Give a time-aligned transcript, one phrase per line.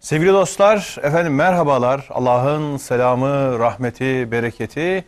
[0.00, 2.06] Sevgili dostlar, efendim merhabalar.
[2.10, 5.04] Allah'ın selamı, rahmeti, bereketi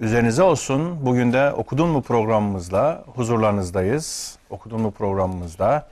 [0.00, 1.06] üzerinize olsun.
[1.06, 4.38] Bugün de Okudun mu programımızla huzurlarınızdayız.
[4.50, 5.88] Okudun mu programımızda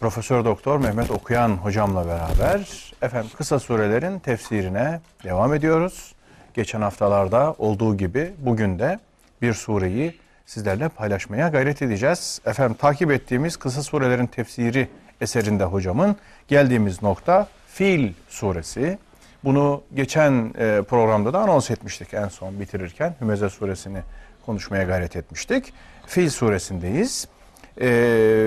[0.00, 6.14] Profesör Doktor Mehmet Okuyan hocamla beraber efendim kısa surelerin tefsirine devam ediyoruz.
[6.54, 8.98] Geçen haftalarda olduğu gibi bugün de
[9.42, 12.40] bir sureyi sizlerle paylaşmaya gayret edeceğiz.
[12.46, 14.88] Efendim takip ettiğimiz kısa surelerin tefsiri
[15.20, 16.16] eserinde hocamın
[16.48, 18.98] geldiğimiz nokta Fil suresi.
[19.44, 23.14] Bunu geçen e, programda da anons etmiştik en son bitirirken.
[23.20, 23.98] Hümeze suresini
[24.46, 25.72] konuşmaya gayret etmiştik.
[26.06, 27.28] Fil suresindeyiz.
[27.80, 27.88] E,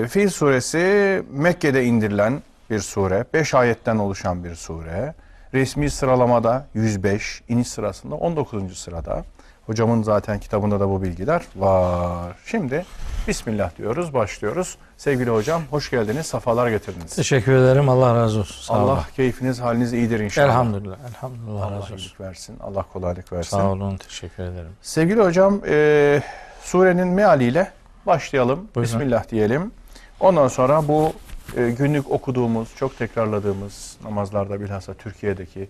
[0.08, 3.24] Fil suresi Mekke'de indirilen bir sure.
[3.34, 5.14] 5 ayetten oluşan bir sure.
[5.54, 8.78] Resmi sıralamada 105, iniş sırasında 19.
[8.78, 9.24] sırada.
[9.66, 12.36] Hocamın zaten kitabında da bu bilgiler var.
[12.44, 12.84] Şimdi
[13.28, 14.76] Bismillah diyoruz, başlıyoruz.
[14.96, 17.16] Sevgili hocam hoş geldiniz, safalar getirdiniz.
[17.16, 17.88] Teşekkür ederim.
[17.88, 18.62] Allah razı olsun.
[18.62, 19.02] Sağ Allah olun.
[19.16, 20.46] keyfiniz, haliniz iyidir inşallah.
[20.46, 20.96] Elhamdülillah.
[21.08, 21.62] Elhamdülillah.
[21.62, 21.96] Allah razı olsun.
[21.96, 23.50] iyilik versin, Allah kolaylık versin.
[23.50, 23.96] Sağ olun.
[23.96, 24.70] Teşekkür ederim.
[24.82, 26.22] Sevgili hocam, e,
[26.62, 27.70] surenin mealiyle
[28.06, 28.68] başlayalım.
[28.74, 28.82] Buyurun.
[28.82, 29.72] Bismillah diyelim.
[30.20, 31.12] Ondan sonra bu
[31.56, 35.68] e, günlük okuduğumuz, çok tekrarladığımız namazlarda bilhassa Türkiye'deki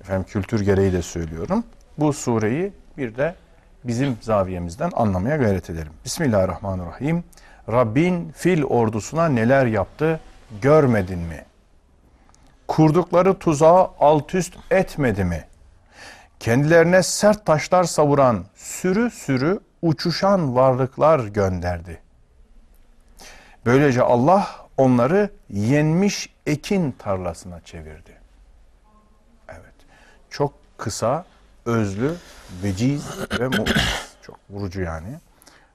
[0.00, 1.64] efendim kültür gereği de söylüyorum.
[1.98, 3.34] Bu sureyi bir de
[3.84, 5.92] bizim zaviyemizden anlamaya gayret edelim.
[6.04, 7.24] Bismillahirrahmanirrahim.
[7.68, 10.20] Rabbin fil ordusuna neler yaptı
[10.62, 11.44] görmedin mi?
[12.68, 15.44] Kurdukları tuzağı alt üst etmedi mi?
[16.40, 22.00] Kendilerine sert taşlar savuran sürü sürü uçuşan varlıklar gönderdi.
[23.66, 28.16] Böylece Allah onları yenmiş ekin tarlasına çevirdi.
[29.48, 29.74] Evet.
[30.30, 31.24] Çok kısa,
[31.66, 32.12] özlü,
[32.62, 33.06] veciz
[33.40, 33.48] ve.
[34.22, 35.08] Çok vurucu yani.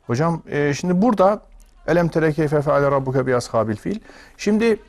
[0.08, 1.42] Hocam e, şimdi burada
[1.88, 4.00] Elem tere keyfe feale rabbuke bi ashabil fil.
[4.38, 4.80] Şimdi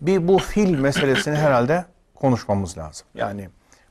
[0.00, 3.06] bir bu fil meselesini herhalde konuşmamız lazım.
[3.14, 3.48] Yani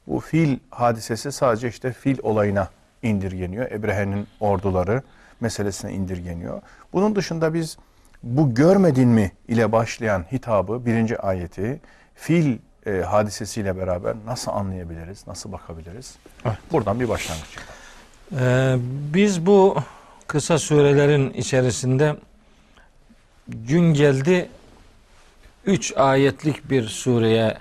[0.07, 2.69] bu fil hadisesi sadece işte fil olayına
[3.03, 3.71] indirgeniyor.
[3.71, 5.01] Ebrehe'nin orduları
[5.39, 6.61] meselesine indirgeniyor.
[6.93, 7.77] Bunun dışında biz
[8.23, 11.81] bu görmedin mi ile başlayan hitabı birinci ayeti
[12.15, 16.15] fil e, hadisesiyle beraber nasıl anlayabiliriz, nasıl bakabiliriz?
[16.45, 16.57] Evet.
[16.71, 17.57] Buradan bir başlangıç.
[18.39, 18.75] Ee,
[19.13, 19.77] biz bu
[20.27, 22.15] kısa surelerin içerisinde
[23.47, 24.49] gün geldi
[25.65, 27.57] 3 ayetlik bir sureye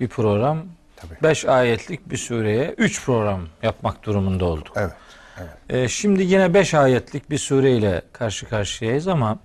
[0.00, 0.64] bir program,
[0.96, 1.22] Tabii.
[1.22, 4.72] 5 ayetlik bir sureye 3 program yapmak durumunda olduk.
[4.76, 4.92] Evet.
[5.38, 5.50] evet.
[5.68, 9.38] Ee, şimdi yine 5 ayetlik bir sureyle karşı karşıyayız ama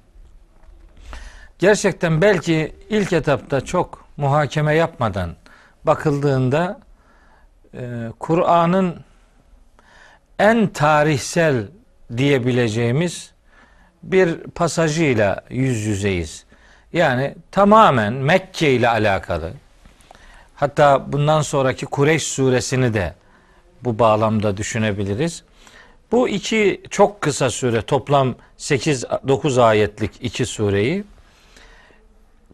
[1.59, 5.35] gerçekten belki ilk etapta çok muhakeme yapmadan
[5.83, 6.79] bakıldığında
[7.73, 8.95] e, Kur'an'ın
[10.39, 11.67] en tarihsel
[12.17, 13.31] diyebileceğimiz
[14.03, 16.45] bir pasajıyla yüz yüzeyiz.
[16.93, 19.51] Yani tamamen Mekke ile alakalı.
[20.55, 23.13] Hatta bundan sonraki Kureyş suresini de
[23.83, 25.43] bu bağlamda düşünebiliriz.
[26.11, 31.03] Bu iki çok kısa süre toplam 8-9 ayetlik iki sureyi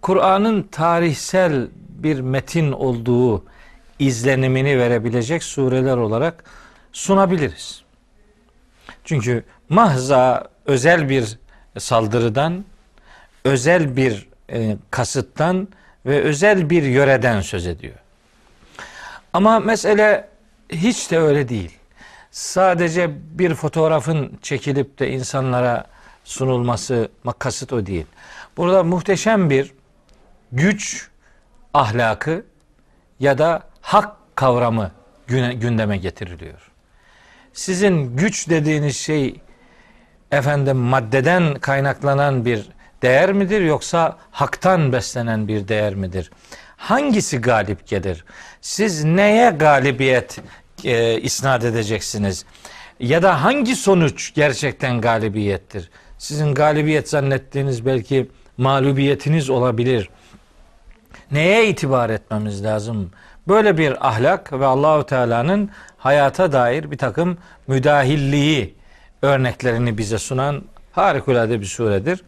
[0.02, 3.46] Kur'an'ın tarihsel bir metin olduğu
[4.00, 6.44] izlenimini verebilecek sureler olarak
[6.94, 7.84] sunabiliriz.
[9.04, 11.38] Çünkü mahza özel bir
[11.78, 12.66] saldırıdan,
[13.44, 15.68] özel bir e, kasıttan
[16.06, 17.96] ve özel bir yöreden söz ediyor.
[19.34, 20.28] Ama mesele
[20.70, 21.72] hiç de öyle değil.
[22.32, 23.10] Sadece
[23.40, 25.86] bir fotoğrafın çekilip de insanlara
[26.24, 27.10] sunulması
[27.40, 28.06] kasıt o değil.
[28.58, 29.74] Burada muhteşem bir
[30.52, 31.08] güç
[31.74, 32.46] ahlakı
[33.20, 34.92] ya da hak kavramı
[35.28, 36.72] gündeme getiriliyor.
[37.54, 39.42] Sizin güç dediğiniz şey
[40.32, 42.70] efendim maddeden kaynaklanan bir
[43.02, 46.32] değer midir yoksa haktan beslenen bir değer midir?
[46.78, 48.26] Hangisi galip gelir?
[48.62, 50.40] Siz neye galibiyet
[50.84, 52.46] e, isnat edeceksiniz?
[53.00, 55.90] Ya da hangi sonuç gerçekten galibiyettir?
[56.18, 60.10] Sizin galibiyet zannettiğiniz belki mağlubiyetiniz olabilir.
[61.32, 63.12] Neye itibar etmemiz lazım?
[63.48, 67.38] Böyle bir ahlak ve Allahu Teala'nın hayata dair bir takım
[67.68, 68.76] müdahilliği
[69.22, 72.24] örneklerini bize sunan harikulade bir suredir.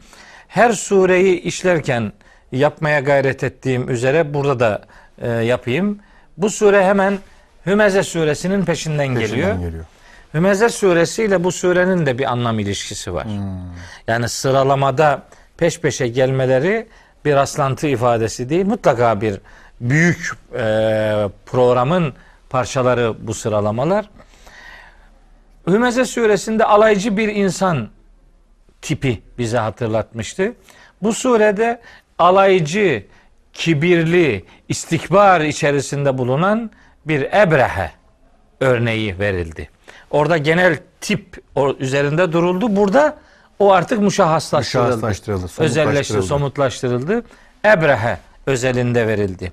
[0.48, 2.14] Her sureyi işlerken
[2.52, 4.82] yapmaya gayret ettiğim üzere burada da
[5.18, 6.00] e, yapayım.
[6.38, 7.20] Bu sure hemen
[7.66, 9.30] Hümeze suresinin peşinden, geliyor.
[9.30, 9.86] Peşinden geliyor.
[10.34, 13.28] Hümeze suresiyle bu surenin de bir anlam ilişkisi var.
[14.08, 15.24] Yani sıralamada
[15.58, 16.88] peş peşe gelmeleri
[17.26, 18.66] bir rastlantı ifadesi değil.
[18.66, 19.40] Mutlaka bir
[19.82, 20.60] büyük e,
[21.46, 22.14] programın
[22.50, 24.10] parçaları bu sıralamalar.
[25.68, 27.90] Hümeze suresinde alaycı bir insan
[28.82, 30.54] tipi bize hatırlatmıştı.
[31.02, 31.82] Bu surede
[32.18, 33.06] alaycı,
[33.54, 36.72] kibirli, istikbar içerisinde bulunan
[37.06, 37.92] bir Ebrehe
[38.60, 39.70] örneği verildi.
[40.12, 41.38] Orada genel tip
[41.80, 42.76] üzerinde duruldu.
[42.76, 43.18] Burada
[43.62, 44.88] o artık muşahhaslaştırıldı.
[44.88, 47.24] Müşahhaslaştırıldı, Özelleşti, somutlaştırıldı.
[47.66, 49.52] Ebrehe özelinde verildi.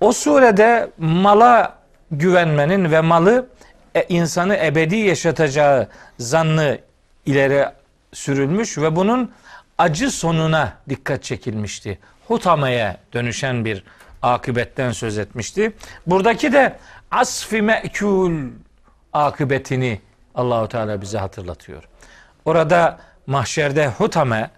[0.00, 1.78] O surede mala
[2.10, 3.46] güvenmenin ve malı
[3.94, 5.88] e, insanı ebedi yaşatacağı
[6.18, 6.78] zannı
[7.26, 7.66] ileri
[8.12, 9.32] sürülmüş ve bunun
[9.78, 11.98] acı sonuna dikkat çekilmişti.
[12.28, 13.84] Hutameye dönüşen bir
[14.22, 15.72] akıbetten söz etmişti.
[16.06, 16.76] Buradaki de
[17.10, 18.32] asfi me'kul
[19.12, 20.00] akıbetini
[20.34, 21.88] Allahu Teala bize hatırlatıyor.
[22.44, 24.50] Orada mahşerde hutame,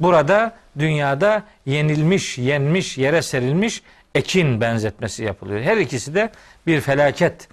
[0.00, 3.82] burada dünyada yenilmiş, yenmiş, yere serilmiş
[4.14, 5.60] ekin benzetmesi yapılıyor.
[5.60, 6.32] Her ikisi de
[6.66, 7.48] bir felaket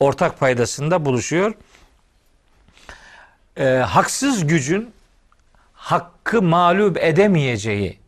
[0.00, 1.54] ortak paydasında buluşuyor.
[3.56, 4.92] Ee, haksız gücün
[5.72, 7.98] hakkı mağlup edemeyeceği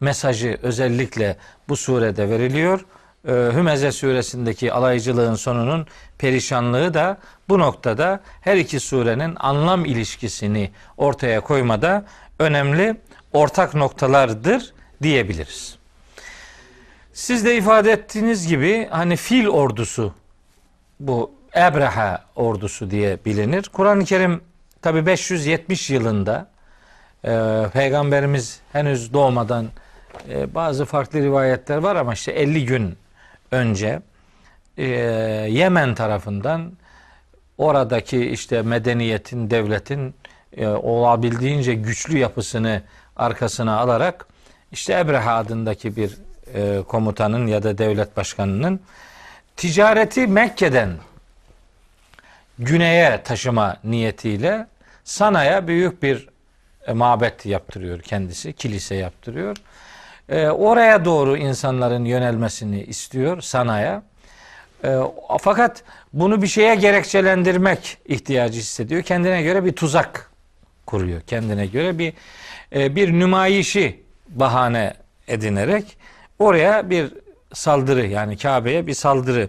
[0.00, 1.36] mesajı özellikle
[1.68, 2.84] bu surede veriliyor.
[3.28, 5.86] Ee, Hümeze suresindeki alaycılığın sonunun
[6.18, 12.04] perişanlığı da bu noktada her iki surenin anlam ilişkisini ortaya koymada
[12.38, 12.96] önemli
[13.32, 14.72] ortak noktalardır
[15.02, 15.78] diyebiliriz.
[17.12, 20.14] Siz de ifade ettiğiniz gibi hani fil ordusu
[21.00, 23.70] bu Ebreha ordusu diye bilinir.
[23.72, 24.40] Kur'an-ı Kerim
[24.82, 26.48] tabi 570 yılında
[27.24, 29.68] e, Peygamberimiz henüz doğmadan
[30.28, 32.96] e, bazı farklı rivayetler var ama işte 50 gün
[33.50, 34.02] önce
[34.78, 34.86] e,
[35.50, 36.72] Yemen tarafından
[37.58, 40.14] oradaki işte medeniyetin, devletin
[40.56, 42.82] e, olabildiğince güçlü yapısını
[43.16, 44.26] arkasına alarak
[44.72, 46.18] işte Ebreha adındaki bir
[46.54, 48.80] e, komutanın ya da devlet başkanının
[49.56, 50.90] ticareti Mekke'den
[52.58, 54.66] güneye taşıma niyetiyle
[55.04, 56.28] Sana'ya büyük bir
[56.86, 59.56] e, mabet yaptırıyor kendisi, kilise yaptırıyor.
[60.28, 64.02] E, oraya doğru insanların yönelmesini istiyor Sana'ya.
[64.84, 64.96] E,
[65.40, 65.82] fakat
[66.12, 69.02] bunu bir şeye gerekçelendirmek ihtiyacı hissediyor.
[69.02, 70.30] Kendine göre bir tuzak
[70.86, 71.20] kuruyor.
[71.20, 72.12] Kendine göre bir
[72.74, 74.94] e, bir nümayişi bahane
[75.28, 75.96] edinerek
[76.38, 77.12] oraya bir
[77.52, 79.48] saldırı yani Kabe'ye bir saldırı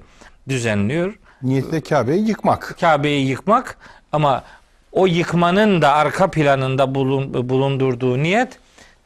[0.50, 1.20] düzenliyor.
[1.44, 2.76] Niyeti de Kabe'yi yıkmak.
[2.80, 3.78] Kabe'yi yıkmak
[4.12, 4.44] ama
[4.92, 8.59] o yıkmanın da arka planında bulun, bulundurduğu niyet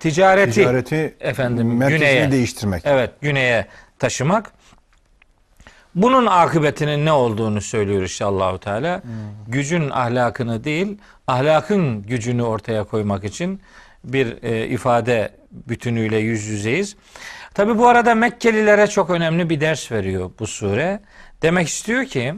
[0.04, 2.82] ticareti, Ticareti efendim güneye değiştirmek.
[2.86, 3.66] Evet, güneye
[4.00, 4.52] taşımak.
[5.96, 9.02] Bunun akıbetinin ne olduğunu söylüyor işte Allahu Teala.
[9.48, 10.98] Gücün ahlakını değil,
[11.28, 13.62] ahlakın gücünü ortaya koymak için
[14.04, 16.96] bir e, ifade bütünüyle yüz yüzeyiz.
[17.54, 21.00] Tabi bu arada Mekkelilere çok önemli bir ders veriyor bu sure.
[21.42, 22.34] Demek istiyor ki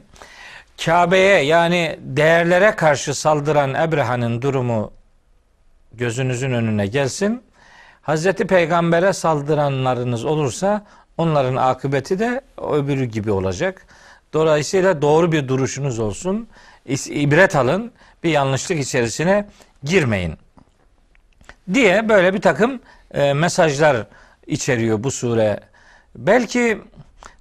[0.85, 4.91] Kabe'ye yani değerlere karşı saldıran Ebreha'nın durumu
[5.93, 7.41] gözünüzün önüne gelsin.
[8.05, 10.85] Hazreti Peygamber'e saldıranlarınız olursa
[11.17, 13.85] onların akıbeti de öbürü gibi olacak.
[14.33, 16.47] Dolayısıyla doğru bir duruşunuz olsun.
[17.09, 17.91] İbret alın.
[18.23, 19.47] Bir yanlışlık içerisine
[19.83, 20.33] girmeyin.
[21.73, 22.79] Diye böyle bir takım
[23.13, 24.07] e, mesajlar
[24.47, 25.59] içeriyor bu sure.
[26.15, 26.81] Belki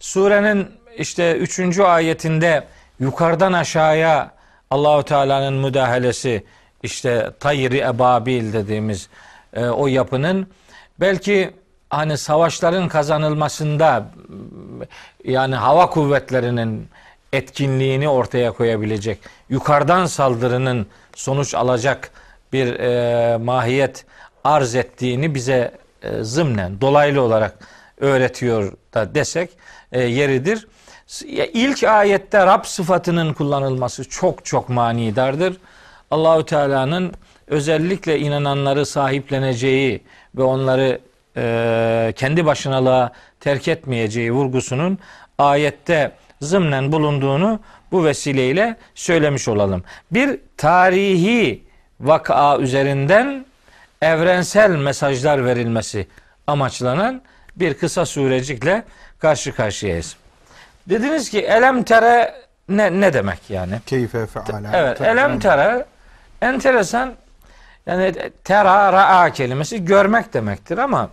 [0.01, 0.69] surenin
[0.99, 2.67] işte üçüncü ayetinde
[3.01, 4.31] yukarıdan aşağıya
[4.71, 6.45] Allahu Teala'nın müdahalesi
[6.83, 9.09] işte tayri ebabil dediğimiz
[9.55, 10.47] e, o yapının
[11.01, 11.51] belki
[11.91, 14.11] hani savaşların kazanılmasında
[15.25, 16.89] yani hava kuvvetlerinin
[17.33, 22.11] etkinliğini ortaya koyabilecek yukarıdan saldırının sonuç alacak
[22.53, 24.07] bir e, mahiyet
[24.45, 27.59] arz ettiğini bize e, zımnen dolaylı olarak
[28.01, 29.51] öğretiyor da desek
[29.93, 30.67] e, yeridir.
[31.53, 35.57] İlk ayette Rab sıfatının kullanılması çok çok manidardır.
[36.11, 37.13] Allahü Teala'nın
[37.47, 40.03] özellikle inananları sahipleneceği
[40.37, 41.01] ve onları
[41.37, 44.99] e, kendi başınalığa terk etmeyeceği vurgusunun
[45.39, 47.61] ayette zımnen bulunduğunu
[47.93, 49.85] bu vesileyle söylemiş olalım.
[50.11, 51.65] Bir tarihi
[52.01, 53.47] vaka üzerinden
[54.03, 56.07] evrensel mesajlar verilmesi
[56.47, 57.23] amaçlanan
[57.57, 58.85] bir kısa sürecikle
[59.19, 60.17] karşı karşıyayız.
[60.89, 62.35] Dediniz ki elem tere
[62.69, 63.81] ne, ne demek yani?
[63.87, 64.71] Keyfe feala.
[64.75, 65.85] Evet, elem tere
[66.43, 67.15] enteresan
[67.87, 68.13] yani
[68.45, 71.11] tera ra'a kelimesi görmek demektir ama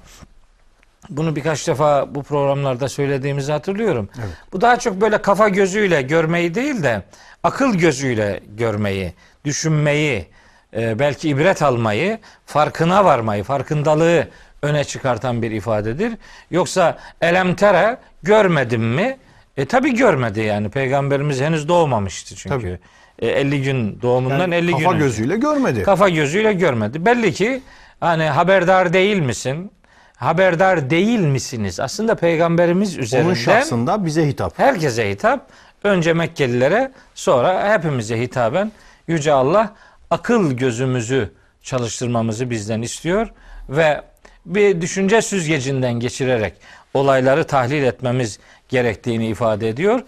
[1.10, 4.10] bunu birkaç defa bu programlarda söylediğimizi hatırlıyorum.
[4.20, 4.34] Evet.
[4.54, 7.01] Bu daha çok böyle kafa gözüyle görmeyi değil de
[7.44, 9.13] akıl gözüyle görmeyi,
[9.46, 10.28] düşünmeyi,
[10.74, 14.28] e, belki ibret almayı, farkına varmayı, farkındalığı
[14.62, 16.13] öne çıkartan bir ifadedir.
[16.51, 19.18] Yoksa elem tere görmedim mi?
[19.58, 20.70] E tabi görmedi yani.
[20.70, 22.68] Peygamberimiz henüz doğmamıştı çünkü.
[22.68, 22.80] E,
[23.28, 25.06] 50 gün doğumundan Yani 50 gün kafa önce.
[25.06, 25.84] gözüyle görmedi.
[25.84, 27.06] Kafa gözüyle görmedi.
[27.06, 27.62] Belli ki
[28.00, 29.72] hani haberdar değil misin?
[30.16, 31.80] haberdar değil misiniz?
[31.80, 34.60] Aslında peygamberimiz üzerinden Onun şahsında bize hitap.
[34.60, 35.50] herkese hitap.
[35.84, 38.72] Önce Mekkelilere sonra hepimize hitaben
[39.08, 39.74] Yüce Allah
[40.10, 41.32] akıl gözümüzü
[41.63, 43.28] çalıştırmamızı bizden istiyor
[43.70, 44.01] ve
[44.46, 46.54] bir düşünce süzgecinden geçirerek
[46.94, 50.00] olayları tahlil etmemiz gerektiğini ifade ediyor.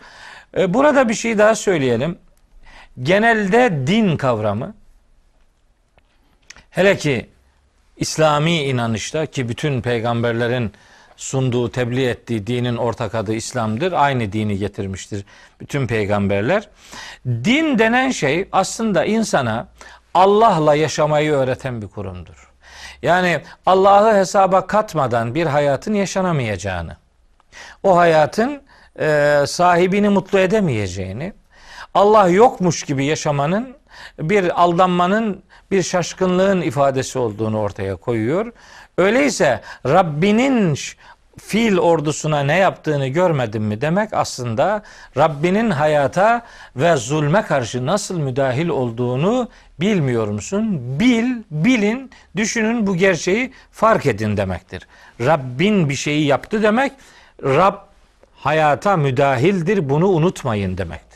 [0.57, 2.17] E, Burada bir şey daha söyleyelim.
[3.01, 4.75] Genelde din kavramı
[6.69, 7.29] hele ki
[7.97, 10.73] İslami inanışta ki bütün peygamberlerin
[11.17, 13.91] sunduğu, tebliğ ettiği dinin ortak adı İslam'dır.
[13.91, 15.25] Aynı dini getirmiştir
[15.59, 16.69] bütün peygamberler.
[17.25, 19.67] Din denen şey aslında insana
[20.13, 22.53] Allah'la yaşamayı öğreten bir kurumdur.
[23.01, 26.97] Yani Allah'ı hesaba katmadan bir hayatın yaşanamayacağını,
[27.83, 28.61] o hayatın
[28.99, 31.33] e, sahibini mutlu edemeyeceğini,
[31.93, 33.75] Allah yokmuş gibi yaşamanın
[34.19, 38.51] bir aldanmanın, bir şaşkınlığın ifadesi olduğunu ortaya koyuyor.
[38.97, 40.77] Öyleyse Rabbinin
[41.37, 44.83] fiil ordusuna ne yaptığını görmedin mi demek aslında
[45.17, 46.41] Rabbinin hayata
[46.75, 50.79] ve zulme karşı nasıl müdahil olduğunu bilmiyor musun?
[50.99, 54.87] Bil, bilin, düşünün bu gerçeği fark edin demektir.
[55.21, 56.91] Rabbin bir şeyi yaptı demek,
[57.43, 57.75] Rab
[58.35, 61.12] hayata müdahildir bunu unutmayın demektir.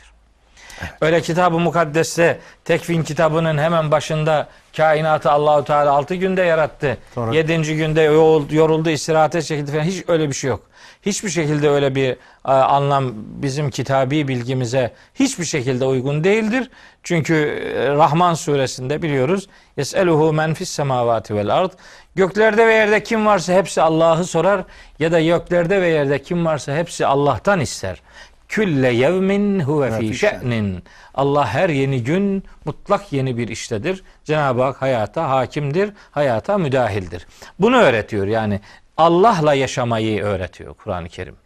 [1.00, 6.98] Öyle kitabı mukaddeste tekvin kitabının hemen başında kainatı Allahu Teala 6 günde yarattı.
[7.14, 7.76] Sonra- 7.
[7.76, 10.60] günde yoruldu, yoruldu istirahate çekildi falan hiç öyle bir şey yok.
[11.02, 16.70] Hiçbir şekilde öyle bir e, anlam bizim kitabi bilgimize hiçbir şekilde uygun değildir.
[17.02, 19.48] Çünkü e, Rahman suresinde biliyoruz.
[19.76, 21.70] Yeseluhu men fis semavati vel ard.
[22.14, 24.64] Göklerde ve yerde kim varsa hepsi Allah'ı sorar
[24.98, 28.02] ya da göklerde ve yerde kim varsa hepsi Allah'tan ister.
[28.48, 30.82] Külle yevmin huve fi şe'nin.
[31.14, 34.02] Allah her yeni gün mutlak yeni bir iştedir.
[34.24, 37.26] Cenab-ı Hak hayata hakimdir, hayata müdahildir.
[37.60, 38.60] Bunu öğretiyor yani
[38.96, 41.36] Allah'la yaşamayı öğretiyor Kur'an-ı Kerim.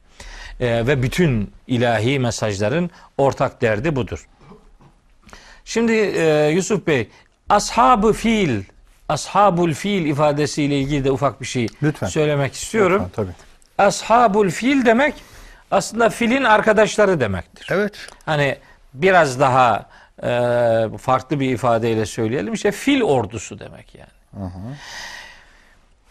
[0.60, 4.28] Ee, ve bütün ilahi mesajların ortak derdi budur.
[5.64, 7.08] Şimdi e, Yusuf Bey,
[7.48, 8.62] ashab-ı fiil,
[9.08, 12.06] ashabul fiil ifadesiyle ilgili de ufak bir şey Lütfen.
[12.06, 13.02] söylemek istiyorum.
[13.02, 13.32] Ha, tabii.
[13.78, 15.14] Ashabul fil demek
[15.72, 17.68] aslında filin arkadaşları demektir.
[17.70, 17.92] Evet.
[18.26, 18.58] Hani
[18.94, 19.86] biraz daha
[20.22, 22.54] e, farklı bir ifadeyle söyleyelim.
[22.54, 24.50] İşte fil ordusu demek yani.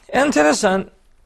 [0.10, 0.86] Enteresan.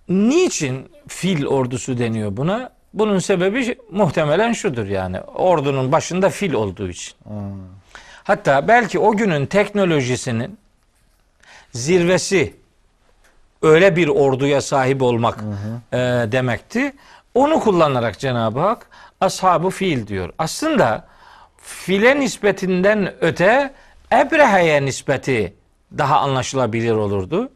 [0.10, 2.70] Niçin fil ordusu deniyor buna?
[2.94, 5.22] Bunun sebebi muhtemelen şudur yani.
[5.22, 7.14] Ordunun başında fil olduğu için.
[8.24, 10.58] Hatta belki o günün teknolojisinin
[11.74, 12.54] zirvesi
[13.62, 15.44] öyle bir orduya sahip olmak
[15.94, 15.98] e,
[16.32, 16.94] demekti.
[17.36, 18.88] Onu kullanarak Cenab-ı Hak
[19.22, 20.30] ashabı fiil diyor.
[20.38, 21.08] Aslında
[21.58, 23.74] file nispetinden öte
[24.14, 25.54] Ebrehe'ye nispeti
[25.98, 27.52] daha anlaşılabilir olurdu.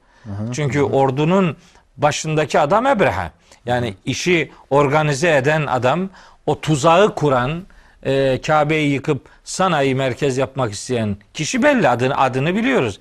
[0.54, 1.58] Çünkü ordunun
[1.98, 3.32] başındaki adam Ebrehe.
[3.66, 6.10] Yani işi organize eden adam,
[6.46, 7.64] o tuzağı kuran,
[8.04, 13.00] e, Kabe'yi yıkıp sanayi merkez yapmak isteyen kişi belli adını adını biliyoruz.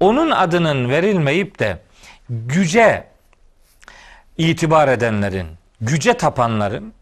[0.00, 1.78] Onun adının verilmeyip de
[2.30, 3.04] güce
[4.38, 5.46] itibar edenlerin,
[5.80, 6.92] güce tapanların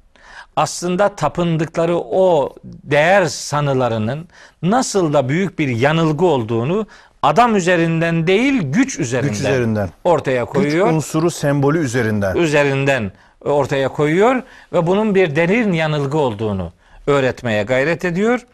[0.57, 4.28] aslında tapındıkları o değer sanılarının
[4.62, 6.87] nasıl da büyük bir yanılgı olduğunu
[7.23, 9.90] adam üzerinden değil güç üzerinden, Güç üzerinden.
[10.04, 12.37] ortaya Güç koyuyor unsuru sembolü üzerinden.
[12.37, 13.12] üzerinden
[13.45, 16.73] ortaya koyuyor ve bunun bir derin yanılgı olduğunu
[17.07, 18.47] öğretmeye gayret ediyor.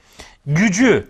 [0.46, 1.06] Gücü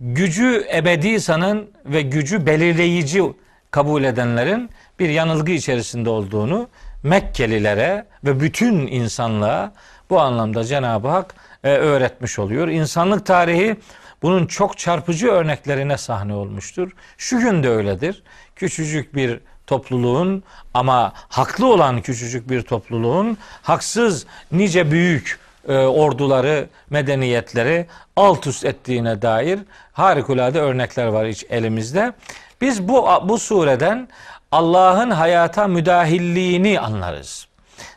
[0.00, 3.22] gücü ebedi sanan ve gücü belirleyici
[3.70, 6.68] kabul edenlerin bir yanılgı içerisinde olduğunu
[7.02, 9.72] Mekkelilere ve bütün insanlığa
[10.10, 11.34] bu anlamda Cenab-ı Hak
[11.64, 12.68] e, öğretmiş oluyor.
[12.68, 13.76] İnsanlık tarihi
[14.22, 16.92] bunun çok çarpıcı örneklerine sahne olmuştur.
[17.18, 18.22] Şu gün de öyledir.
[18.56, 20.42] Küçücük bir topluluğun
[20.74, 25.38] ama haklı olan küçücük bir topluluğun haksız nice büyük
[25.68, 27.86] e, orduları, medeniyetleri
[28.16, 29.58] alt üst ettiğine dair
[29.92, 32.12] harikulade örnekler var iç elimizde.
[32.60, 34.08] Biz bu bu sureden
[34.52, 37.46] Allah'ın hayata müdahilliğini anlarız.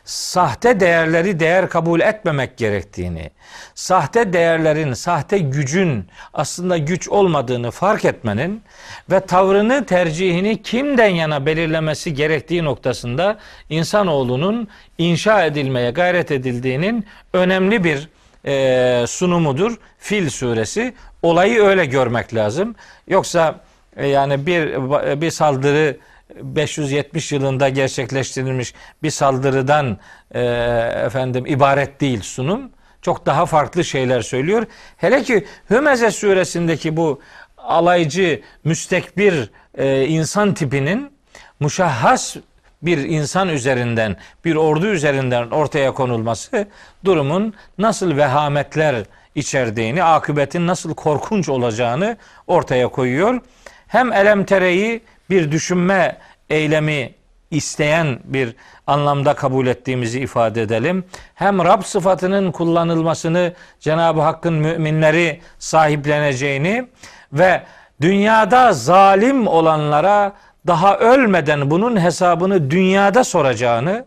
[0.04, 3.30] Sahte değerleri değer kabul etmemek gerektiğini,
[3.74, 8.62] sahte değerlerin, sahte gücün aslında güç olmadığını fark etmenin
[9.10, 13.38] ve tavrını, tercihini kimden yana belirlemesi gerektiği noktasında
[13.68, 18.08] insanoğlunun inşa edilmeye gayret edildiğinin önemli bir
[18.46, 19.76] e, sunumudur.
[19.98, 20.94] Fil suresi.
[21.22, 22.74] Olayı öyle görmek lazım.
[23.08, 23.60] Yoksa
[23.96, 24.74] e, yani bir
[25.20, 25.96] bir saldırı
[26.42, 29.98] 570 yılında gerçekleştirilmiş bir saldırıdan
[30.34, 30.40] e,
[31.06, 32.70] efendim ibaret değil sunum.
[33.02, 34.66] Çok daha farklı şeyler söylüyor.
[34.96, 37.20] Hele ki Hümeze suresindeki bu
[37.56, 41.10] alaycı, müstekbir e, insan tipinin
[41.60, 42.36] muşahhas
[42.82, 46.68] bir insan üzerinden, bir ordu üzerinden ortaya konulması
[47.04, 53.40] durumun nasıl vehametler içerdiğini, akıbetin nasıl korkunç olacağını ortaya koyuyor.
[53.86, 56.18] Hem elemtereyi bir düşünme
[56.50, 57.14] eylemi
[57.50, 58.54] isteyen bir
[58.86, 61.04] anlamda kabul ettiğimizi ifade edelim.
[61.34, 66.86] Hem Rab sıfatının kullanılmasını Cenab-ı Hakk'ın müminleri sahipleneceğini
[67.32, 67.62] ve
[68.00, 70.32] dünyada zalim olanlara
[70.66, 74.04] daha ölmeden bunun hesabını dünyada soracağını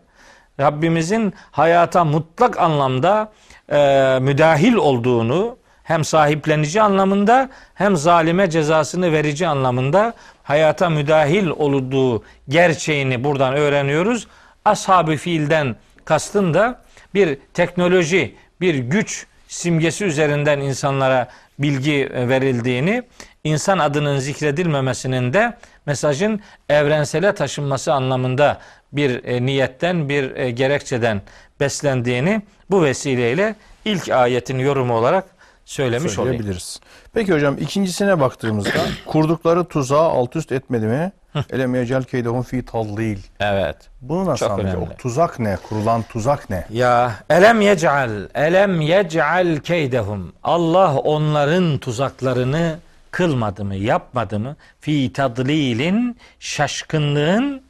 [0.60, 3.32] Rabbimizin hayata mutlak anlamda
[3.72, 13.24] e, müdahil olduğunu hem sahiplenici anlamında hem zalime cezasını verici anlamında hayata müdahil olduğu gerçeğini
[13.24, 14.26] buradan öğreniyoruz.
[14.64, 16.82] Ashab-ı fiilden kastın da
[17.14, 23.02] bir teknoloji, bir güç simgesi üzerinden insanlara bilgi verildiğini,
[23.44, 28.60] insan adının zikredilmemesinin de mesajın evrensele taşınması anlamında
[28.92, 31.22] bir e, niyetten, bir e, gerekçeden
[31.60, 35.24] beslendiğini bu vesileyle ilk ayetin yorumu olarak
[35.64, 36.32] söylemiş olayım.
[36.32, 36.80] söyleyebiliriz.
[37.14, 38.70] Peki hocam ikincisine baktığımızda
[39.06, 41.12] kurdukları tuzağı alt üst etmedi mi?
[41.52, 43.18] Elem yecel keydehum fi tallil.
[43.40, 43.76] Evet.
[44.00, 44.76] Bunu nasıl Çok önemli.
[44.94, 45.56] O tuzak ne?
[45.68, 46.66] Kurulan tuzak ne?
[46.70, 52.78] Ya elem yec'al elem yec'al keydehum Allah onların tuzaklarını
[53.10, 54.56] kılmadı mı, yapmadı mı?
[54.80, 57.62] Fi tadlilin şaşkınlığın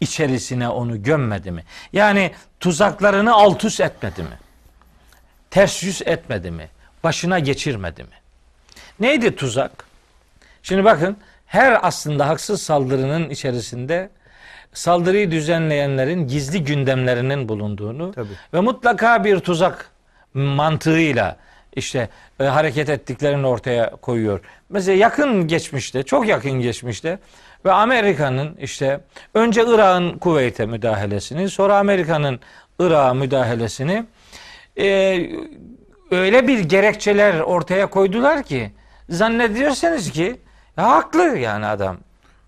[0.00, 1.64] içerisine onu gömmedi mi?
[1.92, 4.38] Yani tuzaklarını alt üst etmedi mi?
[5.50, 6.68] Ters yüz etmedi mi?
[7.06, 8.16] Başına geçirmedi mi?
[9.00, 9.84] Neydi tuzak?
[10.62, 14.10] Şimdi bakın her aslında haksız saldırının içerisinde
[14.72, 18.28] saldırıyı düzenleyenlerin gizli gündemlerinin bulunduğunu Tabii.
[18.54, 19.90] ve mutlaka bir tuzak
[20.34, 21.36] mantığıyla
[21.76, 22.08] işte
[22.40, 24.40] e, hareket ettiklerini ortaya koyuyor.
[24.68, 27.18] Mesela yakın geçmişte, çok yakın geçmişte
[27.64, 29.00] ve Amerika'nın işte
[29.34, 32.40] önce Irak'ın Kuveyt'e müdahalesini, sonra Amerika'nın
[32.78, 34.04] Irak'a müdahalesini
[34.78, 35.18] e,
[36.10, 38.70] öyle bir gerekçeler ortaya koydular ki
[39.08, 40.36] zannediyorsanız ki
[40.76, 41.96] ya haklı yani adam.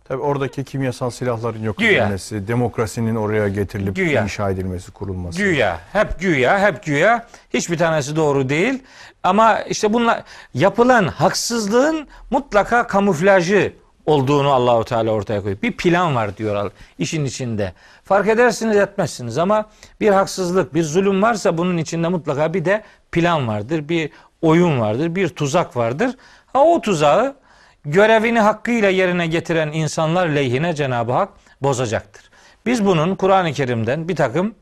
[0.08, 2.02] Tabii oradaki kimyasal silahların yok Güya.
[2.04, 4.22] edilmesi, demokrasinin oraya getirilip Güya.
[4.22, 5.38] inşa edilmesi, kurulması.
[5.42, 7.26] Güya, hep güya, hep güya.
[7.54, 8.82] Hiçbir tanesi doğru değil.
[9.22, 10.22] Ama işte bunlar
[10.54, 13.72] yapılan haksızlığın mutlaka kamuflajı
[14.08, 15.62] olduğunu Allahu Teala ortaya koyuyor.
[15.62, 17.72] Bir plan var diyor işin içinde.
[18.04, 19.66] Fark edersiniz etmezsiniz ama
[20.00, 24.10] bir haksızlık, bir zulüm varsa bunun içinde mutlaka bir de plan vardır, bir
[24.42, 26.16] oyun vardır, bir tuzak vardır.
[26.52, 27.36] Ha o tuzağı
[27.84, 31.28] görevini hakkıyla yerine getiren insanlar lehine Cenab-ı Hak
[31.62, 32.30] bozacaktır.
[32.66, 34.54] Biz bunun Kur'an-ı Kerim'den bir takım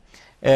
[0.42, 0.52] e,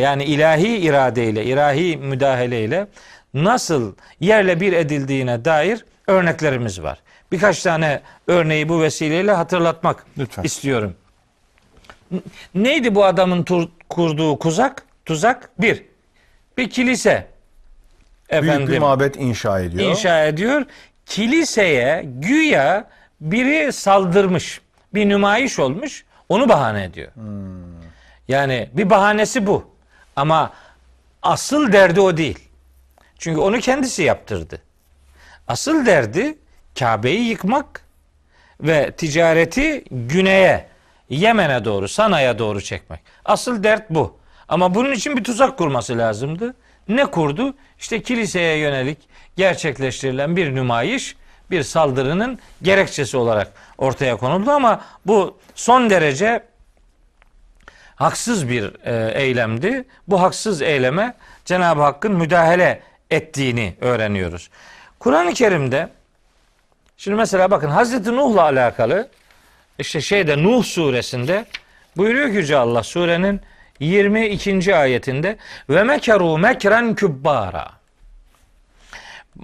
[0.00, 2.86] yani ilahi iradeyle, ilahi müdahaleyle
[3.34, 6.98] nasıl yerle bir edildiğine dair örneklerimiz var.
[7.32, 10.42] Birkaç tane örneği bu vesileyle hatırlatmak Lütfen.
[10.42, 10.94] istiyorum.
[12.54, 14.82] Neydi bu adamın tur- kurduğu kuzak?
[15.04, 15.84] Tuzak bir.
[16.58, 17.26] Bir kilise.
[18.30, 19.90] Büyük bir Efendim mabet inşa ediyor.
[19.90, 20.64] inşa ediyor.
[21.06, 22.88] Kiliseye güya
[23.20, 24.60] biri saldırmış.
[24.94, 26.04] Bir nümayiş olmuş.
[26.28, 27.12] Onu bahane ediyor.
[28.28, 29.70] Yani bir bahanesi bu.
[30.16, 30.52] Ama
[31.22, 32.38] asıl derdi o değil.
[33.18, 34.62] Çünkü onu kendisi yaptırdı.
[35.48, 36.38] Asıl derdi
[36.78, 37.84] Kabe'yi yıkmak
[38.60, 40.66] ve ticareti güneye,
[41.08, 43.00] Yemen'e doğru, Sana'ya doğru çekmek.
[43.24, 44.18] Asıl dert bu.
[44.48, 46.54] Ama bunun için bir tuzak kurması lazımdı.
[46.88, 47.54] Ne kurdu?
[47.78, 48.98] İşte kiliseye yönelik
[49.36, 51.16] gerçekleştirilen bir nümayiş,
[51.50, 56.44] bir saldırının gerekçesi olarak ortaya konuldu ama bu son derece
[57.96, 59.84] haksız bir e, eylemdi.
[60.08, 61.14] Bu haksız eyleme
[61.44, 64.50] Cenab-ı Hakk'ın müdahale ettiğini öğreniyoruz.
[64.98, 65.88] Kur'an-ı Kerim'de
[66.98, 69.08] şimdi mesela bakın Hazreti Nuh'la alakalı
[69.78, 71.44] işte şeyde Nuh suresinde
[71.96, 73.40] buyuruyor ki Yüce Allah surenin
[73.80, 74.76] 22.
[74.76, 75.36] ayetinde
[75.70, 77.68] ve mekeru mekren kübbara.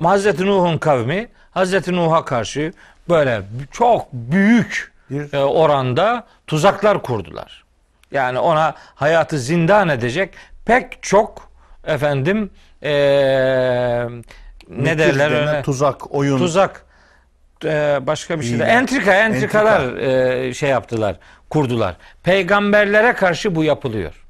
[0.03, 2.73] Hazreti Nuh'un kavmi Hazreti Nuh'a karşı
[3.09, 7.65] böyle çok büyük Bir- e, oranda tuzaklar kurdular.
[8.13, 10.35] Yani ona hayatı zindan edecek
[10.67, 11.51] pek çok
[11.87, 12.51] efendim
[12.83, 12.91] e,
[14.69, 15.63] ne derler öyle?
[15.63, 16.39] Tuzak, oyun.
[16.39, 16.85] tuzak
[18.07, 21.17] başka bir şey de entrika entrikalar e, şey yaptılar
[21.51, 21.97] kurdular.
[22.23, 24.25] Peygamberlere karşı bu yapılıyor.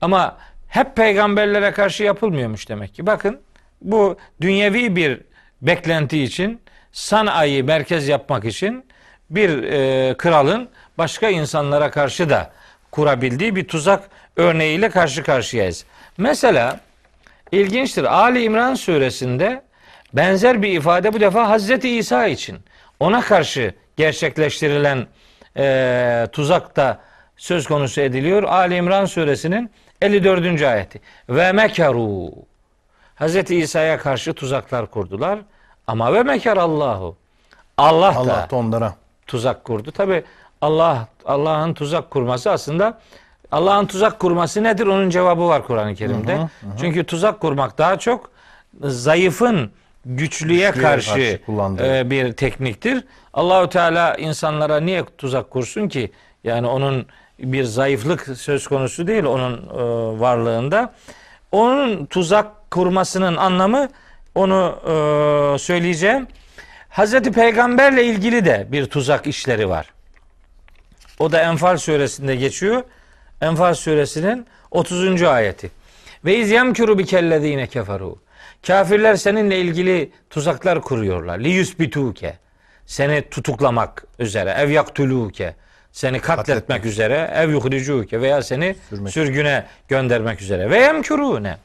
[0.00, 0.36] Ama
[0.68, 3.06] hep peygamberlere karşı yapılmıyormuş demek ki.
[3.06, 3.40] Bakın
[3.82, 5.20] bu dünyevi bir
[5.62, 6.60] beklenti için
[6.92, 8.84] Sana'yı merkez yapmak için
[9.30, 12.50] bir e, kralın başka insanlara karşı da
[12.90, 15.84] kurabildiği bir tuzak örneğiyle karşı karşıyayız.
[16.18, 16.80] Mesela
[17.52, 18.04] İlginçtir.
[18.04, 19.62] Ali İmran suresinde
[20.12, 22.58] benzer bir ifade bu defa Hazreti İsa için
[23.00, 25.06] ona karşı gerçekleştirilen
[25.56, 26.98] e, tuzakta
[27.36, 28.42] söz konusu ediliyor.
[28.42, 29.70] Ali İmran suresinin
[30.02, 30.62] 54.
[30.62, 31.00] ayeti.
[31.28, 32.30] Ve mekaru.
[33.16, 33.50] Hz.
[33.50, 35.38] İsa'ya karşı tuzaklar kurdular.
[35.86, 37.16] Ama ve mekar Allahu.
[37.76, 38.94] Allah da Allah da onlara
[39.26, 39.90] tuzak kurdu.
[39.90, 40.24] Tabi
[40.60, 42.98] Allah Allah'ın tuzak kurması aslında
[43.52, 44.86] Allah'ın tuzak kurması nedir?
[44.86, 46.38] Onun cevabı var Kur'an-ı Kerim'de.
[46.80, 48.30] Çünkü tuzak kurmak daha çok
[48.82, 49.70] zayıfın
[50.04, 51.96] güçlüye, Güçlüye karşı, karşı kullandığı.
[51.96, 53.04] e, bir tekniktir.
[53.34, 56.12] Allahü Teala insanlara niye tuzak kursun ki?
[56.44, 57.06] Yani onun
[57.38, 60.94] bir zayıflık söz konusu değil onun e, varlığında.
[61.52, 63.88] Onun tuzak kurmasının anlamı
[64.34, 66.26] onu e, söyleyeceğim.
[66.88, 69.90] Hazreti Peygamberle ilgili de bir tuzak işleri var.
[71.18, 72.82] O da Enfal suresinde geçiyor.
[73.40, 75.22] Enfal suresinin 30.
[75.22, 75.70] ayeti.
[76.24, 78.18] Ve iz yemkuru bikellezine keferu.
[78.66, 81.38] Kafirler seninle ilgili tuzaklar kuruyorlar.
[81.38, 82.36] Li yusbituke.
[82.86, 84.50] Seni tutuklamak üzere.
[84.58, 85.54] Ev yaktuluke.
[85.92, 86.84] Seni katletmek Katletmek.
[86.84, 87.30] üzere.
[87.34, 89.12] Ev yuhricuke veya seni Sürmek.
[89.12, 90.70] sürgüne göndermek üzere.
[90.70, 91.56] Ve yemkurune.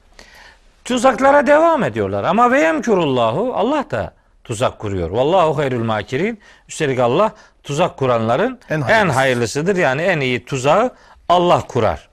[0.86, 2.23] Tuzaklara devam ediyorlar.
[2.23, 5.10] Ama ve yemkurullahu Allah da tuzak kuruyor.
[5.10, 6.39] Vallahu hayrul makirin.
[6.69, 7.32] Üstelik Allah
[7.63, 9.13] tuzak kuranların En en, hayırlısı.
[9.19, 9.75] hayırlısıdır.
[9.75, 10.91] Yani en iyi tuzağı
[11.29, 12.10] Allah kurar.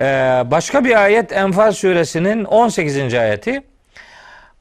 [0.00, 0.04] Ee,
[0.46, 3.14] başka bir ayet Enfal suresinin 18.
[3.14, 3.62] ayeti.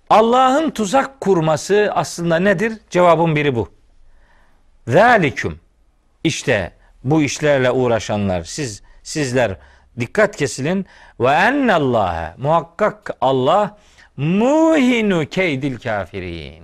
[0.10, 2.74] Allah'ın tuzak kurması aslında nedir?
[2.90, 3.70] Cevabın biri bu.
[4.88, 5.60] Zaliküm.
[6.24, 6.72] İşte
[7.04, 9.58] bu işlerle uğraşanlar siz sizler
[10.00, 10.86] dikkat kesilin
[11.20, 13.78] ve ennallâhe muhakkak Allah
[14.18, 16.64] muhinu keydil kafirin.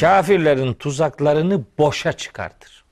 [0.00, 2.84] Kafirlerin tuzaklarını boşa çıkartır.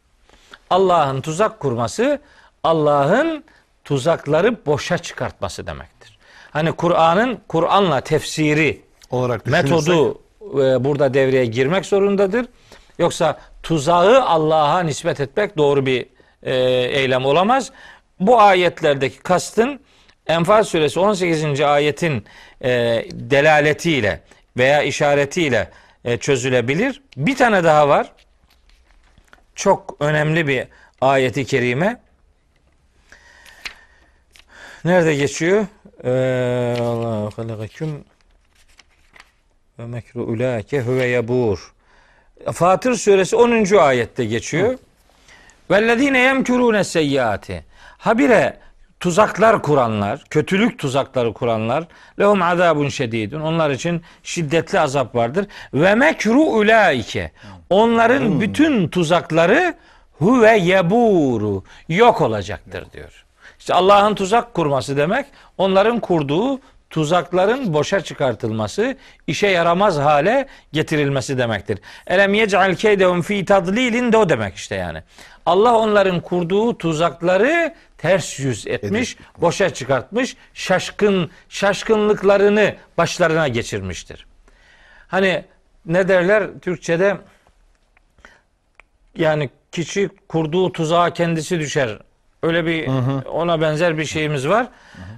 [0.70, 2.20] Allah'ın tuzak kurması
[2.64, 3.44] Allah'ın
[3.84, 6.18] tuzakları boşa çıkartması demektir.
[6.50, 12.46] Hani Kur'an'ın Kur'an'la tefsiri olarak metodu e, burada devreye girmek zorundadır.
[12.98, 16.06] Yoksa tuzağı Allah'a nispet etmek doğru bir
[16.42, 17.70] e, eylem olamaz.
[18.20, 19.80] Bu ayetlerdeki kastın
[20.26, 21.60] Enfal suresi 18.
[21.60, 22.24] ayetin
[22.62, 22.70] e,
[23.12, 24.20] delaletiyle
[24.56, 25.70] veya işaretiyle
[26.04, 27.02] e, çözülebilir.
[27.16, 28.12] Bir tane daha var.
[29.54, 30.66] Çok önemli bir
[31.00, 32.00] ayeti kerime.
[34.84, 35.66] Nerede geçiyor?
[36.04, 38.04] Ee, Allahu halakaküm
[39.80, 41.72] ve mekru ulake huve yebur.
[42.52, 43.76] Fatır suresi 10.
[43.76, 44.78] ayette geçiyor.
[45.70, 47.64] Vellezine yemkurune seyyiati.
[47.98, 48.56] Habire
[49.00, 51.84] tuzaklar kuranlar, kötülük tuzakları kuranlar
[52.20, 53.40] lehum azabun şedidun.
[53.40, 55.46] Onlar için şiddetli azap vardır.
[55.74, 57.32] Ve mekru ulaike.
[57.70, 59.74] Onların bütün tuzakları
[60.18, 63.24] huve yeburu yok olacaktır diyor.
[63.58, 65.26] İşte Allah'ın tuzak kurması demek
[65.58, 71.78] onların kurduğu tuzakların boşa çıkartılması, işe yaramaz hale getirilmesi demektir.
[72.06, 75.02] Elem yec'al keydehum fi tadlilin de o demek işte yani.
[75.46, 84.26] Allah onların kurduğu tuzakları ters yüz etmiş, boşa çıkartmış, şaşkın şaşkınlıklarını başlarına geçirmiştir.
[85.08, 85.44] Hani
[85.86, 87.16] ne derler Türkçe'de
[89.16, 91.98] yani kişi kurduğu tuzağa kendisi düşer.
[92.42, 92.86] Öyle bir
[93.26, 94.68] ona benzer bir şeyimiz var.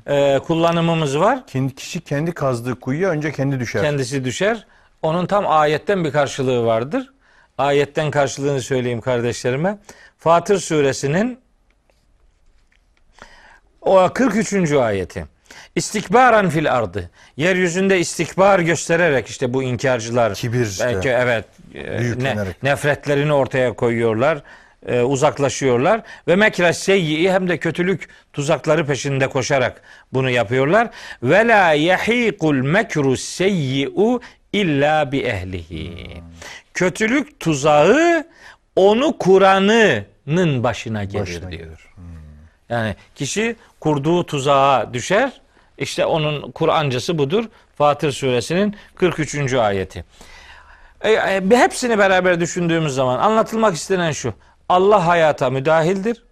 [0.07, 1.47] Ee, kullanımımız var.
[1.47, 3.83] kendi kişi kendi kazdığı kuyuya önce kendi düşer.
[3.83, 4.67] Kendisi düşer.
[5.03, 7.13] Onun tam ayetten bir karşılığı vardır.
[7.59, 9.79] Ayetten karşılığını söyleyeyim kardeşlerime.
[10.19, 11.39] Fatır suresinin
[13.81, 14.73] o 43.
[14.73, 15.27] ayeti.
[15.75, 17.11] İstikbaran fil ardı.
[17.37, 20.87] Yeryüzünde istikbar göstererek işte bu inkarcılar Kibir işte.
[20.87, 24.43] belki evet e, ne, nefretlerini ortaya koyuyorlar.
[24.87, 30.91] E, uzaklaşıyorlar ve mekres seyyi hem de kötülük tuzakları peşinde koşarak bunu yapıyorlar.
[31.23, 34.21] Ve la yahiqul mekru seyyi'u
[34.53, 36.23] illa bi ehlihi.
[36.75, 38.27] Kötülük tuzağı
[38.77, 41.63] onu kuranının başına gelir Başına diyor.
[41.63, 41.81] gelir.
[42.69, 45.41] Yani kişi kurduğu tuzağa düşer.
[45.79, 47.45] İşte onun Kur'ancası budur.
[47.77, 49.55] Fatır suresinin 43.
[49.55, 50.05] ayeti.
[51.01, 54.35] E, e, hepsini beraber düşündüğümüz zaman anlatılmak istenen şu.
[54.73, 56.23] Allah hayata müdahildir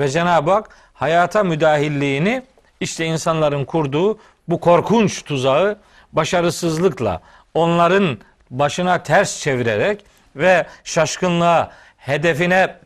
[0.00, 2.42] ve Cenab-ı Hak hayata müdahilliğini
[2.80, 5.78] işte insanların kurduğu bu korkunç tuzağı
[6.12, 7.20] başarısızlıkla
[7.54, 8.18] onların
[8.50, 10.04] başına ters çevirerek
[10.36, 12.76] ve şaşkınlığa hedefine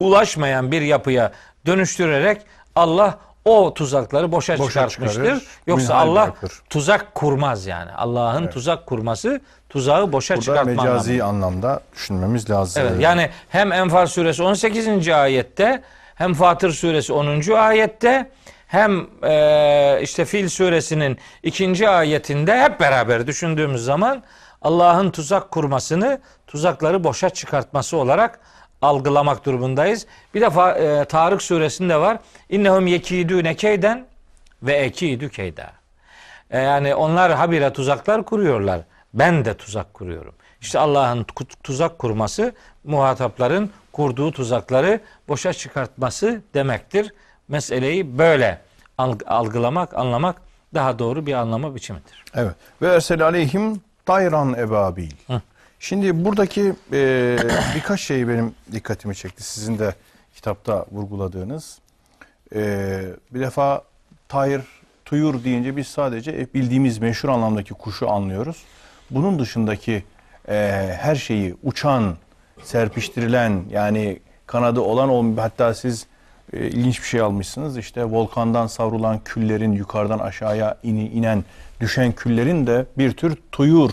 [0.00, 1.32] ulaşmayan bir yapıya
[1.66, 2.42] dönüştürerek
[2.76, 5.22] Allah o tuzakları boşa, Boşa çıkartmıştır.
[5.24, 6.52] çıkarır, Yoksa Allah bırakır.
[6.70, 7.92] tuzak kurmaz yani.
[7.92, 11.46] Allah'ın tuzak kurması tuzağı boşa Burada çıkartma mecazi anlamında.
[11.68, 12.82] anlamda düşünmemiz lazım.
[12.86, 15.08] Evet, yani hem Enfal suresi 18.
[15.08, 15.82] ayette
[16.14, 17.52] hem Fatır suresi 10.
[17.56, 18.30] ayette
[18.66, 24.22] hem e, işte Fil suresinin ikinci ayetinde hep beraber düşündüğümüz zaman
[24.62, 28.40] Allah'ın tuzak kurmasını tuzakları boşa çıkartması olarak
[28.82, 30.06] algılamak durumundayız.
[30.34, 32.18] Bir defa e, Tarık suresinde var.
[32.48, 34.06] İnnehum yekidune keyden
[34.62, 35.72] ve ekidu keyda.
[36.50, 38.80] E, yani onlar habire tuzaklar kuruyorlar.
[39.14, 40.34] Ben de tuzak kuruyorum.
[40.60, 42.52] İşte Allah'ın tu- tuzak kurması
[42.84, 47.12] muhatapların kurduğu tuzakları boşa çıkartması demektir.
[47.48, 48.58] Meseleyi böyle
[48.98, 50.36] alg- algılamak, anlamak
[50.74, 52.24] daha doğru bir anlama biçimidir.
[52.34, 52.54] Evet.
[52.82, 55.10] Ve ersel aleyhim tayran ebabil.
[55.80, 57.36] Şimdi buradaki e,
[57.74, 59.42] birkaç şey benim dikkatimi çekti.
[59.42, 59.94] Sizin de
[60.34, 61.78] kitapta vurguladığınız.
[62.54, 63.82] E, bir defa
[64.28, 64.60] tayr,
[65.04, 68.62] tuyur deyince biz sadece bildiğimiz meşhur anlamdaki kuşu anlıyoruz.
[69.10, 70.04] Bunun dışındaki
[70.48, 70.54] e,
[71.00, 72.16] her şeyi uçan,
[72.62, 76.06] serpiştirilen yani kanadı olan hatta siz
[76.52, 77.78] e, ilginç bir şey almışsınız.
[77.78, 81.44] İşte volkandan savrulan küllerin yukarıdan aşağıya ini, inen
[81.80, 83.90] düşen küllerin de bir tür tuyur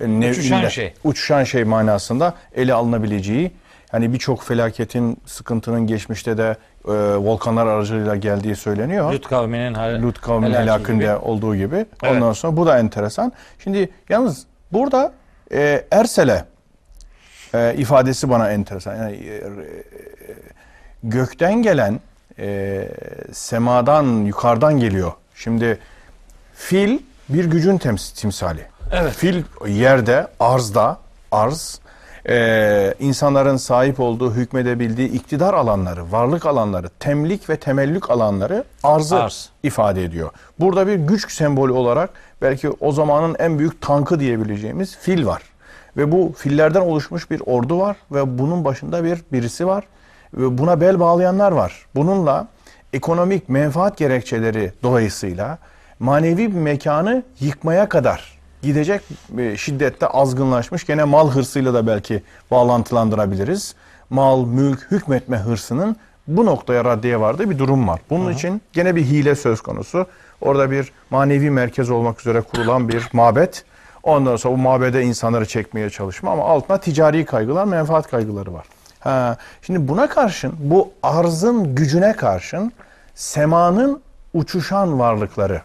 [0.00, 0.94] e, nev'inde, şey.
[1.04, 3.52] uçuşan şey manasında ele alınabileceği
[3.90, 6.56] hani birçok felaketin, sıkıntının geçmişte de
[6.88, 9.12] e, volkanlar aracılığıyla geldiği söyleniyor.
[9.12, 11.14] Lut kavminin hal- Lut kavminin helaki helakinde gibi.
[11.16, 11.76] olduğu gibi.
[11.76, 11.86] Evet.
[12.12, 13.32] Ondan sonra bu da enteresan.
[13.58, 15.12] Şimdi yalnız burada
[15.52, 16.44] e, Ersele
[17.54, 18.96] e, ifadesi bana enteresan.
[18.96, 19.40] Yani e, e,
[21.02, 22.00] gökten gelen
[22.38, 22.88] e,
[23.32, 25.12] semadan yukarıdan geliyor.
[25.34, 25.78] Şimdi
[26.54, 28.66] fil bir gücün tems- timsali.
[28.92, 29.12] Evet.
[29.12, 30.98] Fil yerde, arzda,
[31.30, 31.80] arz
[32.28, 39.50] e, insanların sahip olduğu, hükmedebildiği iktidar alanları, varlık alanları, temlik ve temellük alanları arzı Arz.
[39.62, 40.30] ifade ediyor.
[40.60, 42.10] Burada bir güç sembolü olarak
[42.42, 45.42] belki o zamanın en büyük tankı diyebileceğimiz fil var.
[45.96, 49.84] Ve bu fillerden oluşmuş bir ordu var ve bunun başında bir birisi var
[50.34, 51.86] ve buna bel bağlayanlar var.
[51.94, 52.48] Bununla
[52.92, 55.58] ekonomik menfaat gerekçeleri dolayısıyla
[55.98, 58.31] manevi bir mekanı yıkmaya kadar
[58.62, 59.02] gidecek
[59.38, 63.74] e, şiddette azgınlaşmış gene mal hırsıyla da belki bağlantılandırabiliriz.
[64.10, 65.96] Mal, mülk, hükmetme hırsının
[66.26, 68.00] bu noktaya raddeye vardığı bir durum var.
[68.10, 70.06] Bunun için gene bir hile söz konusu.
[70.40, 73.64] Orada bir manevi merkez olmak üzere kurulan bir mabet.
[74.02, 78.66] Ondan sonra bu mabede insanları çekmeye çalışma ama altına ticari kaygılar, menfaat kaygıları var.
[79.00, 82.72] Ha, şimdi buna karşın bu arzın gücüne karşın
[83.14, 84.02] semanın
[84.34, 85.62] uçuşan varlıkları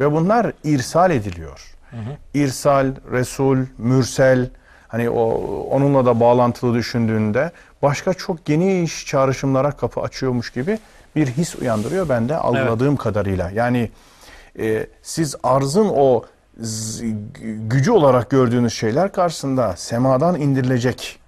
[0.00, 1.75] ve bunlar irsal ediliyor.
[2.34, 4.50] İrsal, Resul, Mürsel
[4.88, 5.24] hani o
[5.70, 7.50] onunla da bağlantılı düşündüğünde
[7.82, 10.78] başka çok geniş çağrışımlara kapı açıyormuş gibi
[11.16, 13.50] bir his uyandırıyor bende algıladığım kadarıyla.
[13.50, 13.90] Yani
[14.58, 16.24] e, siz arzın o
[17.68, 21.18] gücü olarak gördüğünüz şeyler karşısında semadan indirilecek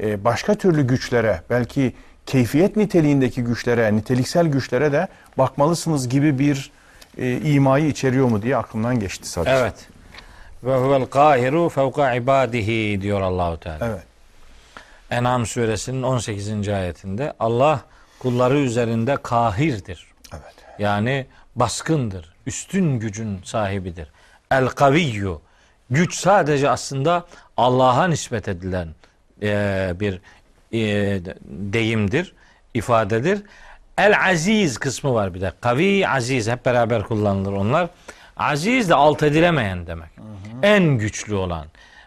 [0.00, 1.94] e, başka türlü güçlere belki
[2.26, 6.70] keyfiyet niteliğindeki güçlere, niteliksel güçlere de bakmalısınız gibi bir
[7.18, 9.54] e, imayı içeriyor mu diye aklımdan geçti sadece.
[9.54, 9.74] Evet.
[10.64, 13.86] Ve huvel kahiru fevka ibadihi diyor Allahu Teala.
[13.86, 14.02] Evet.
[15.10, 16.68] En'am suresinin 18.
[16.68, 17.80] ayetinde Allah
[18.18, 20.06] kulları üzerinde kahirdir.
[20.32, 20.54] Evet.
[20.78, 22.32] Yani baskındır.
[22.46, 24.08] Üstün gücün sahibidir.
[24.50, 25.40] El kaviyyu.
[25.90, 28.88] Güç sadece aslında Allah'a nispet edilen
[29.42, 30.20] e, bir
[30.72, 30.80] e,
[31.44, 32.34] deyimdir,
[32.74, 33.42] ifadedir.
[33.98, 35.52] El aziz kısmı var bir de.
[35.60, 37.88] Kavi, aziz hep beraber kullanılır onlar.
[38.38, 40.08] Aziz de alt edilemeyen demek.
[40.62, 41.66] En güçlü olan,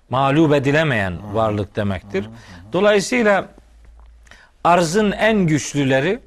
[0.10, 2.30] mağlup edilemeyen varlık demektir.
[2.74, 3.46] Dolayısıyla
[4.64, 6.20] arzın en güçlüleri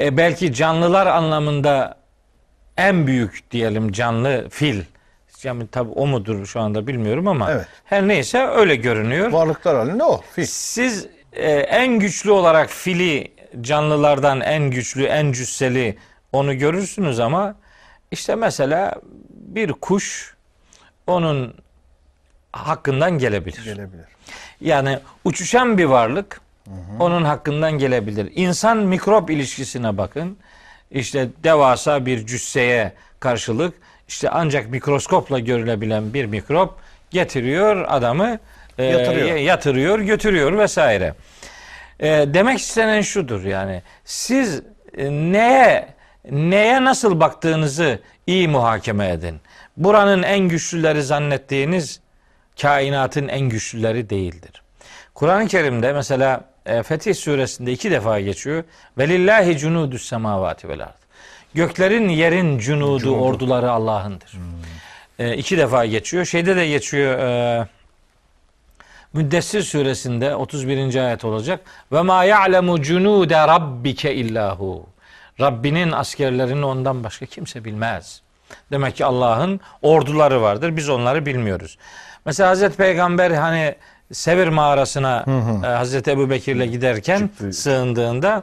[0.00, 1.96] e, belki canlılar anlamında
[2.76, 4.82] en büyük diyelim canlı fil.
[5.42, 7.66] Yani tabi o mudur şu anda bilmiyorum ama Evet.
[7.84, 9.32] her neyse öyle görünüyor.
[9.32, 10.20] Varlıklar halinde o.
[10.34, 10.44] Fil.
[10.46, 15.98] Siz e, en güçlü olarak fili canlılardan en güçlü, en cüsseli
[16.32, 17.54] onu görürsünüz ama
[18.10, 18.94] işte mesela
[19.30, 20.34] bir kuş
[21.06, 21.54] onun
[22.52, 23.64] hakkından gelebilir.
[23.64, 24.04] Gelebilir.
[24.60, 26.40] Yani uçuşan bir varlık
[27.00, 28.32] onun hakkından gelebilir.
[28.34, 30.38] İnsan mikrop ilişkisine bakın.
[30.90, 33.74] İşte devasa bir cüsseye karşılık
[34.08, 36.74] işte ancak mikroskopla görülebilen bir mikrop
[37.10, 38.38] getiriyor adamı
[38.78, 39.36] e, Yatırıyor.
[39.36, 41.14] yatırıyor, götürüyor vesaire.
[42.00, 44.62] E, demek istenen şudur yani siz
[44.98, 45.88] e, neye
[46.30, 49.40] neye nasıl baktığınızı iyi muhakeme edin.
[49.76, 52.00] Buranın en güçlüleri zannettiğiniz
[52.60, 54.62] kainatın en güçlüleri değildir.
[55.14, 58.64] Kur'an-ı Kerim'de mesela e, Fetih suresinde iki defa geçiyor.
[58.98, 60.94] Velillahi cunudus semavati vel ard.
[61.54, 64.32] Göklerin yerin cunudu, orduları Allah'ındır.
[65.18, 66.24] E, iki defa geçiyor.
[66.24, 67.66] Şeyde de geçiyor e,
[69.12, 71.06] Müddessir suresinde 31.
[71.06, 71.60] ayet olacak.
[71.92, 74.86] Ve ma ya'lemu cunude rabbike illahu.
[75.40, 78.22] Rabbinin askerlerini ondan başka kimse bilmez.
[78.70, 80.76] Demek ki Allah'ın orduları vardır.
[80.76, 81.78] Biz onları bilmiyoruz.
[82.24, 83.74] Mesela Hazreti Peygamber hani
[84.12, 85.24] Sevir mağarasına
[85.64, 87.52] e, Hazreti Ebu Bekir'le giderken Çıktı.
[87.52, 88.42] sığındığında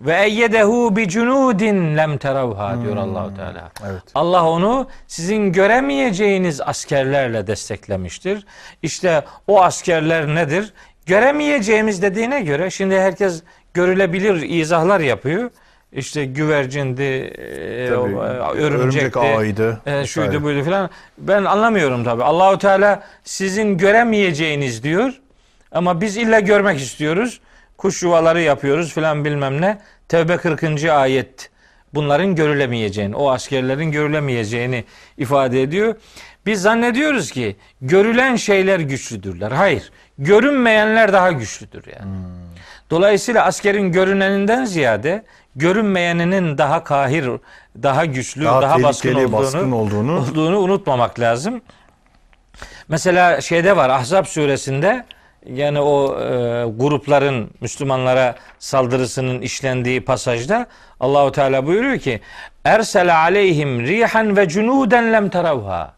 [0.00, 3.70] ve eyyedehu bi cunudin lem teravha diyor Allahu Teala.
[3.90, 4.02] Evet.
[4.14, 8.46] Allah onu sizin göremeyeceğiniz askerlerle desteklemiştir.
[8.82, 10.72] İşte o askerler nedir?
[11.06, 13.42] Göremeyeceğimiz dediğine göre şimdi herkes
[13.74, 15.50] görülebilir izahlar yapıyor.
[15.92, 20.06] İşte güvercindi, e, Tabii, e, örümcek örümcekti, ağıydı e, vesaire.
[20.06, 20.90] şuydu buydu filan.
[21.18, 22.24] Ben anlamıyorum tabi.
[22.24, 25.12] Allahu Teala sizin göremeyeceğiniz diyor.
[25.72, 27.40] Ama biz illa görmek istiyoruz.
[27.78, 29.78] Kuş yuvaları yapıyoruz filan bilmem ne.
[30.08, 30.84] Tevbe 40.
[30.84, 31.50] ayet
[31.94, 34.84] bunların görülemeyeceğini, o askerlerin görülemeyeceğini
[35.18, 35.94] ifade ediyor.
[36.46, 39.50] Biz zannediyoruz ki görülen şeyler güçlüdürler.
[39.52, 39.92] Hayır.
[40.18, 42.12] Görünmeyenler daha güçlüdür yani.
[42.90, 45.24] Dolayısıyla askerin görüneninden ziyade
[45.56, 47.30] görünmeyeninin daha kahir,
[47.82, 51.62] daha güçlü, Daha, daha, baskın olduğunu, baskın olduğunu olduğunu unutmamak lazım.
[52.88, 55.04] Mesela şeyde var Ahzab suresinde
[55.46, 56.26] yani o e,
[56.76, 60.66] grupların Müslümanlara saldırısının işlendiği pasajda
[61.00, 62.20] Allahu Teala buyuruyor ki
[62.64, 65.94] ersele aleyhim rihan ve cunuden lem teravha.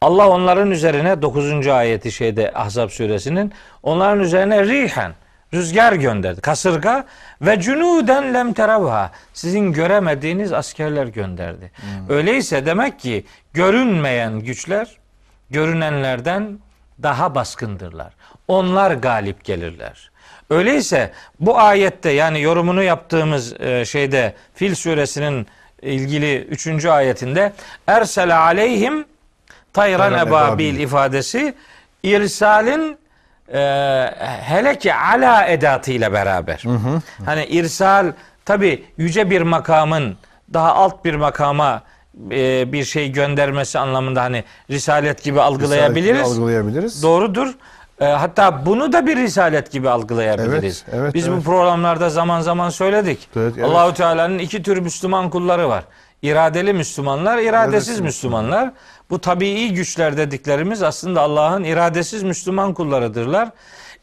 [0.00, 1.66] Allah onların üzerine 9.
[1.66, 5.12] ayeti şeyde Ahzab suresinin onların üzerine rihan
[5.54, 6.40] rüzgar gönderdi.
[6.40, 7.04] Kasırga
[7.42, 9.10] ve cunuden lem teravha.
[9.34, 11.70] Sizin göremediğiniz askerler gönderdi.
[12.08, 14.96] Öyleyse demek ki görünmeyen güçler
[15.50, 16.58] görünenlerden
[17.02, 18.12] daha baskındırlar.
[18.48, 20.10] Onlar galip gelirler.
[20.50, 25.46] Öyleyse bu ayette yani yorumunu yaptığımız e, şeyde Fil suresinin
[25.82, 26.84] ilgili 3.
[26.84, 27.52] ayetinde
[27.86, 29.04] ersele aleyhim
[29.72, 30.78] tayran ebabil.
[30.78, 31.54] ifadesi
[32.02, 32.98] irsalin
[33.54, 33.60] e,
[34.42, 36.62] hele ki ala edatıyla beraber.
[37.24, 38.12] Hani irsal
[38.44, 40.16] tabi yüce bir makamın
[40.52, 41.82] daha alt bir makama
[42.30, 46.28] e, bir şey göndermesi anlamında hani risalet gibi algılayabiliriz.
[46.28, 47.02] Algılayabiliriz.
[47.02, 47.54] Doğrudur.
[48.00, 50.84] E, hatta bunu da bir risalet gibi algılayabiliriz.
[50.88, 51.38] Evet, evet, Biz evet.
[51.38, 53.28] bu programlarda zaman zaman söyledik.
[53.36, 53.68] Evet, evet.
[53.68, 55.84] Allahu Teala'nın iki tür Müslüman kulları var.
[56.22, 58.70] İradeli Müslümanlar, iradesiz İradesiz Müslümanlar.
[59.10, 63.48] Bu tabii güçler dediklerimiz aslında Allah'ın iradesiz Müslüman kullarıdırlar.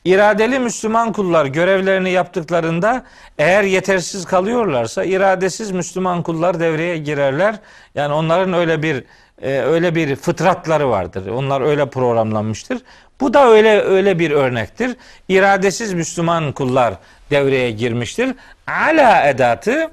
[0.05, 3.03] İradeli Müslüman kullar görevlerini yaptıklarında
[3.37, 7.55] eğer yetersiz kalıyorlarsa iradesiz Müslüman kullar devreye girerler.
[7.95, 9.03] Yani onların öyle bir
[9.41, 11.27] e, öyle bir fıtratları vardır.
[11.27, 12.81] Onlar öyle programlanmıştır.
[13.21, 14.95] Bu da öyle öyle bir örnektir.
[15.29, 16.93] İradesiz Müslüman kullar
[17.31, 18.35] devreye girmiştir.
[18.67, 19.91] Ala edatı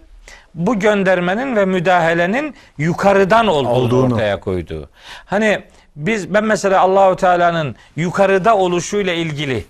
[0.55, 4.15] bu göndermenin ve müdahalenin yukarıdan olduğunu, Olduğunu.
[4.15, 4.89] ortaya koyduğu.
[5.27, 5.63] Hani
[5.97, 9.65] biz ben mesela Allahu Teala'nın yukarıda oluşuyla ilgili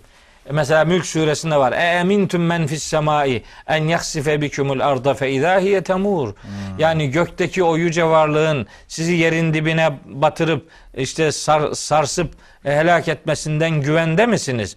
[0.50, 1.72] mesela Mülk suresinde var.
[1.72, 6.34] E emintum men fis semai en yaksife bikumul arda fe izâ hiye temur.
[6.78, 12.30] Yani gökteki o yüce varlığın sizi yerin dibine batırıp işte sar- sarsıp
[12.64, 14.76] e, helak etmesinden güvende misiniz?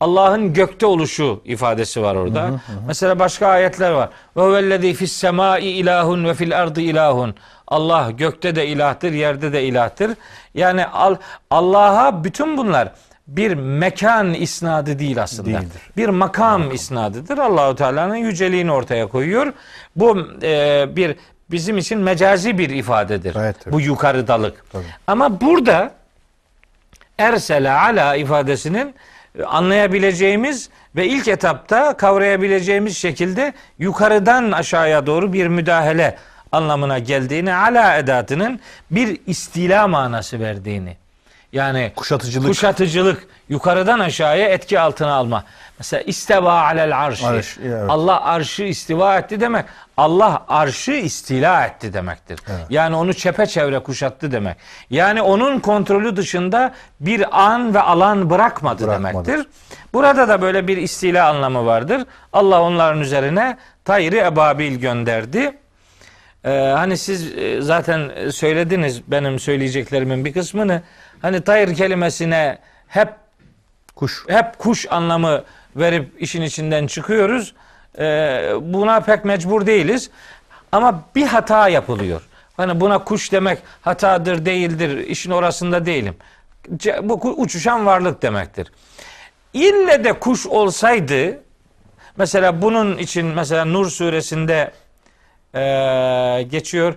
[0.00, 2.50] Allah'ın gökte oluşu ifadesi var orada.
[2.86, 4.10] Mesela başka ayetler var.
[4.36, 7.34] Ve huvellezî fis semâi ilahun ve fil ardı ilahun.
[7.68, 10.10] Allah gökte de ilahtır, yerde de ilahtır.
[10.54, 11.16] Yani al,
[11.50, 12.92] Allah'a bütün bunlar
[13.26, 15.46] bir mekan isnadı değil aslında.
[15.48, 15.82] Değildir.
[15.96, 17.38] Bir makam isnadıdır.
[17.38, 19.52] Allahu Teala'nın yüceliğini ortaya koyuyor.
[19.96, 21.16] Bu e, bir
[21.50, 23.36] bizim için mecazi bir ifadedir.
[23.38, 23.56] Evet.
[23.66, 24.64] Bu yukarıdalık.
[24.72, 24.84] Tabii.
[25.06, 25.90] Ama burada
[27.18, 28.94] ersele ala ifadesinin
[29.46, 36.16] anlayabileceğimiz ve ilk etapta kavrayabileceğimiz şekilde yukarıdan aşağıya doğru bir müdahale
[36.52, 40.96] anlamına geldiğini, ala edatının bir istila manası verdiğini.
[41.52, 42.48] Yani Kuşatıcılık.
[42.48, 45.44] kuşatıcılık, yukarıdan aşağıya etki altına alma.
[45.78, 47.26] Mesela isteva alel arşi.
[47.26, 47.84] Arş, evet.
[47.90, 49.64] Allah arşı istiva etti demek.
[49.96, 52.40] Allah arşı istila etti demektir.
[52.70, 54.56] Yani onu çepeçevre kuşattı demek.
[54.90, 59.26] Yani onun kontrolü dışında bir an ve alan bırakmadı, Bırakmadı.
[59.28, 59.46] demektir.
[59.92, 62.02] Burada da böyle bir istila anlamı vardır.
[62.32, 65.58] Allah onların üzerine tayri ebabil gönderdi.
[66.44, 70.82] Ee, hani siz e, zaten söylediniz benim söyleyeceklerimin bir kısmını.
[71.22, 72.58] Hani tayr kelimesine
[72.88, 73.08] hep
[73.96, 74.24] Kuş.
[74.28, 75.42] hep kuş anlamı
[75.76, 77.54] verip işin içinden çıkıyoruz.
[77.98, 80.10] Ee, buna pek mecbur değiliz.
[80.72, 82.22] Ama bir hata yapılıyor.
[82.56, 86.16] Hani buna kuş demek hatadır değildir işin orasında değilim.
[87.02, 88.72] Bu uçuşan varlık demektir.
[89.52, 91.40] İlle de kuş olsaydı
[92.16, 94.70] mesela bunun için mesela Nur suresinde
[95.54, 96.94] eee, geçiyor.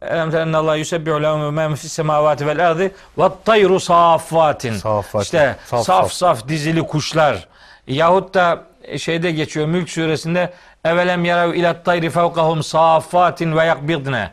[0.00, 4.74] Teren Allah yusebbihu lehu men fis semavati vel ardı ve tayru saffatin.
[5.22, 6.12] İşte saf.
[6.12, 7.48] saf dizili kuşlar.
[7.88, 8.62] Yahut da
[8.98, 10.52] şeyde geçiyor Mülk suresinde
[10.84, 14.30] evelem yarav ilat tayri fevkahum saffatin ve yakbidne.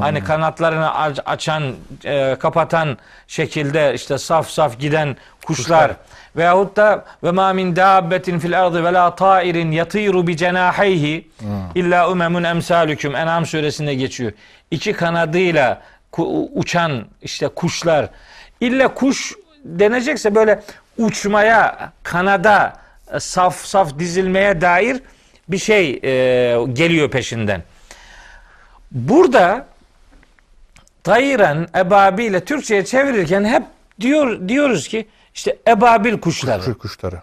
[0.00, 1.62] Hani kanatlarını aç- açan,
[2.04, 5.92] e, kapatan şekilde işte saf saf giden kuşlar.
[6.36, 11.28] Veyahut da ve ma min dabbetin fil ardı ve la tairin yatiru bi cenaheyhi
[11.74, 13.16] illa umemun emsalüküm.
[13.16, 14.32] En'am suresinde geçiyor.
[14.70, 15.80] İki kanadıyla
[16.54, 18.08] uçan işte kuşlar.
[18.60, 19.32] İlla kuş
[19.64, 20.62] denecekse böyle
[20.98, 22.87] uçmaya, kanada e,
[23.18, 25.00] saf saf dizilmeye dair
[25.48, 26.10] bir şey e,
[26.72, 27.62] geliyor peşinden.
[28.90, 29.66] Burada
[31.04, 33.62] Tayran ebabiyle Türkçe'ye çevirirken hep
[34.00, 36.62] diyor diyoruz ki işte ebabil kuşları.
[36.62, 37.22] Kır kuşları.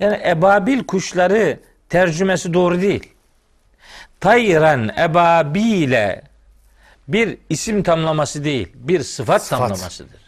[0.00, 3.12] Yani ebabil kuşları tercümesi doğru değil.
[4.20, 6.22] Tayran ebabile
[7.08, 9.58] bir isim tamlaması değil, bir sıfat, Sıfat.
[9.58, 10.20] tamlamasıdır.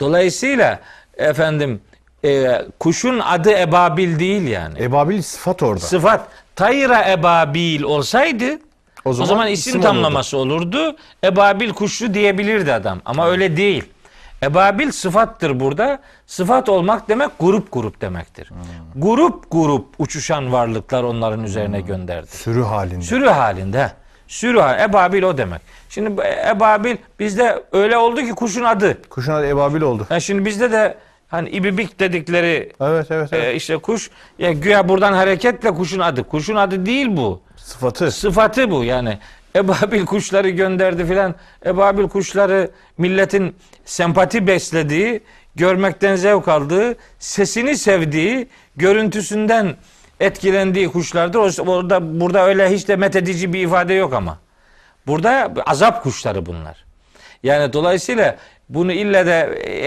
[0.00, 0.80] Dolayısıyla
[1.16, 1.80] efendim
[2.24, 4.82] e, kuşun adı ebabil değil yani.
[4.82, 5.80] Ebabil sıfat orada.
[5.80, 8.58] Sıfat tayra ebabil olsaydı
[9.04, 10.96] O o zaman zaman, isim, isim tamlaması olurdu.
[11.24, 13.00] Ebabil kuşu diyebilirdi adam.
[13.04, 13.84] Ama öyle değil.
[14.42, 15.98] Ebabil sıfattır burada.
[16.26, 18.50] Sıfat olmak demek grup grup demektir.
[18.50, 19.02] Hmm.
[19.02, 22.26] Grup grup uçuşan varlıklar onların üzerine gönderdi.
[22.26, 23.02] Sürü halinde.
[23.02, 23.92] Sürü halinde.
[24.28, 24.80] Sürü hal.
[24.80, 25.60] Ebabil o demek.
[25.88, 29.02] Şimdi ebabil bizde öyle oldu ki kuşun adı.
[29.10, 30.06] Kuşun adı ebabil oldu.
[30.10, 30.98] Yani şimdi bizde de
[31.32, 33.44] hani ibibik dedikleri Evet evet evet.
[33.44, 36.24] e, işte kuş ya güya buradan hareketle kuşun adı.
[36.24, 37.40] Kuşun adı değil bu.
[37.56, 38.10] Sıfatı.
[38.10, 39.18] Sıfatı bu yani.
[39.56, 41.34] Ebabil kuşları gönderdi filan.
[41.66, 45.20] Ebabil kuşları milletin sempati beslediği,
[45.56, 49.76] görmekten zevk aldığı, sesini sevdiği, görüntüsünden
[50.20, 51.58] etkilendiği kuşlardır.
[51.66, 54.38] Orada burada öyle hiç de methedici bir ifade yok ama.
[55.06, 56.84] Burada azap kuşları bunlar.
[57.42, 58.36] Yani dolayısıyla
[58.74, 59.38] bunu ille de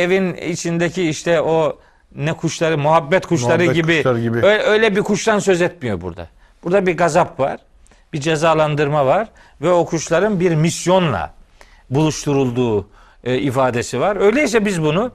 [0.04, 1.80] evin içindeki işte o
[2.16, 4.38] ne kuşları, muhabbet kuşları Muhabbet gibi, kuşları gibi.
[4.38, 6.28] Öyle, öyle bir kuştan söz etmiyor burada.
[6.64, 7.58] Burada bir gazap var,
[8.14, 9.28] bir cezalandırma var
[9.62, 11.34] ve o kuşların bir misyonla
[11.90, 12.88] buluşturulduğu
[13.24, 14.16] e, ifadesi var.
[14.16, 15.12] Öyleyse biz bunu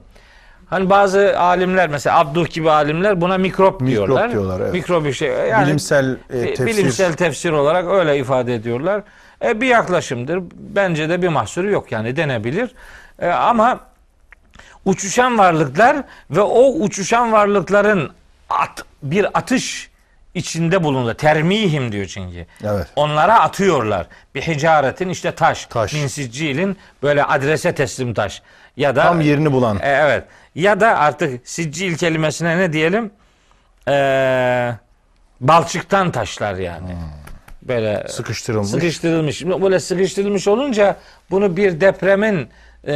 [0.65, 4.31] hani bazı alimler mesela Abduh gibi alimler buna mikrop, Mikrop diyorlar.
[4.31, 4.73] diyorlar, evet.
[4.73, 5.29] Mikrop bir şey.
[5.29, 6.65] Yani bilimsel e, tefsir.
[6.65, 9.03] Bilimsel tefsir olarak öyle ifade ediyorlar.
[9.45, 10.39] E, bir yaklaşımdır.
[10.53, 12.69] Bence de bir mahsuru yok yani denebilir.
[13.21, 13.79] E, ama
[14.85, 15.97] uçuşan varlıklar
[16.31, 18.11] ve o uçuşan varlıkların
[18.49, 19.89] at, bir atış
[20.33, 21.13] içinde bulundu.
[21.13, 22.45] Termihim diyor çünkü.
[22.63, 22.87] Evet.
[22.95, 24.07] Onlara atıyorlar.
[24.35, 25.65] Bir hicaretin işte taş.
[25.65, 25.93] Taş.
[25.93, 28.41] Min böyle adrese teslim taş.
[28.77, 29.77] Ya da Tam yerini bulan.
[29.81, 30.23] e, evet.
[30.55, 33.11] Ya da artık siccil kelimesine ne diyelim?
[33.87, 34.71] Ee,
[35.41, 36.95] balçıktan taşlar yani.
[37.61, 38.69] Böyle Sıkıştırılmış.
[38.69, 39.45] sıkıştırılmış.
[39.45, 40.95] Böyle sıkıştırılmış olunca
[41.31, 42.49] bunu bir depremin
[42.87, 42.93] e,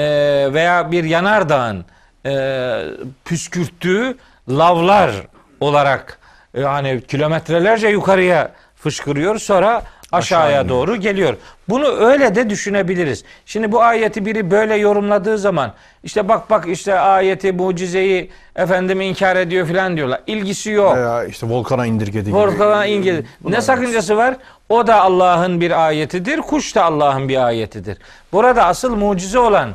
[0.54, 1.86] veya bir yanardağın
[2.26, 2.84] e,
[3.26, 4.18] püskürttüğü
[4.50, 5.12] lavlar
[5.60, 6.20] olarak
[6.58, 9.40] yani kilometrelerce yukarıya fışkırıyor.
[9.40, 9.82] Sonra
[10.16, 11.38] aşağıya Aşağı doğru geliyor.
[11.70, 13.24] Bunu öyle de düşünebiliriz.
[13.46, 19.36] Şimdi bu ayeti biri böyle yorumladığı zaman işte bak bak işte ayeti mucizeyi efendim inkar
[19.36, 20.22] ediyor filan diyorlar.
[20.28, 20.98] İlgisi yok.
[20.98, 22.36] Veya işte volkana indirgedi gibi.
[22.36, 23.26] Volkan'a İngiliz.
[23.44, 24.36] Ne sakıncası var?
[24.70, 26.38] O da Allah'ın bir ayetidir.
[26.38, 27.98] Kuş da Allah'ın bir ayetidir.
[28.32, 29.70] Burada asıl mucize olan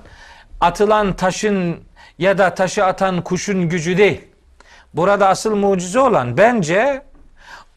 [0.61, 1.77] atılan taşın
[2.19, 4.21] ya da taşı atan kuşun gücü değil.
[4.95, 7.03] Burada asıl mucize olan bence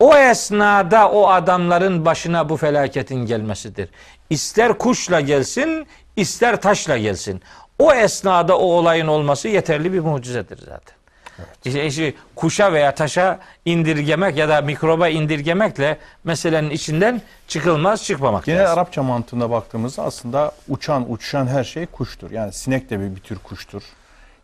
[0.03, 3.89] o esnada o adamların başına bu felaketin gelmesidir.
[4.29, 7.41] İster kuşla gelsin, ister taşla gelsin.
[7.79, 10.95] O esnada o olayın olması yeterli bir mucizedir zaten.
[11.65, 18.63] İşte, işte kuşa veya taşa indirgemek ya da mikroba indirgemekle meselenin içinden çıkılmaz çıkmamak Genel
[18.63, 18.79] lazım.
[18.79, 22.31] Arapça mantığına baktığımızda aslında uçan, uçuşan her şey kuştur.
[22.31, 23.83] Yani sinek de bir, bir tür kuştur.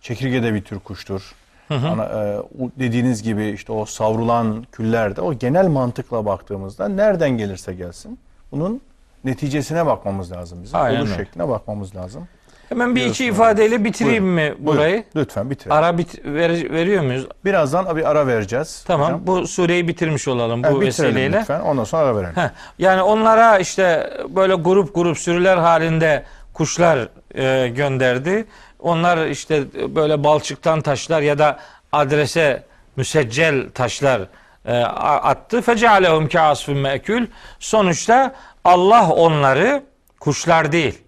[0.01, 1.35] Çekirge de bir tür kuştur.
[1.69, 2.37] Ana, e,
[2.79, 8.19] dediğiniz gibi işte o savrulan küller de o genel mantıkla baktığımızda nereden gelirse gelsin
[8.51, 8.81] bunun
[9.23, 10.79] neticesine bakmamız lazım bizim.
[10.79, 12.27] Aynen Oluş şekline bakmamız lazım.
[12.69, 14.91] Hemen bir iki ifadeyle bitireyim Buyurun, mi burayı?
[14.91, 15.77] Buyurun, lütfen bitirelim.
[15.77, 17.27] Ara bit ver- veriyor muyuz?
[17.45, 18.83] Birazdan bir ara vereceğiz.
[18.87, 19.07] Tamam.
[19.07, 19.21] hocam.
[19.27, 21.39] Bu sureyi bitirmiş olalım bu vesileyle.
[21.39, 21.59] lütfen.
[21.59, 22.35] Ondan sonra ara verelim.
[22.35, 22.49] Heh,
[22.79, 28.45] yani onlara işte böyle grup grup sürüler halinde kuşlar e, gönderdi.
[28.79, 29.63] Onlar işte
[29.95, 31.59] böyle balçıktan taşlar ya da
[31.91, 32.63] adrese
[32.95, 34.21] müseccel taşlar
[34.65, 35.61] e, attı.
[35.61, 37.27] Fecealehum kâsfün mekül.
[37.59, 39.83] Sonuçta Allah onları
[40.19, 41.01] kuşlar değil,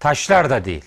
[0.00, 0.84] taşlar da değil.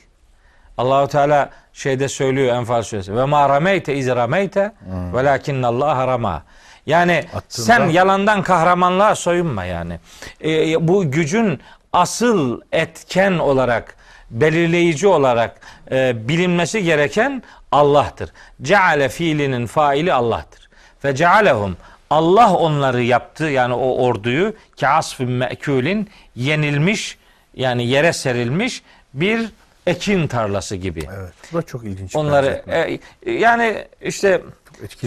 [0.77, 3.15] Allahu Teala şeyde söylüyor Enfal suresi.
[3.15, 4.71] Ve ma rameyte iz rameyte
[5.13, 6.43] velakin Allah rama.
[6.85, 9.99] Yani Attığında- sen yalandan kahramanlığa soyunma yani.
[10.43, 11.59] Ee, bu gücün
[11.93, 13.95] asıl etken olarak
[14.31, 15.59] belirleyici olarak
[15.91, 18.29] e, bilinmesi gereken Allah'tır.
[18.61, 20.69] Ceale fiilinin faili Allah'tır.
[21.03, 21.77] Ve cealehum
[22.09, 27.17] Allah onları yaptı yani o orduyu ki asfın me'kulin yenilmiş
[27.55, 29.49] yani yere serilmiş bir
[29.87, 31.03] ekin tarlası gibi.
[31.17, 31.33] Evet.
[31.53, 32.15] Bu da çok ilginç.
[32.15, 32.99] Onları benzetme.
[33.25, 34.41] e, yani işte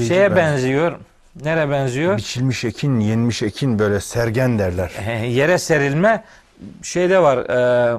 [0.08, 0.98] şeye bir benziyor.
[1.42, 2.16] Nere benziyor?
[2.16, 4.92] Biçilmiş ekin, yenmiş ekin böyle sergen derler.
[5.06, 6.24] E, yere serilme
[6.82, 7.38] şeyde var.
[7.38, 7.98] e,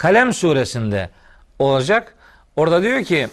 [0.00, 1.10] Kalem suresinde
[1.58, 2.14] olacak.
[2.56, 3.28] Orada diyor ki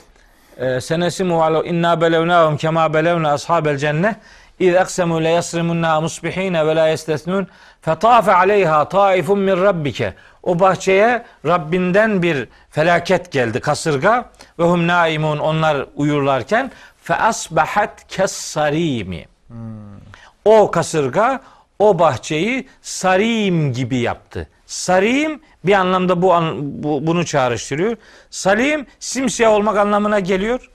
[0.58, 4.16] e, senesimu alo inna belevnahum kema belevna ashabel cennet
[4.60, 7.48] İz aksemu le yasrimunna musbihine ve la yestesnun
[7.82, 10.14] fetafe aleyha taifun min rabbike.
[10.44, 16.72] O bahçeye Rabbinden bir felaket geldi kasırga ve hum naimun onlar uyurlarken
[17.04, 19.26] fe asbahat kessarimi.
[20.46, 21.42] O kasırga
[21.80, 24.48] o bahçeyi sarim gibi yaptı.
[24.68, 27.96] Sarim bir anlamda bu, an- bu bunu çağrıştırıyor.
[28.30, 30.70] Salim simsiyah olmak anlamına geliyor.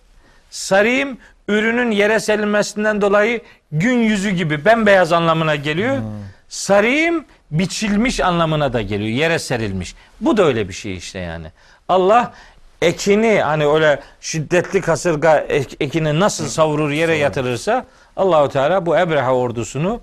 [0.50, 1.18] Sarim
[1.48, 3.40] ürünün yere serilmesinden dolayı
[3.72, 5.98] gün yüzü gibi bembeyaz anlamına geliyor.
[6.48, 9.10] Sarim biçilmiş anlamına da geliyor.
[9.10, 9.94] Yere serilmiş.
[10.20, 11.46] Bu da öyle bir şey işte yani.
[11.88, 12.32] Allah
[12.82, 17.86] ekini hani öyle şiddetli kasırga ek- ekini nasıl savurur yere yatırırsa
[18.16, 20.00] Allahu Teala bu Ebreha ordusunu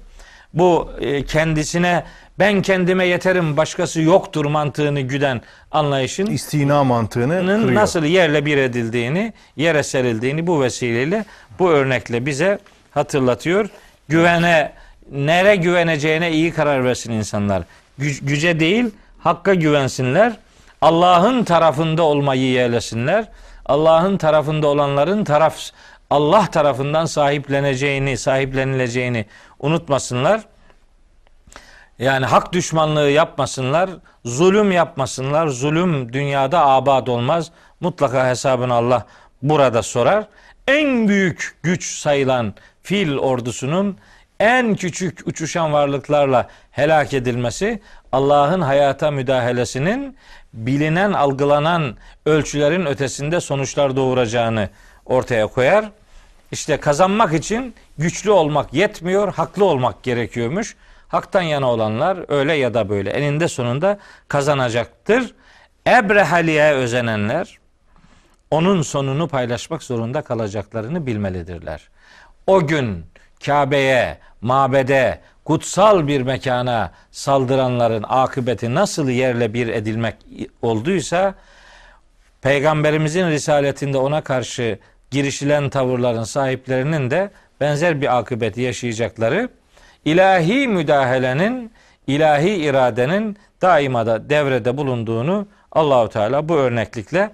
[0.53, 2.03] bu e, kendisine
[2.39, 7.73] ben kendime yeterim başkası yoktur mantığını güden anlayışın İstina mantığını kırıyor.
[7.73, 11.25] nasıl yerle bir edildiğini, yere serildiğini bu vesileyle
[11.59, 12.59] bu örnekle bize
[12.91, 13.69] hatırlatıyor.
[14.07, 14.71] Güvene
[15.11, 17.63] nere güveneceğine iyi karar versin insanlar.
[17.99, 18.85] Gü- güce değil,
[19.19, 20.33] hakka güvensinler.
[20.81, 23.25] Allah'ın tarafında olmayı yeğlesinler.
[23.65, 25.57] Allah'ın tarafında olanların taraf
[26.09, 29.25] Allah tarafından sahipleneceğini, sahiplenileceğini
[29.59, 30.41] unutmasınlar.
[31.99, 33.89] Yani hak düşmanlığı yapmasınlar,
[34.25, 35.47] zulüm yapmasınlar.
[35.47, 37.51] Zulüm dünyada abad olmaz.
[37.79, 39.05] Mutlaka hesabını Allah
[39.41, 40.27] burada sorar.
[40.67, 43.97] En büyük güç sayılan fil ordusunun
[44.39, 47.81] en küçük uçuşan varlıklarla helak edilmesi
[48.11, 50.17] Allah'ın hayata müdahalesinin
[50.53, 51.95] bilinen, algılanan
[52.25, 54.69] ölçülerin ötesinde sonuçlar doğuracağını
[55.05, 55.91] ortaya koyar.
[56.51, 60.75] İşte kazanmak için güçlü olmak yetmiyor, haklı olmak gerekiyormuş.
[61.09, 63.97] Haktan yana olanlar öyle ya da böyle eninde sonunda
[64.27, 65.35] kazanacaktır.
[65.87, 67.59] Ebrehali'ye özenenler
[68.51, 71.89] onun sonunu paylaşmak zorunda kalacaklarını bilmelidirler.
[72.47, 73.05] O gün
[73.45, 80.15] Kabe'ye, mabede, kutsal bir mekana saldıranların akıbeti nasıl yerle bir edilmek
[80.61, 81.35] olduysa
[82.41, 84.79] Peygamberimizin risaletinde ona karşı
[85.11, 87.31] girişilen tavırların sahiplerinin de
[87.61, 89.49] benzer bir akıbeti yaşayacakları
[90.05, 91.71] ilahi müdahalenin,
[92.07, 97.31] ilahi iradenin daima da devrede bulunduğunu Allahu Teala bu örneklikle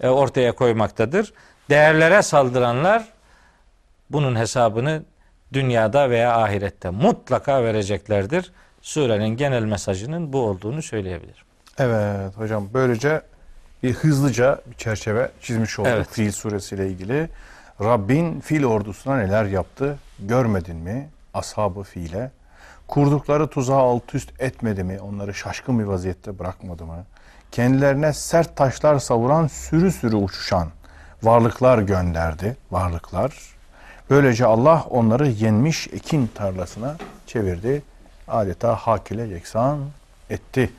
[0.00, 1.32] e, ortaya koymaktadır.
[1.70, 3.08] Değerlere saldıranlar
[4.10, 5.02] bunun hesabını
[5.52, 8.52] dünyada veya ahirette mutlaka vereceklerdir.
[8.82, 11.44] Surenin genel mesajının bu olduğunu söyleyebilirim.
[11.78, 13.20] Evet hocam böylece
[13.82, 16.08] bir hızlıca bir çerçeve çizmiş olduk Evet.
[16.10, 17.28] Fil suresiyle ilgili.
[17.80, 21.08] Rabbin fil ordusuna neler yaptı görmedin mi?
[21.36, 22.30] Ashabı file.
[22.88, 25.00] Kurdukları tuzağı alt üst etmedi mi?
[25.00, 27.04] Onları şaşkın bir vaziyette bırakmadı mı?
[27.52, 30.68] Kendilerine sert taşlar savuran sürü sürü uçuşan
[31.22, 32.56] varlıklar gönderdi.
[32.70, 33.32] Varlıklar.
[34.10, 37.82] Böylece Allah onları yenmiş ekin tarlasına çevirdi.
[38.28, 39.78] Adeta hak yeksan
[40.30, 40.72] etti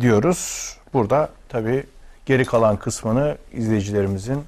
[0.00, 0.76] diyoruz.
[0.92, 1.86] Burada tabi
[2.26, 4.44] geri kalan kısmını izleyicilerimizin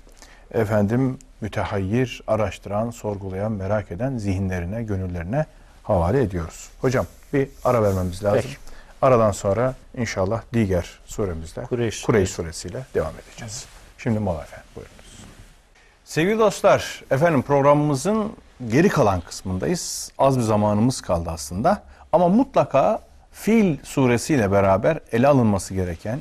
[0.55, 5.47] efendim mütehayyir, araştıran, sorgulayan, merak eden zihinlerine, gönüllerine
[5.83, 6.69] havale ediyoruz.
[6.81, 8.41] Hocam bir ara vermemiz lazım.
[8.43, 8.57] Peki.
[9.03, 13.67] Aradan sonra inşallah diğer suremizde Kureyş Kureyş suresiyle devam edeceğiz.
[13.99, 15.25] Şimdi mola efendim buyurunuz.
[16.05, 18.33] Sevgili dostlar, efendim programımızın
[18.69, 20.13] geri kalan kısmındayız.
[20.19, 21.83] Az bir zamanımız kaldı aslında.
[22.13, 23.01] Ama mutlaka
[23.33, 26.21] Fil suresiyle beraber ele alınması gereken,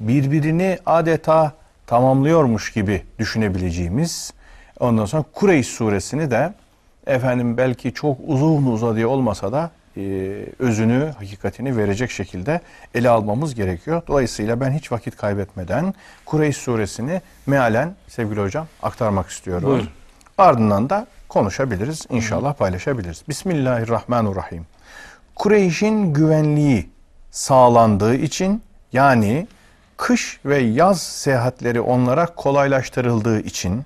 [0.00, 1.52] birbirini adeta
[1.90, 4.32] tamamlıyormuş gibi düşünebileceğimiz,
[4.80, 6.52] ondan sonra Kureyş suresini de
[7.06, 10.00] efendim belki çok uzun uzadıya olmasa da e,
[10.58, 12.60] özünü, hakikatini verecek şekilde
[12.94, 14.02] ele almamız gerekiyor.
[14.08, 15.94] Dolayısıyla ben hiç vakit kaybetmeden
[16.26, 19.68] Kureyş suresini mealen sevgili hocam aktarmak istiyorum.
[19.68, 19.88] Buyurun.
[20.38, 23.22] Ardından da konuşabiliriz, inşallah paylaşabiliriz.
[23.28, 24.66] Bismillahirrahmanirrahim.
[25.34, 26.90] Kureyş'in güvenliği
[27.30, 28.62] sağlandığı için
[28.92, 29.46] yani
[30.00, 33.84] kış ve yaz seyahatleri onlara kolaylaştırıldığı için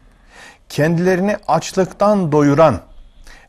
[0.69, 2.81] kendilerini açlıktan doyuran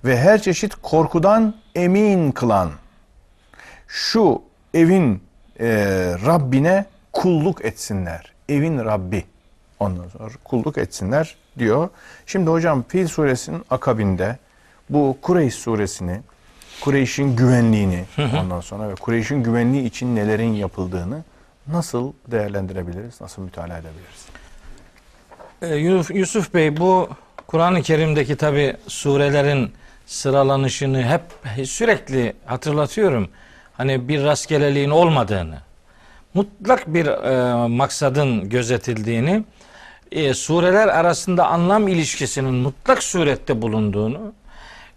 [0.06, 2.72] ve her çeşit korkudan emin kılan
[3.88, 4.42] şu
[4.74, 5.24] evin
[5.60, 5.68] e,
[6.26, 8.34] Rabbine kulluk etsinler.
[8.50, 9.26] Evin Rabbi.
[9.80, 11.90] Ondan sonra kulluk etsinler diyor.
[12.26, 14.38] Şimdi hocam Fil suresinin akabinde
[14.90, 16.22] bu Kureyş suresini
[16.82, 18.06] Kureyş'in güvenliğini
[18.42, 21.24] ondan sonra ve Kureyş'in güvenliği için nelerin yapıldığını
[21.68, 24.26] nasıl değerlendirebiliriz, nasıl mütalaa edebiliriz?
[25.62, 27.10] Ee, Yusuf, Yusuf Bey bu
[27.48, 29.72] Kur'an-ı Kerim'deki tabi surelerin
[30.06, 31.22] sıralanışını hep
[31.68, 33.30] sürekli hatırlatıyorum.
[33.74, 35.58] Hani bir rastgeleliğin olmadığını,
[36.34, 39.44] mutlak bir e, maksadın gözetildiğini,
[40.12, 44.34] e, sureler arasında anlam ilişkisinin mutlak surette bulunduğunu,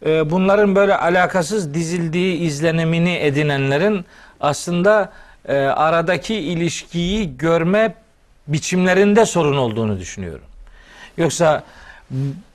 [0.07, 4.05] e, bunların böyle alakasız dizildiği izlenimini edinenlerin
[4.41, 5.13] aslında
[5.49, 7.95] e, aradaki ilişkiyi görme
[8.49, 10.45] biçimlerinde sorun olduğunu düşünüyorum.
[11.17, 11.65] Yoksa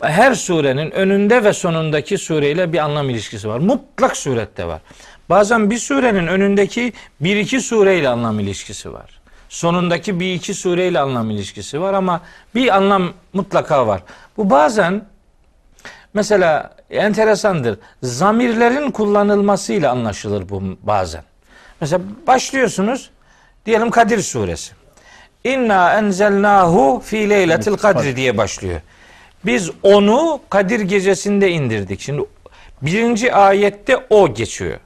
[0.01, 3.59] her surenin önünde ve sonundaki sureyle bir anlam ilişkisi var.
[3.59, 4.81] Mutlak surette var.
[5.29, 9.21] Bazen bir surenin önündeki bir iki sureyle anlam ilişkisi var.
[9.49, 12.21] Sonundaki bir iki sureyle anlam ilişkisi var ama
[12.55, 14.03] bir anlam mutlaka var.
[14.37, 15.05] Bu bazen
[16.13, 17.79] mesela enteresandır.
[18.03, 21.23] Zamirlerin kullanılmasıyla anlaşılır bu bazen.
[21.83, 23.09] Mesela başlıyorsunuz
[23.65, 24.73] diyelim Kadir suresi.
[25.43, 28.81] İnna enzelnahu fi leyletil kadri diye başlıyor.
[29.45, 32.01] Biz onu Kadir gecesinde indirdik.
[32.01, 32.21] Şimdi
[32.81, 34.79] birinci ayette o geçiyor.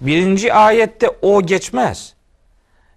[0.00, 2.14] Birinci ayette o geçmez.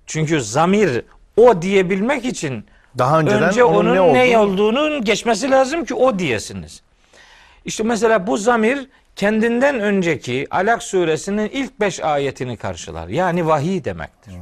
[0.07, 1.01] Çünkü zamir
[1.37, 2.65] o diyebilmek için
[2.97, 6.81] Daha önceden önce onun onun ne ne, olduğunu- olduğunun geçmesi lazım ki o diyesiniz.
[7.65, 8.87] İşte mesela bu zamir
[9.17, 13.07] kendinden önceki Alak suresinin ilk beş ayetini karşılar.
[13.07, 14.33] Yani vahiy demektir.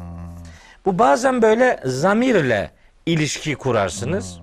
[0.85, 2.71] Bu bazen böyle zamirle
[3.05, 4.39] ilişki kurarsınız.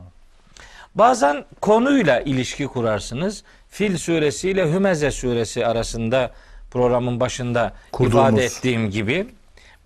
[0.95, 3.45] Bazen konuyla ilişki kurarsınız.
[3.68, 6.30] Fil suresi ile Hümeze suresi arasında
[6.70, 8.28] programın başında Kurduğumuz.
[8.28, 9.26] ifade ettiğim gibi.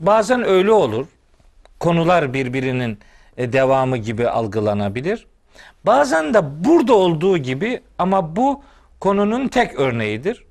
[0.01, 1.07] Bazen öyle olur.
[1.81, 2.99] Konular birbirinin
[3.37, 5.27] e, devamı gibi algılanabilir.
[5.87, 8.63] Bazen de burada olduğu gibi ama bu
[9.01, 10.45] konunun tek örneğidir.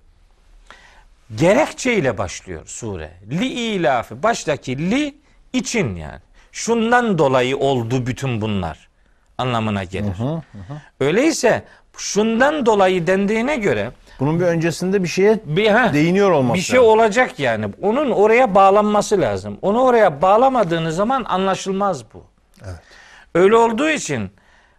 [1.36, 3.12] Gerekçe ile başlıyor sure.
[3.32, 4.24] Li ilafı.
[4.24, 5.16] Baştaki li
[5.54, 6.20] için yani.
[6.52, 8.88] Şundan dolayı oldu bütün bunlar
[9.38, 10.14] anlamına gelir.
[11.00, 11.64] Öyleyse
[11.98, 16.80] şundan dolayı dendiğine göre Bunun bir öncesinde bir şeye bir, ha, değiniyor olması bir şey
[16.80, 16.90] lazım.
[16.92, 17.66] olacak yani.
[17.82, 19.58] Onun oraya bağlanması lazım.
[19.62, 22.24] Onu oraya bağlamadığınız zaman anlaşılmaz bu.
[23.36, 24.32] Öyle olduğu için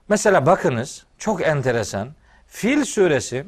[0.08, 2.08] mesela bakınız çok enteresan.
[2.48, 3.44] Fil suresi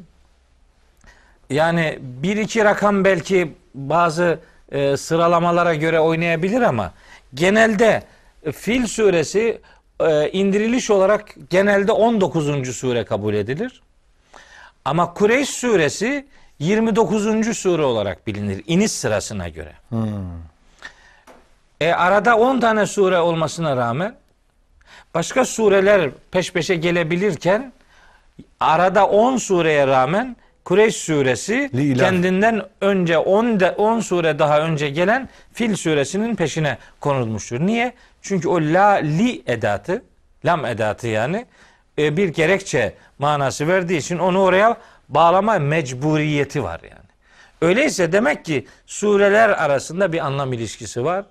[1.50, 4.38] yani bir iki rakam belki bazı
[4.72, 6.92] e, sıralamalara göre oynayabilir ama
[7.34, 8.02] genelde
[8.52, 9.60] Fil suresi
[10.00, 12.76] e, indiriliş olarak genelde 19.
[12.76, 13.82] sure kabul edilir.
[14.84, 16.26] Ama Kureyş suresi
[16.58, 17.58] 29.
[17.58, 19.72] sure olarak bilinir iniş sırasına göre.
[21.80, 24.14] E arada 10 tane sure olmasına rağmen
[25.14, 27.72] başka sureler peş peşe gelebilirken
[28.60, 32.08] arada 10 sureye rağmen Kureyş suresi Li ilaf.
[32.08, 37.60] kendinden önce 10 de 10 sure daha önce gelen Fil suresinin peşine konulmuştur.
[37.60, 37.92] Niye?
[38.22, 40.02] Çünkü o la li edatı,
[40.44, 41.46] lam edatı yani
[41.98, 44.76] e, bir gerekçe manası verdiği için onu oraya
[45.08, 47.08] bağlama mecburiyeti var yani.
[47.60, 51.24] Öyleyse demek ki sureler arasında bir anlam ilişkisi var.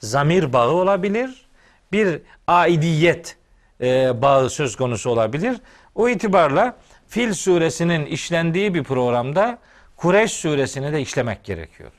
[0.00, 1.46] Zamir bağı olabilir.
[1.92, 3.36] Bir aidiyet
[3.80, 5.56] e, bağı söz konusu olabilir.
[5.94, 6.76] O itibarla
[7.08, 9.58] Fil suresinin işlendiği bir programda
[9.96, 11.90] Kureyş suresini de işlemek gerekiyor.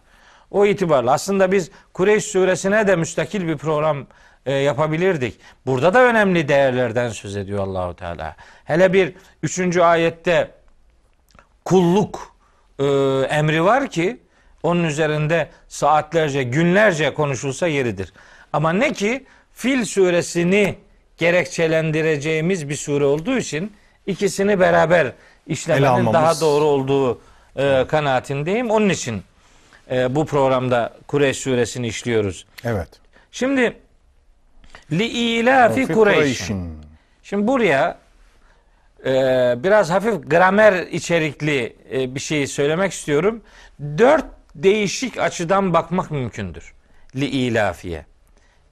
[0.51, 4.07] O itibarla aslında biz Kureyş suresine de müstakil bir program
[4.45, 5.39] e, yapabilirdik.
[5.65, 8.35] Burada da önemli değerlerden söz ediyor Allahu Teala.
[8.65, 10.51] Hele bir üçüncü ayette
[11.65, 12.35] kulluk
[12.79, 12.83] e,
[13.29, 14.19] emri var ki
[14.63, 18.13] onun üzerinde saatlerce, günlerce konuşulsa yeridir.
[18.53, 20.75] Ama ne ki Fil suresini
[21.17, 23.73] gerekçelendireceğimiz bir sure olduğu için
[24.07, 25.11] ikisini beraber
[25.47, 27.21] işlemenin daha doğru olduğu
[27.55, 28.71] e, kanaatindeyim.
[28.71, 29.23] Onun için
[29.91, 32.45] e, bu programda Kureyş suresini işliyoruz.
[32.63, 32.89] Evet.
[33.31, 33.77] Şimdi
[34.91, 36.23] li ilafi Fi Kureyş'in.
[36.23, 36.77] Kureyş'in.
[37.23, 37.97] Şimdi buraya
[39.05, 39.11] e,
[39.57, 43.41] biraz hafif gramer içerikli e, bir şey söylemek istiyorum.
[43.79, 44.25] Dört
[44.55, 46.73] değişik açıdan bakmak mümkündür.
[47.15, 48.05] Li ilafiye.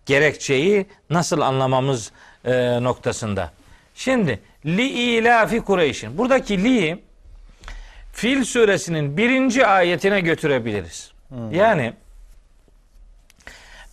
[0.05, 2.11] Gerekçeyi nasıl anlamamız
[2.45, 3.51] e, noktasında.
[3.95, 6.17] Şimdi li ilafi Kureyş'in.
[6.17, 6.99] Buradaki li
[8.13, 11.11] Fil suresinin birinci ayetine götürebiliriz.
[11.51, 11.93] Yani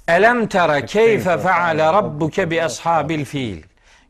[0.09, 3.63] Elem tera keyfe feale rabbuke bi ashabil fil.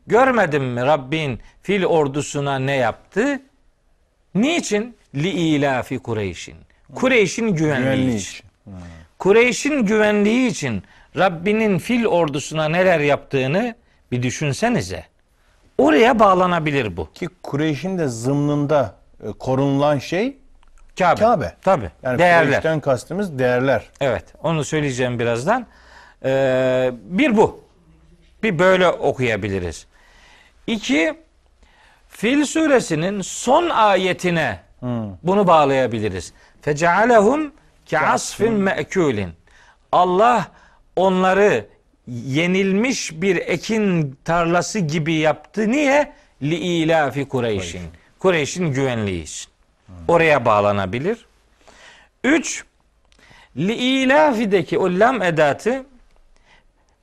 [0.07, 3.41] Görmedin mi Rabbin fil ordusuna ne yaptı?
[4.35, 4.95] Niçin?
[5.15, 6.55] Li ilafi Kureyş'in.
[6.95, 8.29] Kureyş'in güvenliği, Güvenliği için.
[8.31, 8.45] için.
[9.19, 10.83] Kureyş'in güvenliği için
[11.17, 13.75] Rabbinin fil ordusuna neler yaptığını
[14.11, 15.05] bir düşünsenize.
[15.79, 17.11] Oraya bağlanabilir bu.
[17.13, 20.37] Ki Kureyş'in de zımnında e, korunulan şey
[20.99, 21.19] Kabe.
[21.19, 21.53] Kabe.
[21.61, 21.89] Tabii.
[22.03, 22.45] yani Değerler.
[22.45, 23.89] Kureyş'ten kastımız değerler.
[24.01, 24.23] Evet.
[24.43, 25.67] Onu söyleyeceğim birazdan.
[26.25, 27.63] Ee, bir bu.
[28.43, 29.87] Bir böyle okuyabiliriz.
[30.67, 31.19] İki,
[32.09, 34.59] Fil suresinin son ayetine
[35.23, 36.33] bunu bağlayabiliriz.
[36.61, 37.51] Fecealehum
[37.85, 39.33] keasfin me'kulin.
[39.91, 40.47] Allah
[40.95, 41.65] onları
[42.09, 45.71] yenilmiş bir ekin tarlası gibi yaptı.
[45.71, 46.13] Niye?
[46.41, 47.81] Li ilafi Kureyş'in.
[48.19, 49.51] Kureyş'in güvenliği için.
[50.07, 51.25] Oraya bağlanabilir.
[52.23, 52.63] Üç,
[53.57, 55.85] li ilafideki o lam edatı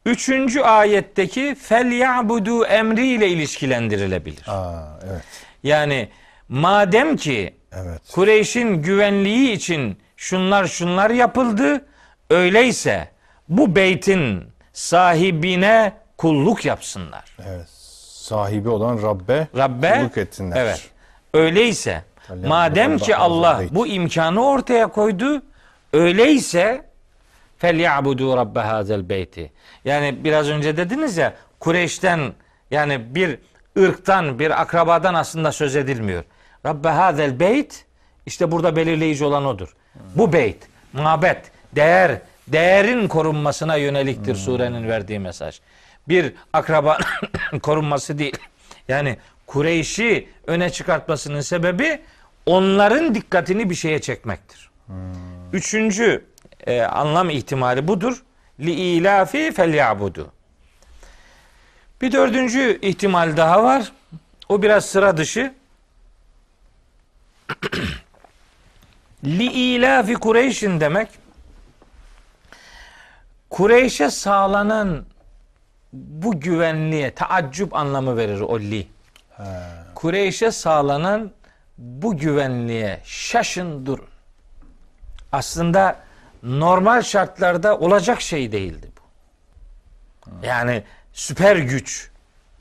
[0.06, 4.48] üçüncü ayetteki fel ya'budu emriyle ilişkilendirilebilir.
[4.48, 5.22] Aa, evet.
[5.62, 6.08] Yani
[6.48, 8.00] madem ki Evet.
[8.12, 11.86] Kureyş'in güvenliği için şunlar şunlar yapıldı.
[12.30, 13.08] Öyleyse
[13.48, 14.44] bu beytin
[14.76, 17.36] sahibine kulluk yapsınlar.
[17.46, 17.68] Evet.
[17.68, 20.56] Sahibi olan Rabbe Rabbe kulluk etsinler.
[20.56, 20.90] Evet.
[21.34, 22.04] Öyleyse
[22.46, 25.42] madem ki Allah bu imkanı ortaya koydu
[25.92, 26.84] öyleyse
[27.58, 29.52] fel ya'budu rabbe hazel beyti.
[29.84, 32.32] Yani biraz önce dediniz ya Kureyş'ten
[32.70, 33.38] yani bir
[33.78, 36.24] ırktan bir akrabadan aslında söz edilmiyor.
[36.66, 37.84] Rabbe hazel beyt
[38.26, 39.76] işte burada belirleyici olan odur.
[40.14, 45.60] Bu beyt, mabet, değer, değerin korunmasına yöneliktir surenin verdiği mesaj.
[46.08, 46.98] Bir akraba
[47.62, 48.36] korunması değil.
[48.88, 49.16] Yani
[49.46, 52.00] Kureyş'i öne çıkartmasının sebebi
[52.46, 54.70] onların dikkatini bir şeye çekmektir.
[55.52, 56.24] Üçüncü
[56.66, 58.22] e, anlam ihtimali budur.
[58.60, 60.32] Li ilafi fel ya'budu.
[62.02, 63.92] Bir dördüncü ihtimal daha var.
[64.48, 65.54] O biraz sıra dışı.
[69.24, 71.08] Li ilafi Kureyş'in demek
[73.56, 75.04] Kureyş'e sağlanan
[75.92, 78.86] bu güvenliğe taaccüp anlamı verir o li.
[79.94, 81.30] Kureyş'e sağlanan
[81.78, 84.08] bu güvenliğe şaşın durun.
[85.32, 85.96] Aslında
[86.42, 89.02] normal şartlarda olacak şey değildi bu.
[90.46, 90.82] Yani
[91.12, 92.10] süper güç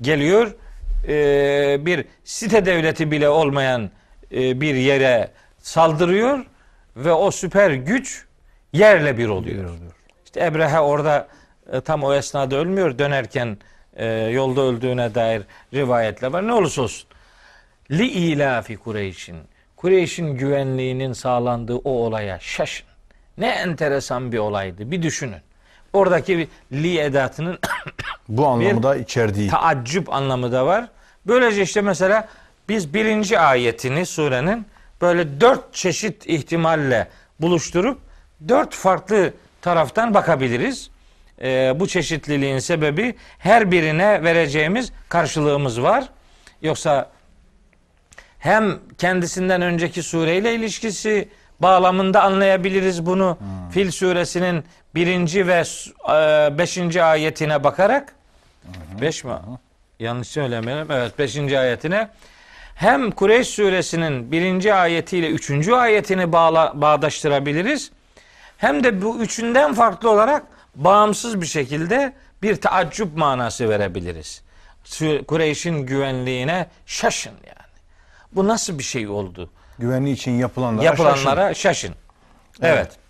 [0.02, 0.56] geliyor
[1.08, 3.90] e, bir site devleti bile olmayan
[4.32, 6.46] e, bir yere saldırıyor
[6.96, 8.26] ve o süper güç
[8.74, 9.95] yerle bir oluyor.
[10.36, 11.28] İşte Ebrehe orada
[11.72, 12.98] e, tam o esnada ölmüyor.
[13.00, 13.58] Dönerken
[13.96, 15.42] e, yolda öldüğüne dair
[15.74, 16.48] rivayetler var.
[16.48, 17.08] Ne olursa olsun.
[17.92, 19.38] Li ilafi Kureyş'in.
[19.76, 22.88] Kureyş'in güvenliğinin sağlandığı o olaya şaşın.
[23.38, 24.92] Ne enteresan bir olaydı.
[24.92, 25.40] Bir düşünün.
[25.94, 27.60] Oradaki bir li edatının
[28.30, 29.50] Bu anlamı da içerdiği.
[29.50, 30.88] taaccüp anlamı da var.
[31.28, 32.28] Böylece işte mesela
[32.70, 34.66] biz birinci ayetini surenin
[35.02, 37.08] böyle dört çeşit ihtimalle
[37.40, 38.00] buluşturup
[38.48, 39.34] dört farklı
[39.66, 40.90] taraftan bakabiliriz.
[41.42, 46.10] Ee, bu çeşitliliğin sebebi her birine vereceğimiz karşılığımız var.
[46.62, 47.10] Yoksa
[48.40, 53.38] hem kendisinden önceki sureyle ilişkisi bağlamında anlayabiliriz bunu.
[53.72, 54.64] Fil suresinin
[54.96, 55.64] birinci ve
[56.10, 56.14] e,
[56.58, 58.16] beşinci ayetine bakarak.
[59.02, 59.34] Beş mi?
[60.00, 60.92] Yanlış söylemeyelim.
[60.92, 62.10] Evet beşinci ayetine.
[62.76, 67.92] Hem Kureyş suresinin birinci ayetiyle üçüncü ayetini bağla, bağdaştırabiliriz.
[68.58, 70.44] Hem de bu üçünden farklı olarak
[70.76, 74.44] bağımsız bir şekilde bir taaccüp manası verebiliriz.
[75.28, 77.56] Kureyş'in güvenliğine şaşın yani.
[78.32, 79.50] Bu nasıl bir şey oldu?
[79.80, 81.96] Güvenliği için yapılanlara Yapılanlara şaşın.
[82.62, 82.86] Evet.
[82.88, 83.02] şaşın.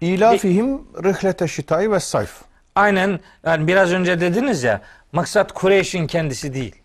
[0.00, 2.42] İlafihim rihlete şitayı ve sayf.
[2.74, 4.80] Aynen yani biraz önce dediniz ya
[5.12, 6.76] maksat Kureyş'in kendisi değil.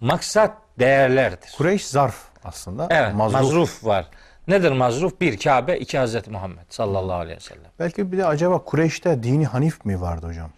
[0.00, 1.52] Maksat değerlerdir.
[1.56, 2.86] Kureyş zarf aslında.
[2.90, 3.40] Evet Mazruf.
[3.42, 3.84] mazruf.
[3.84, 4.06] var.
[4.48, 5.20] Nedir mazruf?
[5.20, 7.62] Bir Kabe, iki Hazreti Muhammed sallallahu aleyhi ve sellem.
[7.78, 10.50] Belki bir de acaba Kureyş'te dini hanif mi vardı hocam?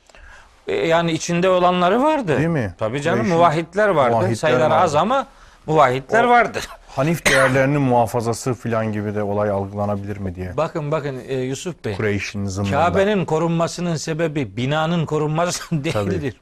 [0.69, 2.37] E, Yani içinde olanları vardı.
[2.39, 2.75] Değil mi?
[2.79, 4.15] Tabii canım Kureyş'in muvahhidler vardı.
[4.17, 5.03] muvahhidler Sayıları az vardı.
[5.03, 5.27] ama
[5.67, 6.59] muvahhidler O- vardı.
[6.89, 10.57] Hanif değerlerinin muhafazası filan gibi de olay algılanabilir mi diye.
[10.57, 11.97] Bakın bakın e, Yusuf Bey.
[11.97, 12.85] Kureyş'in zımnında.
[12.85, 16.41] Kabe'nin korunmasının sebebi binanın korunması değildir.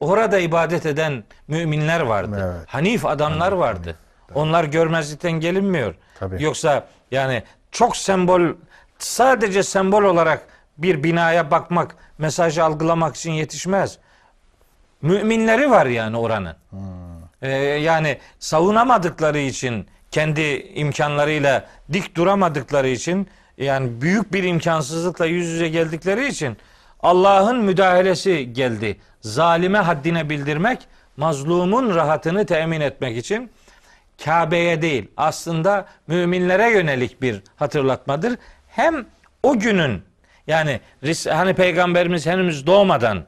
[0.00, 2.52] Orada ibadet eden müminler vardı.
[2.56, 2.66] Evet.
[2.68, 3.96] Hanif adamlar vardı.
[4.34, 5.94] Onlar görmezlikten gelinmiyor.
[6.18, 6.42] Tabii.
[6.42, 8.42] Yoksa yani çok sembol
[8.98, 10.46] sadece sembol olarak
[10.78, 13.98] bir binaya bakmak, mesajı algılamak için yetişmez.
[15.02, 16.56] Müminleri var yani oranın.
[17.42, 20.40] Ee, yani savunamadıkları için kendi
[20.74, 26.56] imkanlarıyla dik duramadıkları için yani büyük bir imkansızlıkla yüz yüze geldikleri için
[27.00, 29.00] Allah'ın müdahalesi geldi.
[29.20, 33.50] Zalime haddine bildirmek, mazlumun rahatını temin etmek için
[34.24, 38.38] Kabe'ye değil aslında müminlere yönelik bir hatırlatmadır.
[38.68, 39.06] Hem
[39.42, 40.02] o günün
[40.46, 40.80] yani
[41.28, 43.24] hani peygamberimiz henüz doğmadan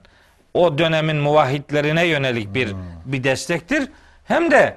[0.54, 2.74] o dönemin muvahhidlerine yönelik bir
[3.04, 3.88] bir destektir.
[4.24, 4.76] Hem de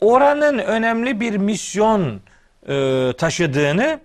[0.00, 2.20] oranın önemli bir misyon
[2.68, 4.00] e, taşıdığını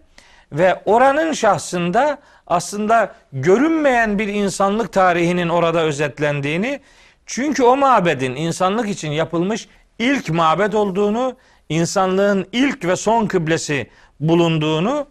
[0.52, 6.80] ve oranın şahsında aslında görünmeyen bir insanlık tarihinin orada özetlendiğini
[7.26, 9.68] çünkü o mabedin insanlık için yapılmış
[10.00, 11.36] ilk mabed olduğunu,
[11.70, 13.88] insanlığın ilk ve son kıblesi
[14.20, 15.08] bulunduğunu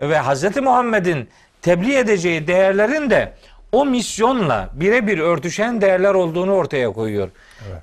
[0.00, 0.56] ve Hz.
[0.56, 1.28] Muhammed'in
[1.62, 3.34] tebliğ edeceği değerlerin de
[3.72, 7.28] o misyonla birebir örtüşen değerler olduğunu ortaya koyuyor.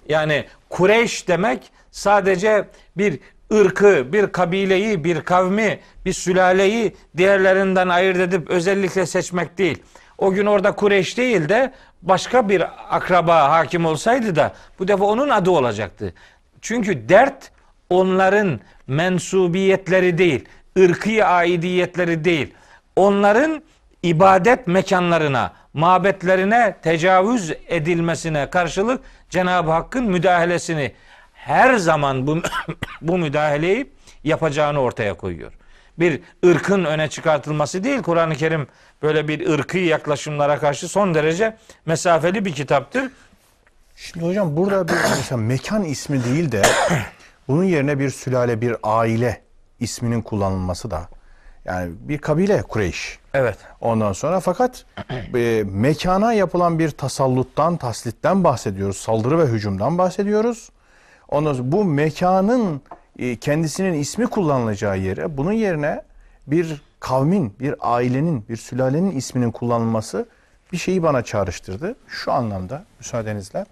[0.10, 2.66] Yani Kureyş demek sadece
[2.98, 3.20] bir
[3.54, 9.84] ırkı, bir kabileyi, bir kavmi, bir sülaleyi diğerlerinden ayırt edip özellikle seçmek değil.
[10.18, 15.30] O gün orada Kureyş değil de başka bir akraba hakim olsaydı da bu defa onun
[15.30, 16.14] adı olacaktı.
[16.62, 17.52] Çünkü dert
[17.90, 20.46] onların mensubiyetleri değil,
[20.80, 22.54] ırkı aidiyetleri değil.
[22.96, 23.62] Onların
[24.04, 30.94] ibadet mekanlarına, mabetlerine tecavüz edilmesine karşılık Cenab-ı Hakk'ın müdahalesini
[31.34, 32.38] her zaman bu
[33.02, 33.92] bu müdahaleyi
[34.24, 35.54] yapacağını ortaya koyuyor.
[36.00, 38.02] Bir ırkın öne çıkartılması değil.
[38.02, 38.68] Kur'an-ı Kerim
[39.02, 43.12] böyle bir ırkı yaklaşımlara karşı son derece mesafeli bir kitaptır.
[44.02, 46.62] Şimdi hocam burada bir mesela mekan ismi değil de
[47.48, 49.42] bunun yerine bir sülale, bir aile
[49.80, 51.10] isminin kullanılması da
[51.66, 53.20] yani bir kabile Kureyş.
[53.34, 53.58] Evet.
[53.82, 54.86] Ondan sonra fakat
[55.36, 58.98] e, mekana yapılan bir tasalluttan, taslitten bahsediyoruz.
[58.98, 60.70] Saldırı ve hücumdan bahsediyoruz.
[61.30, 62.82] Ondan sonra bu mekanın
[63.20, 66.02] e, kendisinin ismi kullanılacağı yere bunun yerine
[66.48, 70.26] bir kavmin, bir ailenin, bir sülalenin isminin kullanılması
[70.72, 71.96] bir şeyi bana çağrıştırdı.
[72.08, 73.66] Şu anlamda müsaadenizle.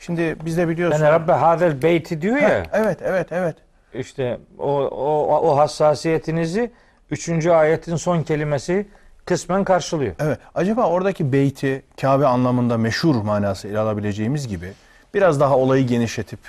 [0.00, 1.02] Şimdi biz de biliyorsunuz.
[1.02, 2.66] Yani Rabbe hadel beyti diyor ya.
[2.72, 3.56] Evet, evet, evet.
[3.94, 6.70] İşte o, o, o hassasiyetinizi
[7.10, 7.46] 3.
[7.46, 8.86] ayetin son kelimesi
[9.24, 10.14] kısmen karşılıyor.
[10.18, 10.38] Evet.
[10.54, 14.72] Acaba oradaki beyti Kabe anlamında meşhur manası ele alabileceğimiz gibi
[15.14, 16.40] biraz daha olayı genişletip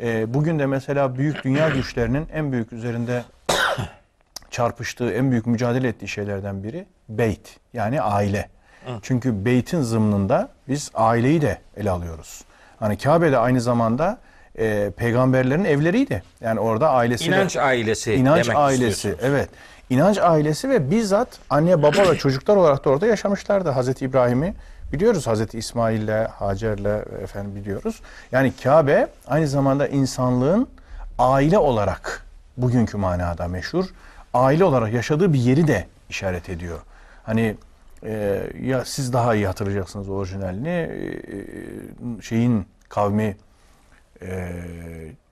[0.00, 3.24] e, bugün de mesela büyük dünya güçlerinin en büyük üzerinde
[4.50, 8.48] çarpıştığı, en büyük mücadele ettiği şeylerden biri beyt yani aile.
[9.02, 12.45] Çünkü beytin zımnında biz aileyi de ele alıyoruz.
[12.80, 14.18] Hani Kabe de aynı zamanda
[14.58, 16.22] e, peygamberlerin evleriydi.
[16.40, 19.48] Yani orada ailesi İnanç ailesi İnanç demek ailesi, evet.
[19.90, 23.70] İnanç ailesi ve bizzat anne baba ve çocuklar olarak da orada yaşamışlardı.
[23.70, 24.54] Hazreti İbrahim'i
[24.92, 25.26] biliyoruz.
[25.26, 28.00] Hazreti İsmail'le, Hacer'le efendim biliyoruz.
[28.32, 30.68] Yani Kabe aynı zamanda insanlığın
[31.18, 33.84] aile olarak bugünkü manada meşhur.
[34.34, 36.78] Aile olarak yaşadığı bir yeri de işaret ediyor.
[37.24, 37.56] Hani
[38.06, 40.68] e, ya siz daha iyi hatırlayacaksınız orijinalini.
[40.68, 43.36] E, şeyin kavmi
[44.22, 44.52] e,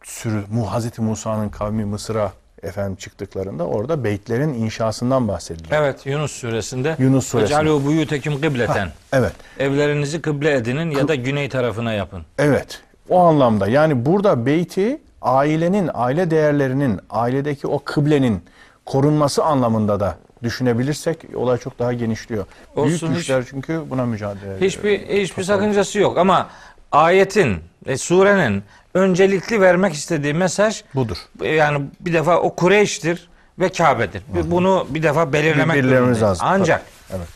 [0.05, 5.83] sürü, Hazreti Musa'nın kavmi Mısır'a efendim çıktıklarında orada beytlerin inşasından bahsediliyor.
[5.83, 6.97] Evet Yunus suresinde.
[6.99, 7.61] Yunus suresinde.
[7.61, 8.89] Ecalu buyutekum kıbleten.
[9.13, 9.33] Evet.
[9.59, 12.23] Evlerinizi kıble edinin ya da güney tarafına yapın.
[12.39, 12.83] Evet.
[13.09, 18.43] O anlamda yani burada beyti ailenin, aile değerlerinin, ailedeki o kıblenin
[18.87, 22.47] korunması anlamında da düşünebilirsek olay çok daha genişliyor.
[22.77, 26.51] Büyük Olsun, hiç- güçler çünkü buna mücadele Hiçbir hiçbir sakıncası yok ama
[26.93, 28.63] ayetin ve surenin
[28.95, 31.17] öncelikli vermek istediği mesaj budur.
[31.43, 33.29] yani bir defa o Kureyş'tir
[33.59, 34.23] ve Kabe'dir.
[34.45, 35.85] Bunu bir defa belirlemek
[36.23, 36.47] lazım.
[36.49, 37.29] Ancak Evet.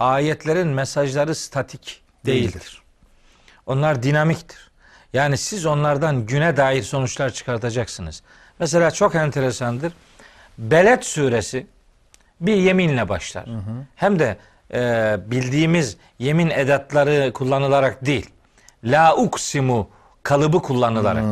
[0.00, 2.52] ayetlerin mesajları statik değildir.
[2.52, 2.82] Değildir.
[3.66, 4.70] Onlar dinamiktir.
[5.12, 8.22] Yani siz onlardan güne dair sonuçlar çıkartacaksınız.
[8.58, 9.92] Mesela çok enteresandır.
[10.58, 11.66] Beled suresi
[12.40, 13.44] bir yeminle başlar.
[13.96, 14.36] Hem de
[14.74, 18.30] e, bildiğimiz yemin edatları kullanılarak değil.
[18.84, 19.88] La uksimu
[20.22, 21.24] kalıbı kullanılarak.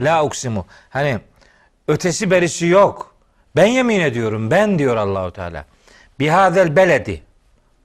[0.00, 0.66] La uksimu.
[0.90, 1.18] Hani
[1.88, 3.14] ötesi berisi yok.
[3.56, 4.50] Ben yemin ediyorum.
[4.50, 5.64] Ben diyor Allahu Teala.
[6.20, 7.22] Bihadel beledi.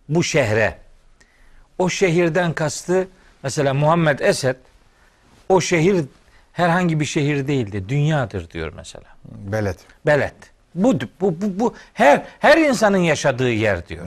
[0.10, 0.78] Bu şehre.
[1.78, 3.08] O şehirden kastı
[3.44, 4.56] mesela Muhammed Esed
[5.50, 6.06] o şehir
[6.54, 7.90] herhangi bir şehir değildi.
[7.90, 9.06] Dünyadır diyor mesela.
[9.26, 9.78] Belet.
[10.06, 10.34] Beled.
[10.76, 14.06] Bu, bu, bu, bu her her insanın yaşadığı yer diyor.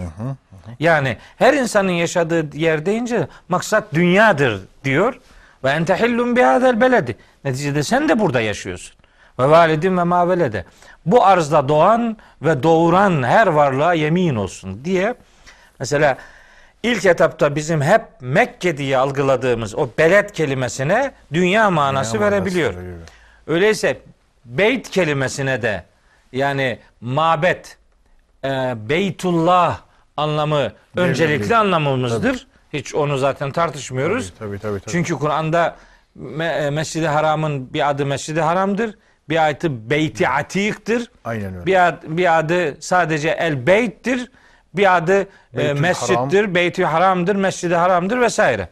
[0.81, 5.21] Yani her insanın yaşadığı yer deyince maksat dünyadır diyor.
[5.65, 7.17] Ve ente hillun bihadel beledi.
[7.45, 8.97] Neticede sen de burada yaşıyorsun.
[9.39, 10.65] Ve validin ve mavelede.
[11.07, 15.15] Bu arzda doğan ve doğuran her varlığa yemin olsun diye
[15.81, 16.17] mesela
[16.83, 22.71] ilk etapta bizim hep Mekke diye algıladığımız o beled kelimesine dünya manası Dünya verebiliyor.
[22.71, 22.99] manası veriyor.
[23.47, 23.99] Öyleyse
[24.45, 25.85] beyt kelimesine de
[26.35, 27.79] yani mabet,
[28.45, 28.49] e,
[28.89, 29.81] beytullah
[30.17, 32.47] anlamı öncelikli anlamımızdır.
[32.73, 34.33] Hiç onu zaten tartışmıyoruz.
[34.39, 34.93] Tabii, tabii, tabii, tabii.
[34.93, 35.77] Çünkü Kur'an'da
[36.19, 38.99] Me- e, Mescid-i Haram'ın bir adı Mescid-i Haram'dır.
[39.29, 41.11] Bir adı Beyti Atik'tir.
[41.25, 41.67] Aynen öyle.
[41.67, 44.31] Bir, ad, bir adı sadece El Beyt'tir.
[44.75, 45.27] Bir adı
[45.57, 48.69] e, Mescid'dir, Beytü Haram'dır, Mescid-i Haram'dır vesaire.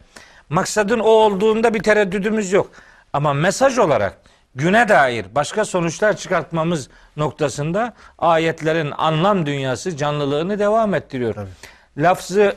[0.49, 2.71] Maksadın o olduğunda bir tereddüdümüz yok.
[3.13, 4.17] Ama mesaj olarak
[4.55, 11.33] güne dair başka sonuçlar çıkartmamız noktasında ayetlerin anlam dünyası canlılığını devam ettiriyor.
[11.33, 11.49] Tabii.
[11.97, 12.55] Lafzı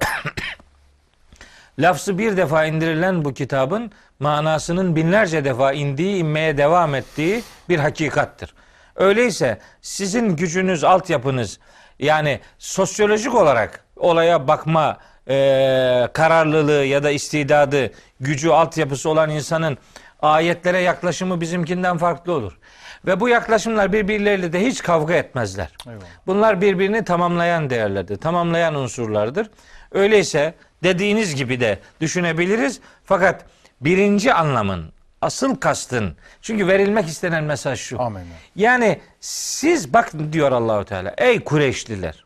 [1.79, 8.55] lafzı bir defa indirilen bu kitabın manasının binlerce defa indiği, inmeye devam ettiği bir hakikattır.
[8.97, 11.59] Öyleyse sizin gücünüz, altyapınız
[11.99, 17.91] yani sosyolojik olarak olaya bakma e, kararlılığı ya da istidadı,
[18.21, 19.79] gücü, altyapısı olan insanın
[20.23, 22.59] ayetlere yaklaşımı bizimkinden farklı olur.
[23.07, 25.73] Ve bu yaklaşımlar birbirleriyle de hiç kavga etmezler.
[25.87, 26.05] Eyvallah.
[26.27, 29.51] Bunlar birbirini tamamlayan değerlerdir, tamamlayan unsurlardır.
[29.93, 32.81] Öyleyse dediğiniz gibi de düşünebiliriz.
[33.05, 33.45] Fakat
[33.81, 38.03] birinci anlamın, asıl kastın, çünkü verilmek istenen mesaj şu.
[38.03, 38.23] Amin.
[38.57, 41.15] Yani siz bakın diyor Allahu Teala.
[41.19, 42.25] Ey Kureyşliler.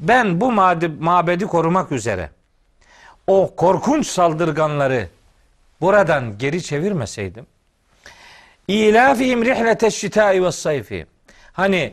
[0.00, 0.52] Ben bu
[1.00, 2.30] mabedi korumak üzere
[3.26, 5.08] o korkunç saldırganları
[5.80, 7.46] buradan geri çevirmeseydim
[8.68, 11.06] İlafihim rihlete şitai ve sayfi.
[11.52, 11.92] Hani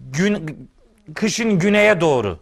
[0.00, 0.68] gün,
[1.14, 2.38] kışın güneye doğru,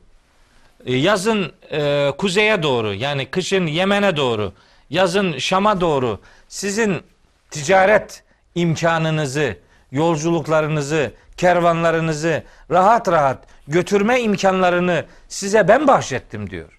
[0.86, 4.52] e, yazın e, kuzeye doğru, yani kışın Yemen'e doğru,
[4.90, 7.02] yazın Şam'a doğru sizin
[7.50, 8.22] ticaret
[8.54, 9.56] imkanınızı,
[9.90, 16.78] yolculuklarınızı, kervanlarınızı rahat rahat götürme imkanlarını size ben bahşettim diyor.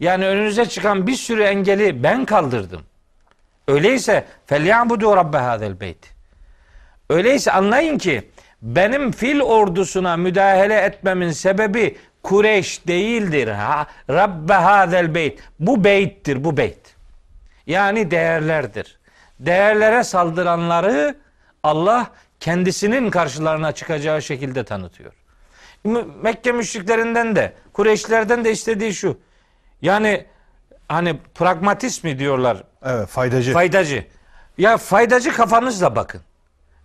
[0.00, 2.82] Yani önünüze çıkan bir sürü engeli ben kaldırdım.
[3.68, 6.14] Öyleyse felyabudu rabbe hadel beyt.
[7.10, 8.30] Öyleyse anlayın ki
[8.62, 13.48] benim fil ordusuna müdahale etmemin sebebi Kureyş değildir.
[13.48, 15.40] Ha, Rabbe hadel beyt.
[15.60, 16.96] Bu beyttir bu beyt.
[17.66, 18.98] Yani değerlerdir.
[19.40, 21.16] Değerlere saldıranları
[21.62, 22.10] Allah
[22.40, 25.12] kendisinin karşılarına çıkacağı şekilde tanıtıyor.
[26.22, 29.18] Mekke müşriklerinden de Kureyşlerden de istediği şu.
[29.82, 30.24] Yani
[30.88, 33.52] hani pragmatismi diyorlar Evet faydacı.
[33.52, 34.04] Faydacı.
[34.58, 36.20] Ya faydacı kafanızla bakın.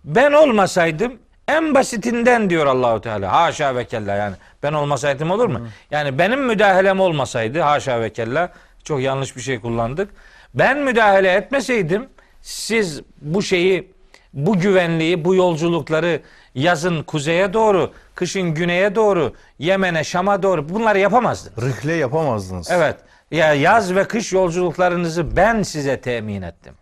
[0.04, 3.32] Ben olmasaydım en basitinden diyor Allahu Teala.
[3.32, 4.36] Haşa ve kella yani.
[4.62, 5.68] Ben olmasaydım olur mu?
[5.90, 8.52] Yani benim müdahalem olmasaydı haşa ve kella
[8.84, 10.10] çok yanlış bir şey kullandık.
[10.54, 12.08] Ben müdahale etmeseydim
[12.42, 13.92] siz bu şeyi
[14.32, 16.22] bu güvenliği, bu yolculukları
[16.54, 21.64] yazın kuzeye doğru, kışın güneye doğru, Yemen'e, Şam'a doğru bunları yapamazdınız.
[21.64, 22.70] Rıhle yapamazdınız.
[22.70, 22.96] Evet.
[23.32, 26.74] Ya yaz ve kış yolculuklarınızı ben size temin ettim.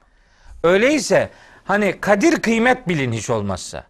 [0.62, 1.30] Öyleyse
[1.64, 3.84] hani kadir kıymet bilin hiç olmazsa.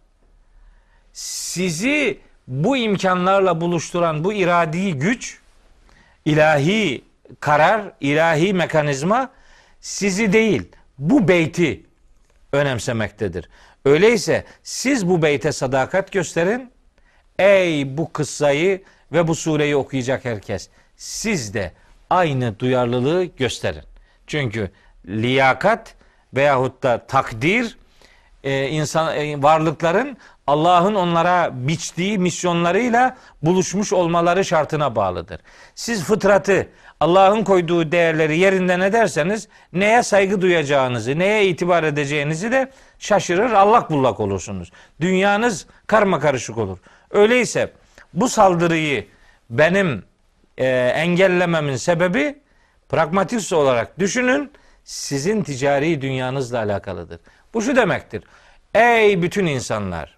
[1.13, 5.39] Sizi bu imkanlarla buluşturan bu iradi güç,
[6.25, 7.03] ilahi
[7.39, 9.29] karar, ilahi mekanizma
[9.79, 10.63] sizi değil,
[10.97, 11.83] bu beyti
[12.53, 13.49] önemsemektedir.
[13.85, 16.71] Öyleyse siz bu beyte sadakat gösterin.
[17.39, 20.69] Ey bu kıssayı ve bu sureyi okuyacak herkes.
[20.97, 21.71] Siz de
[22.11, 23.83] aynı duyarlılığı gösterin.
[24.27, 24.71] Çünkü
[25.05, 25.95] liyakat
[26.33, 27.77] veyahut da takdir
[28.43, 35.39] e, insan e, varlıkların Allah'ın onlara biçtiği misyonlarıyla buluşmuş olmaları şartına bağlıdır.
[35.75, 36.67] Siz fıtratı
[36.99, 44.19] Allah'ın koyduğu değerleri yerinden ederseniz neye saygı duyacağınızı, neye itibar edeceğinizi de şaşırır, allak bullak
[44.19, 44.71] olursunuz.
[45.01, 46.77] Dünyanız karma karışık olur.
[47.11, 47.71] Öyleyse
[48.13, 49.07] bu saldırıyı
[49.49, 50.03] benim
[50.57, 52.39] e, engellememin sebebi
[52.89, 54.51] pragmatist olarak düşünün
[54.83, 57.19] sizin ticari dünyanızla alakalıdır.
[57.53, 58.23] Bu şu demektir.
[58.73, 60.17] Ey bütün insanlar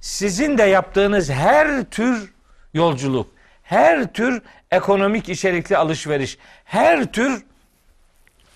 [0.00, 2.34] sizin de yaptığınız her tür
[2.74, 3.30] yolculuk,
[3.62, 7.44] her tür ekonomik içerikli alışveriş, her tür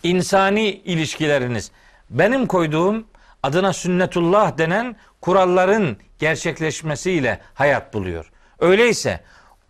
[0.02, 1.70] insani ilişkileriniz
[2.10, 3.06] benim koyduğum
[3.42, 8.30] adına sünnetullah denen kuralların gerçekleşmesiyle hayat buluyor.
[8.58, 9.20] Öyleyse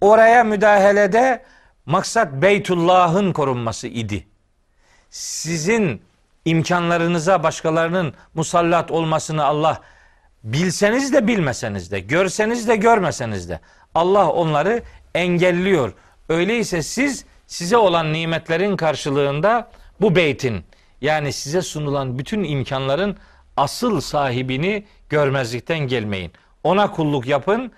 [0.01, 1.43] oraya müdahalede
[1.87, 4.27] maksat Beytullah'ın korunması idi.
[5.11, 6.03] Sizin
[6.45, 9.81] imkanlarınıza başkalarının musallat olmasını Allah
[10.45, 13.61] bilseniz de bilmeseniz de, görseniz de görmeseniz de
[13.95, 14.83] Allah onları
[15.15, 15.93] engelliyor.
[16.29, 19.71] Öyleyse siz size olan nimetlerin karşılığında
[20.01, 20.65] bu beytin
[21.01, 23.17] yani size sunulan bütün imkanların
[23.57, 26.33] asıl sahibini görmezlikten gelmeyin.
[26.65, 27.73] Ona kulluk yapın.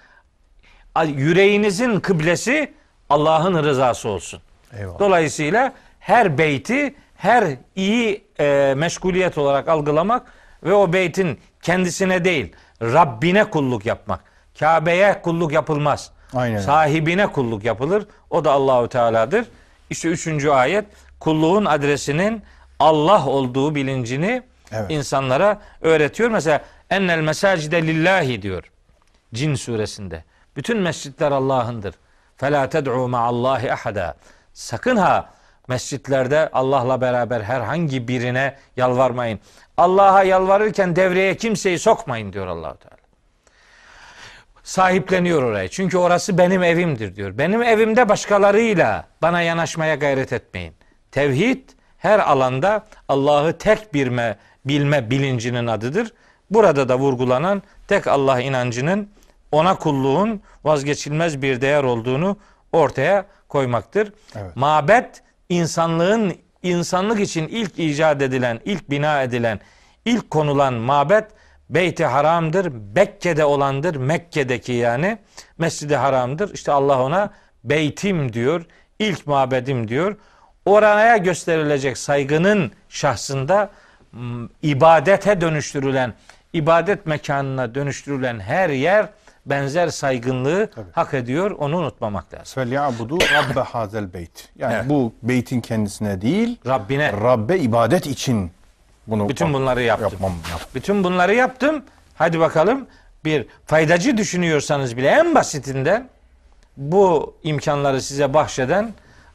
[1.04, 2.72] Yüreğinizin kıblesi
[3.10, 4.40] Allah'ın rızası olsun.
[4.78, 4.98] Eyvallah.
[4.98, 7.44] Dolayısıyla her beyti her
[7.76, 10.32] iyi e, meşguliyet olarak algılamak
[10.62, 14.20] ve o beytin kendisine değil Rabbine kulluk yapmak.
[14.58, 16.10] Kabe'ye kulluk yapılmaz.
[16.34, 16.60] Aynen.
[16.60, 18.06] Sahibine kulluk yapılır.
[18.30, 19.44] O da Allahu Teala'dır.
[19.90, 20.84] İşte üçüncü ayet
[21.20, 22.42] kulluğun adresinin
[22.78, 24.90] Allah olduğu bilincini Evet.
[24.90, 26.30] insanlara öğretiyor.
[26.30, 26.60] Mesela
[26.90, 28.64] ennel mesacide lillahi diyor.
[29.34, 30.24] Cin suresinde.
[30.56, 31.94] Bütün mescitler Allah'ındır.
[32.36, 34.16] Fela ted'u ma'allahi ahada.
[34.52, 35.30] Sakın ha
[35.70, 39.40] Mescitlerde Allah'la beraber herhangi birine yalvarmayın.
[39.76, 42.96] Allah'a yalvarırken devreye kimseyi sokmayın diyor Allahu Teala.
[44.62, 45.68] Sahipleniyor orayı.
[45.68, 47.38] Çünkü orası benim evimdir diyor.
[47.38, 50.74] Benim evimde başkalarıyla bana yanaşmaya gayret etmeyin.
[51.12, 56.12] Tevhid her alanda Allah'ı tek birme, bilme bilincinin adıdır.
[56.50, 59.10] Burada da vurgulanan tek Allah inancının
[59.52, 62.36] ona kulluğun vazgeçilmez bir değer olduğunu
[62.72, 64.12] ortaya koymaktır.
[64.36, 64.56] Evet.
[64.56, 69.60] Mabet insanlığın insanlık için ilk icat edilen, ilk bina edilen,
[70.04, 71.24] ilk konulan mabet
[71.70, 72.72] Beyt-i Haram'dır.
[72.72, 73.96] Bekke'de olandır.
[73.96, 75.18] Mekke'deki yani
[75.58, 76.54] Mescid-i Haram'dır.
[76.54, 77.30] İşte Allah ona
[77.64, 78.66] beytim diyor.
[78.98, 80.16] ilk mabedim diyor.
[80.66, 83.70] Oraya gösterilecek saygının şahsında
[84.62, 86.14] ibadete dönüştürülen,
[86.52, 89.08] ibadet mekanına dönüştürülen her yer
[89.46, 91.50] benzer saygınlığı hak ediyor.
[91.50, 92.54] Onu unutmamak lazım.
[92.54, 94.48] Felyabudu Rabbe hazel beyt.
[94.56, 94.88] Yani Evet.
[94.88, 98.50] bu beytin kendisine değil, Rabbine Rabbe ibadet için
[99.06, 100.08] bunu bütün bunları yaptım.
[100.12, 100.60] yapmam yap.
[100.74, 101.82] Bütün bunları yaptım.
[102.14, 102.86] Hadi bakalım
[103.24, 106.08] bir faydacı düşünüyorsanız bile en basitinden
[106.76, 108.92] bu imkanları size bahşeden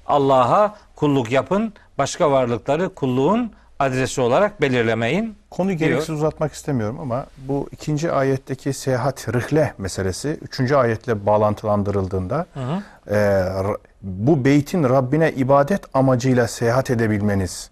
[0.08, 1.74] Allah'a kulluk yapın.
[1.98, 5.36] Başka varlıkları kulluğun adresi olarak belirlemeyin.
[5.52, 5.90] Konuyu diyor.
[5.90, 12.46] gereksiz uzatmak istemiyorum ama bu ikinci ayetteki seyahat rihle meselesi üçüncü ayetle bağlantılandırıldığında
[13.08, 13.16] e,
[13.64, 17.70] r- bu beytin Rabbine ibadet amacıyla seyahat edebilmeniz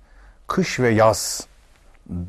[0.48, 1.48] kış ve yaz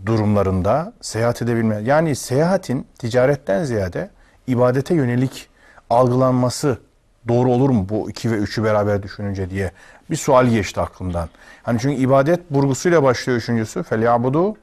[0.06, 4.10] durumlarında seyahat edebilme yani seyahatin ticaretten ziyade
[4.46, 5.48] ibadete yönelik
[5.90, 6.78] algılanması
[7.28, 9.70] doğru olur mu bu iki ve üçü beraber düşününce diye
[10.10, 11.28] bir sual geçti aklımdan.
[11.62, 13.82] Hani çünkü ibadet vurgusuyla başlıyor üçüncüsü.
[13.82, 14.56] Felyabudu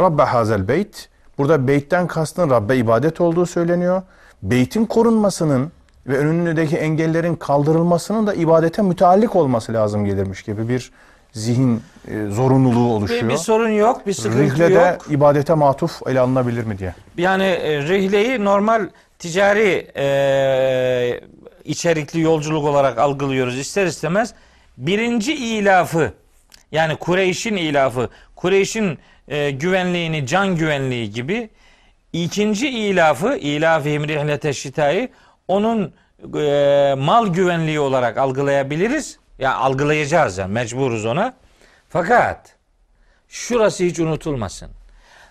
[0.00, 1.08] Rabbe hazel beyt.
[1.38, 4.02] Burada beytten kastın Rabbe ibadet olduğu söyleniyor.
[4.42, 5.72] Beytin korunmasının
[6.06, 10.92] ve önündeki engellerin kaldırılmasının da ibadete müteallik olması lazım gelirmiş gibi bir
[11.32, 13.22] zihin e, zorunluluğu oluşuyor.
[13.22, 15.06] Bir, bir sorun yok, bir sıkıntı Rihle de yok.
[15.10, 16.94] ibadete matuf ele alınabilir mi diye.
[17.18, 18.88] Yani e, rihleyi normal
[19.18, 21.20] ticari e,
[21.64, 24.34] içerikli yolculuk olarak algılıyoruz ister istemez.
[24.80, 26.12] Birinci ilafı
[26.72, 31.50] yani Kureyş'in ilafı, Kureyş'in e, güvenliğini, can güvenliği gibi
[32.12, 35.08] ikinci ilafı, ilafihim rihlete şitayı
[35.48, 35.92] onun
[36.38, 39.18] e, mal güvenliği olarak algılayabiliriz.
[39.38, 41.34] Ya algılayacağız yani mecburuz ona.
[41.88, 42.56] Fakat
[43.28, 44.70] şurası hiç unutulmasın.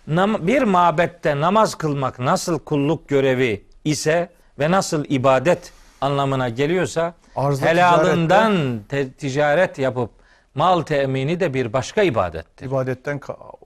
[0.08, 4.30] Nam- bir mabette namaz kılmak nasıl kulluk görevi ise
[4.60, 5.72] ve nasıl ibadet
[6.02, 10.10] anlamına geliyorsa Arzda helalından te- ticaret yapıp
[10.56, 12.66] mal temini de bir başka ibadettir.
[12.66, 13.20] İbadetten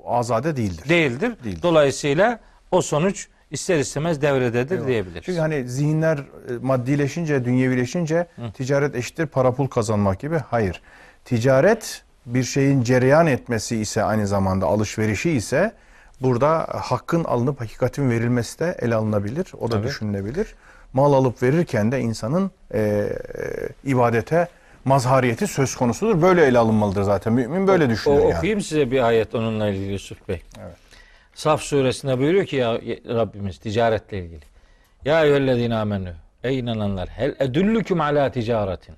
[0.06, 0.90] azade değildir.
[0.90, 1.34] Değildir.
[1.44, 1.62] Değildir.
[1.64, 2.40] Dolayısıyla
[2.72, 5.24] o sonuç ister istemez devrededir diyebiliriz.
[5.26, 6.24] Çünkü hani zihinler e,
[6.62, 10.38] maddileşince, dünyevileşince ticaret eşittir para pul kazanmak gibi.
[10.50, 10.82] Hayır.
[11.26, 15.72] Ticaret bir şeyin cereyan etmesi ise aynı zamanda alışverişi ise
[16.22, 19.52] burada hakkın alınıp hakikatin verilmesi de ele alınabilir.
[19.60, 19.88] O da Tabii.
[19.88, 20.56] düşünülebilir.
[20.94, 23.10] Mal alıp verirken de insanın e, e,
[23.90, 24.48] ibadete
[24.86, 26.22] mazhariyeti söz konusudur.
[26.22, 27.34] Böyle ele alınmalıdır zaten.
[27.34, 28.36] Mümin böyle O, düşünüyor yani.
[28.38, 30.42] okuyayım size bir ayet onunla ilgili Yusuf Bey.
[30.62, 30.76] Evet.
[31.34, 32.74] Saf suresinde buyuruyor ki ya
[33.08, 34.44] Rabbimiz ticaretle ilgili.
[35.06, 36.14] Ya eyyühellezine amenü.
[36.44, 37.10] Ey inananlar.
[37.10, 38.96] Hel edüllüküm ala ticaretin.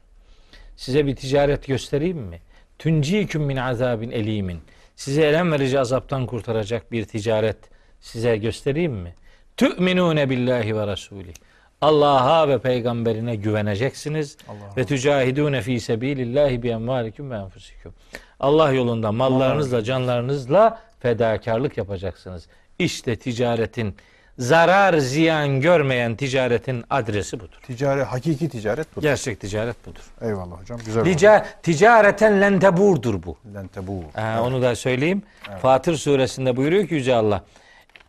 [0.75, 2.39] Size bir ticaret göstereyim mi?
[2.79, 4.59] Tunciküm min azabin elimin.
[4.95, 7.57] Size elem verici azaptan kurtaracak bir ticaret
[8.01, 9.15] size göstereyim mi?
[9.57, 11.33] Tü'minune billahi ve rasuli.
[11.81, 14.37] Allah'a ve peygamberine güveneceksiniz
[14.77, 17.93] ve tücahidune fi sebilillahi bi emvalikum ve enfusikum.
[18.39, 22.47] Allah yolunda mallarınızla, canlarınızla fedakarlık yapacaksınız.
[22.79, 23.95] İşte ticaretin
[24.39, 27.59] zarar ziyan görmeyen ticaretin adresi budur.
[27.67, 29.01] Ticaret, hakiki ticaret bu.
[29.01, 30.01] Gerçek ticaret budur.
[30.21, 30.79] Eyvallah hocam.
[30.85, 31.01] Güzel.
[31.01, 31.09] oldu.
[31.11, 33.37] Tica, ticareten lenteburdur bu.
[33.55, 34.03] Lentebu.
[34.17, 35.21] Ee, Onu da söyleyeyim.
[35.61, 37.43] Fatır suresinde buyuruyor ki Yüce Allah.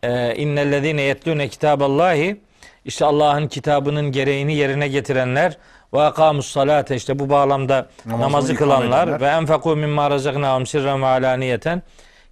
[0.03, 2.41] Ee, İnnellezine yetlûne kitaballahi
[2.87, 5.57] işte Allah'ın kitabının gereğini yerine getirenler
[5.93, 11.05] ve akamus salate işte bu bağlamda namazı ikame kılanlar ve enfekû mimma razaknâhum sirren ve
[11.05, 11.81] alaniyeten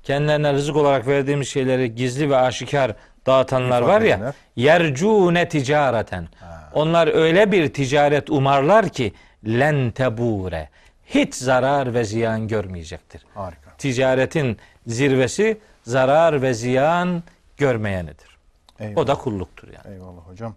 [0.03, 2.95] kendilerine rızık olarak verdiğimiz şeyleri gizli ve aşikar
[3.26, 6.27] dağıtanlar var ya yercûne ticareten.
[6.73, 9.14] Onlar öyle bir ticaret umarlar ki
[9.45, 10.69] len tebure
[11.06, 13.22] hiç zarar ve ziyan görmeyecektir.
[13.36, 13.72] Harika.
[13.77, 14.57] ticaretin
[14.88, 17.23] zirvesi zarar ve ziyan
[17.57, 18.35] görmeyenidir.
[18.80, 18.97] Eyvallah.
[18.97, 19.95] O da kulluktur yani.
[19.95, 20.56] Eyvallah hocam.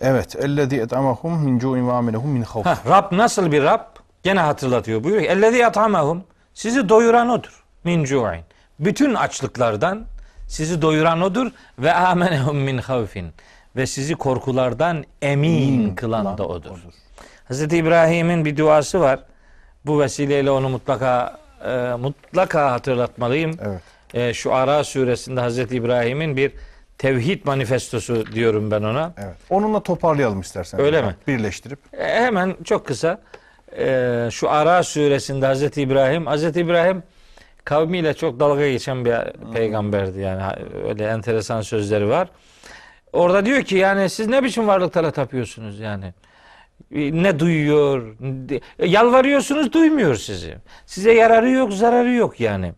[0.00, 0.36] Evet.
[0.36, 2.66] Ellezî et'amahum min cu'in ve amelehum min havf.
[2.66, 3.80] Rab nasıl bir Rab?
[4.22, 5.04] Gene hatırlatıyor.
[5.04, 6.24] Buyuruyor ki ellezî yatamahum
[6.54, 7.64] sizi doyuran odur.
[7.84, 8.40] Min cu'in.
[8.80, 10.06] Bütün açlıklardan
[10.48, 13.32] sizi doyuran odur ve amenehum min havfin
[13.76, 16.78] ve sizi korkulardan emin kılan da odur.
[17.48, 19.20] Hazreti İbrahim'in bir duası var.
[19.86, 23.56] Bu vesileyle onu mutlaka e, mutlaka hatırlatmalıyım.
[23.62, 23.80] Evet.
[24.14, 26.52] E, şu Ara suresinde Hazreti İbrahim'in bir
[26.98, 29.12] tevhid manifestosu diyorum ben ona.
[29.18, 29.36] Evet.
[29.50, 30.80] Onunla toparlayalım istersen.
[30.80, 31.16] Öyle mi?
[31.28, 31.78] Birleştirip.
[31.98, 33.20] E, hemen çok kısa
[33.78, 37.02] e, şu Ara suresinde Hazreti İbrahim Hazreti İbrahim
[37.64, 39.14] kavmiyle çok dalga geçen bir
[39.54, 40.42] peygamberdi yani
[40.88, 42.28] öyle enteresan sözleri var.
[43.12, 46.04] Orada diyor ki yani siz ne biçim varlıklara tapıyorsunuz yani?
[46.94, 48.14] E, Ne duyuyor?
[48.78, 50.54] e, Yalvarıyorsunuz duymuyor sizi.
[50.86, 52.72] Size yararı yok, zararı yok yani.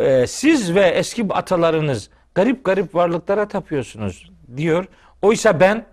[0.00, 4.84] E, Siz ve eski atalarınız garip garip varlıklara tapıyorsunuz diyor.
[5.22, 5.86] Oysa ben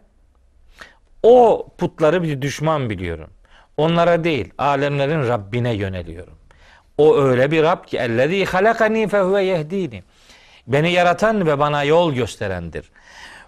[1.24, 3.30] o putları bir düşman biliyorum.
[3.78, 6.34] Onlara değil, alemlerin Rabbine yöneliyorum.
[6.98, 10.04] O öyle bir Rab ki ellezî halakani fehuve yehdini.
[10.68, 12.92] Beni yaratan ve bana yol gösterendir.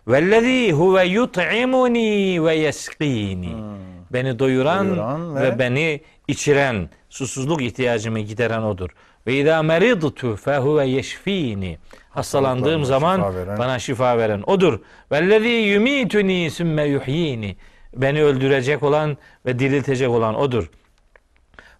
[0.07, 3.55] Vellezî huve yut'imuni ve yeskini.
[4.13, 5.41] Beni doyuran, Doyuran ve...
[5.41, 8.89] ve- beni içiren, susuzluk ihtiyacımı gideren odur.
[9.27, 11.77] Ve idâ meridtu fehuve yeşfini.
[12.09, 13.57] Hastalandığım zaman şifa veren.
[13.57, 14.79] bana şifa veren odur.
[15.11, 17.55] Vellezî yumituni sümme yuhyini.
[17.95, 20.69] Beni öldürecek olan ve diriltecek olan odur.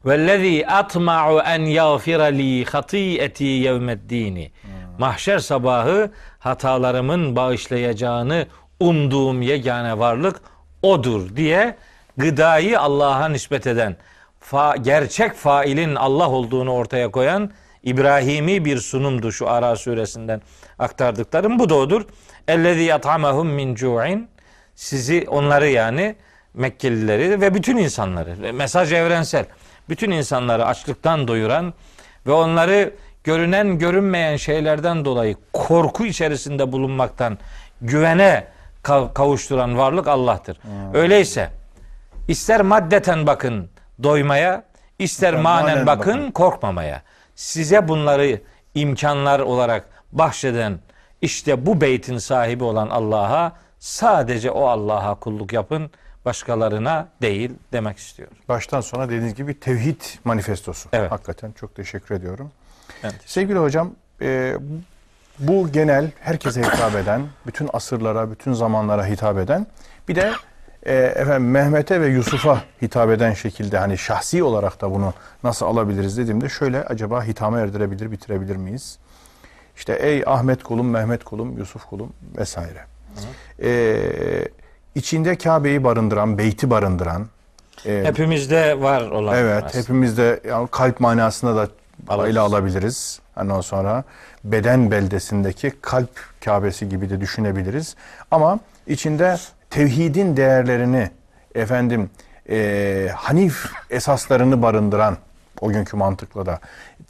[0.06, 4.52] Vellezî atma'u en yağfira li hatîeti yevmeddini.
[5.00, 8.48] Mahşer sabahı hatalarımın bağışlayacağını
[8.80, 10.42] umduğum yegane varlık
[10.82, 11.78] odur diye
[12.18, 13.96] gıdayı Allah'a nispet eden,
[14.52, 17.52] fa- gerçek failin Allah olduğunu ortaya koyan
[17.84, 20.42] İbrahimi bir sunumdu şu Ara suresinden
[20.80, 21.60] aktardıklarım.
[21.60, 22.06] Bu da odur.
[22.48, 24.28] Ellezî yat'amahum min cu'in.
[24.76, 26.16] Sizi onları yani
[26.54, 29.46] Mekkelileri ve bütün insanları mesaj evrensel.
[29.90, 31.74] Bütün insanları açlıktan doyuran
[32.28, 32.94] ve onları
[33.24, 37.38] görünen görünmeyen şeylerden dolayı korku içerisinde bulunmaktan
[37.82, 38.48] güvene
[38.84, 40.58] ka- kavuşturan varlık Allah'tır.
[40.94, 41.50] Öyleyse
[42.28, 43.70] ister maddeten bakın
[44.04, 44.64] doymaya,
[45.00, 46.32] ister manen, manen bakın, bakın.
[46.32, 47.02] korkmamaya.
[47.36, 48.42] Size bunları
[48.76, 50.80] imkanlar olarak bahşeden
[51.22, 55.92] işte bu beytin sahibi olan Allah'a sadece o Allah'a kulluk yapın,
[56.26, 58.38] başkalarına değil demek istiyorum.
[58.50, 60.90] Baştan sona dediğiniz gibi tevhid manifestosu.
[60.94, 61.12] Evet.
[61.12, 62.52] Hakikaten çok teşekkür ediyorum.
[63.04, 63.16] Evet.
[63.26, 64.58] Sevgili hocam, e,
[65.40, 69.68] bu genel herkese hitap eden, bütün asırlara, bütün zamanlara hitap eden,
[70.08, 70.32] bir de
[70.86, 76.18] e, efendim Mehmet'e ve Yusuf'a hitap eden şekilde hani şahsi olarak da bunu nasıl alabiliriz
[76.18, 78.98] dediğimde şöyle acaba hitama erdirebilir, bitirebilir miyiz?
[79.78, 82.86] İşte ey Ahmet kulum, Mehmet kulum, Yusuf kulum vesaire.
[83.64, 83.96] E,
[84.96, 87.28] içinde Kabe'yi barındıran, beyti barındıran,
[87.86, 89.38] e, Hepimizde var olan.
[89.38, 89.84] Evet, aslında.
[89.84, 91.68] hepimizde yani kalp manasında da
[92.08, 92.30] Alırız.
[92.32, 93.20] ele alabiliriz.
[93.38, 94.04] Ondan sonra
[94.44, 96.10] beden beldesindeki kalp
[96.46, 97.96] Kabe'si gibi de düşünebiliriz.
[98.32, 99.38] Ama içinde
[99.74, 101.10] tevhidin değerlerini,
[101.56, 102.10] efendim,
[102.50, 105.18] e, Hanif esaslarını barındıran,
[105.62, 106.60] o günkü mantıkla da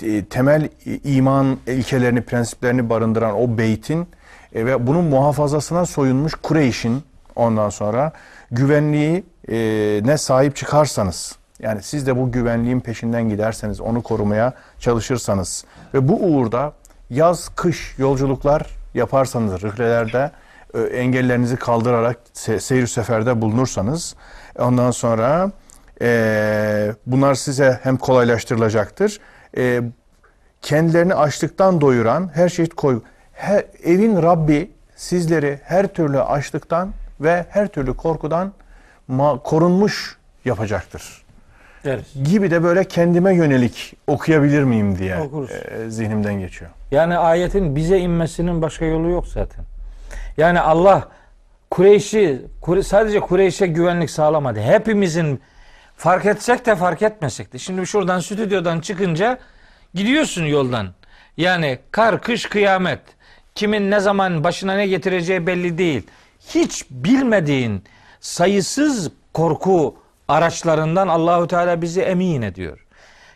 [0.03, 0.69] e, temel
[1.03, 4.07] iman ilkelerini, prensiplerini barındıran o beytin
[4.55, 7.03] e, ve bunun muhafazasına soyunmuş Kureyş'in
[7.35, 8.11] ondan sonra
[8.51, 9.55] güvenliği e,
[10.05, 16.15] ne sahip çıkarsanız yani siz de bu güvenliğin peşinden giderseniz onu korumaya çalışırsanız ve bu
[16.15, 16.73] uğurda
[17.09, 20.31] yaz kış yolculuklar yaparsanız rıhlelerde
[20.79, 24.15] engellerinizi kaldırarak se- seyir seferde bulunursanız
[24.59, 25.51] ondan sonra
[26.01, 29.19] e, bunlar size hem kolaylaştırılacaktır
[29.57, 29.81] e,
[30.61, 33.01] kendilerini açlıktan doyuran her çeşit koy
[33.33, 36.91] her, evin Rabbi sizleri her türlü açlıktan
[37.21, 38.53] ve her türlü korkudan
[39.43, 41.23] korunmuş yapacaktır.
[41.83, 42.05] Deriz.
[42.23, 45.51] Gibi de böyle kendime yönelik okuyabilir miyim diye Okuruz.
[45.51, 46.71] e, zihnimden geçiyor.
[46.91, 49.65] Yani ayetin bize inmesinin başka yolu yok zaten.
[50.37, 51.09] Yani Allah
[51.71, 54.61] Kureyş'i Kure- sadece Kureyş'e güvenlik sağlamadı.
[54.61, 55.41] Hepimizin
[55.97, 57.57] fark etsek de fark etmesek de.
[57.57, 59.37] Şimdi şuradan stüdyodan çıkınca
[59.93, 60.87] gidiyorsun yoldan.
[61.37, 62.99] Yani kar, kış, kıyamet.
[63.55, 66.07] Kimin ne zaman başına ne getireceği belli değil.
[66.49, 67.83] Hiç bilmediğin
[68.19, 69.95] sayısız korku
[70.27, 72.82] araçlarından Allahu Teala bizi emin ediyor.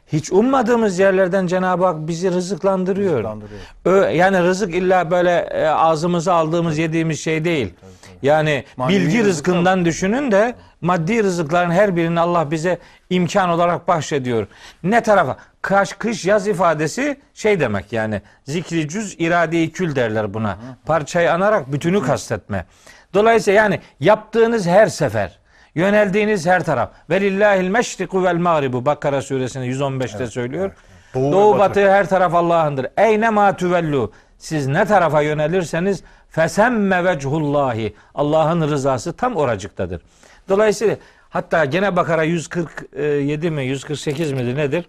[0.08, 3.14] Hiç ummadığımız yerlerden Cenab-ı Hak bizi rızıklandırıyor.
[3.14, 3.62] Rızıklandırıyor.
[3.86, 7.74] Ö- yani rızık illa böyle e, ağzımıza aldığımız yediğimiz şey değil.
[8.22, 12.78] Yani Manevi bilgi rızık rızkından düşünün de maddi rızıkların her birini Allah bize
[13.10, 14.48] imkan olarak bahşediyor.
[14.84, 15.38] Ne tarafa?
[15.62, 20.58] Kaş, kış, yaz ifadesi şey demek yani zikri cüz irade-i kül derler buna.
[20.86, 22.66] Parçayı anarak bütünü kastetme.
[23.14, 25.40] Dolayısıyla yani yaptığınız her sefer
[25.78, 26.90] Yöneldiğiniz her taraf.
[27.10, 28.86] Velillahil meşriku vel mağribu.
[28.86, 30.72] Bakara suresinin 115'te söylüyor.
[31.14, 31.70] Doğu Doğu, ve batı.
[31.70, 31.92] batı.
[31.92, 32.88] her taraf Allah'ındır.
[32.98, 34.12] Eyne ma tüvellu.
[34.38, 37.94] Siz ne tarafa yönelirseniz fesemme vechullahi.
[38.16, 40.02] Allah'ın rızası tam oracıktadır.
[40.50, 40.96] Dolayısıyla
[41.30, 44.86] Hatta gene Bakara 147 mi 148 midir nedir?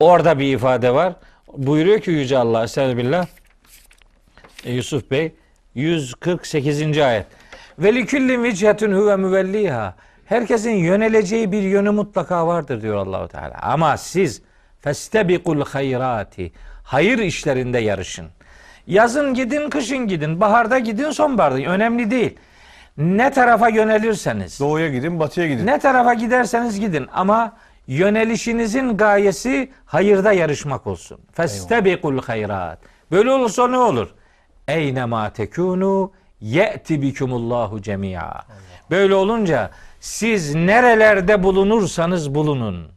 [0.00, 1.12] Orada bir ifade var.
[1.56, 3.26] Buyuruyor ki Yüce Allah Estağfirullah.
[4.64, 5.32] Yusuf Bey
[5.74, 6.98] 148.
[6.98, 7.26] ayet.
[7.78, 9.94] Ve liküllin vichetun huve müvelliha.
[10.26, 13.58] Herkesin yöneleceği bir yönü mutlaka vardır diyor Allahu Teala.
[13.62, 14.42] Ama siz
[14.80, 16.52] festebikul hayrati.
[16.84, 18.26] Hayır işlerinde yarışın.
[18.86, 22.36] Yazın gidin, kışın gidin, baharda gidin, sonbaharda önemli değil.
[22.96, 25.66] Ne tarafa yönelirseniz, Doğuya gidin, batıya gidin.
[25.66, 27.52] ne tarafa giderseniz gidin ama
[27.86, 31.18] yönelişinizin gayesi hayırda yarışmak olsun.
[31.32, 32.78] Festebikul hayrat.
[33.10, 34.08] Böyle olursa ne olur?
[34.68, 38.42] Eyne ma tekunu ye'ti bikumullahu cemia.
[38.90, 39.70] Böyle olunca
[40.04, 42.88] siz nerelerde bulunursanız bulunun.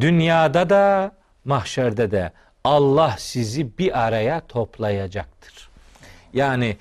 [0.00, 1.12] Dünyada da
[1.44, 2.32] mahşerde de
[2.64, 5.68] Allah sizi bir araya toplayacaktır.
[6.32, 6.76] Yani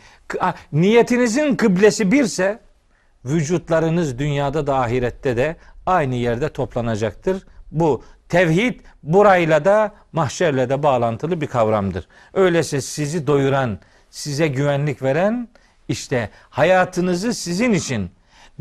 [0.72, 2.60] niyetinizin kıblesi birse
[3.26, 5.56] vücutlarınız dünyada da ahirette de
[5.86, 7.44] aynı yerde toplanacaktır.
[7.72, 12.08] Bu tevhid burayla da mahşerle de bağlantılı bir kavramdır.
[12.34, 15.48] Öyleyse sizi doyuran, size güvenlik veren
[15.88, 18.12] işte hayatınızı sizin için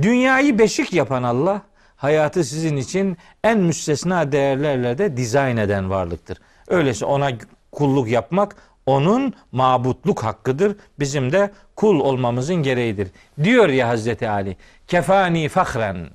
[0.02, 1.62] dünyayı beşik yapan Allah
[1.96, 6.38] hayatı sizin için en müstesna değerlerle de dizayn eden varlıktır.
[6.68, 7.30] Öyleyse ona
[7.72, 8.56] kulluk yapmak
[8.86, 10.76] onun mabutluk hakkıdır.
[10.98, 13.08] Bizim de kul olmamızın gereğidir.
[13.42, 14.56] Diyor ya Hazreti Ali.
[14.86, 16.10] Kefani fahren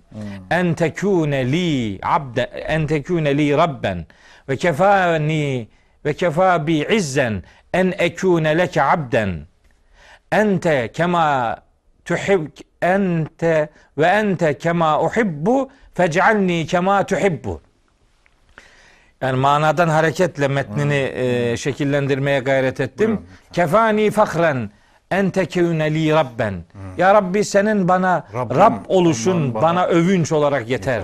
[0.51, 4.05] en tekune li abde en tekune li rabben
[4.49, 5.67] ve kefani
[6.05, 7.43] ve kefa bi izzen
[7.73, 9.47] en ekune leke abden
[10.31, 11.57] ente kema
[12.05, 12.47] tuhib
[12.81, 17.61] ente ve ente kema uhibbu fec'alni kema tuhibbu.
[19.21, 23.21] Yani manadan hareketle metnini e, şekillendirmeye gayret ettim.
[23.53, 24.69] Kefani fakren
[25.11, 26.63] ente kevne li rabben.
[26.97, 31.03] Ya Rabbi senin bana Rabbim Rab oluşun bana, bana övünç olarak yeter.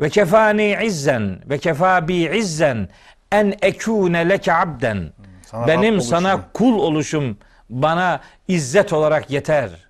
[0.00, 2.88] Ve kefani izzen ve kefa bi izzen
[3.32, 5.12] en ekune leke abden.
[5.42, 7.38] Sana Benim sana kul oluşum
[7.70, 9.87] bana izzet olarak yeter.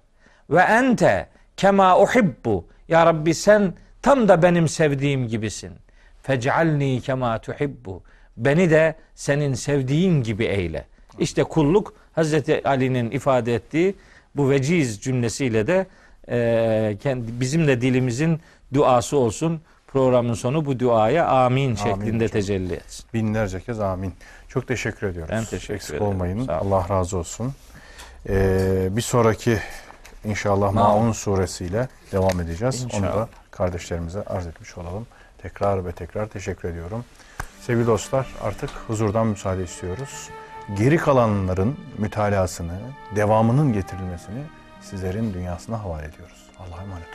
[0.50, 1.26] Ve ente
[1.56, 2.64] kema uhibbu.
[2.88, 5.72] Ya Rabbi sen tam da benim sevdiğim gibisin.
[6.22, 8.02] Fec'alni kema tuhibbu.
[8.36, 10.84] Beni de senin sevdiğin gibi eyle.
[11.18, 13.94] İşte kulluk Hazreti Ali'nin ifade ettiği
[14.36, 15.86] bu veciz cümlesiyle de
[16.30, 18.40] e, kendi, bizim de dilimizin
[18.74, 19.60] duası olsun.
[19.86, 22.28] Programın sonu bu duaya amin, şeklinde hocam.
[22.28, 23.06] tecelli etsin.
[23.14, 24.12] Binlerce kez amin.
[24.48, 25.32] Çok teşekkür ediyoruz.
[25.34, 26.06] Ben teşekkür Eksik ederim.
[26.06, 26.48] olmayın.
[26.48, 27.54] Allah razı olsun.
[28.28, 29.58] Ee, bir sonraki
[30.24, 32.84] inşallah Maun suresiyle devam edeceğiz.
[32.84, 33.16] Onu İnşallah.
[33.16, 35.06] da kardeşlerimize arz etmiş olalım.
[35.38, 37.04] Tekrar ve tekrar teşekkür ediyorum.
[37.60, 40.28] Sevgili dostlar artık huzurdan müsaade istiyoruz.
[40.76, 42.78] Geri kalanların mütalasını,
[43.16, 44.42] devamının getirilmesini
[44.80, 46.46] sizlerin dünyasına havale ediyoruz.
[46.58, 47.14] Allah'a emanet olun.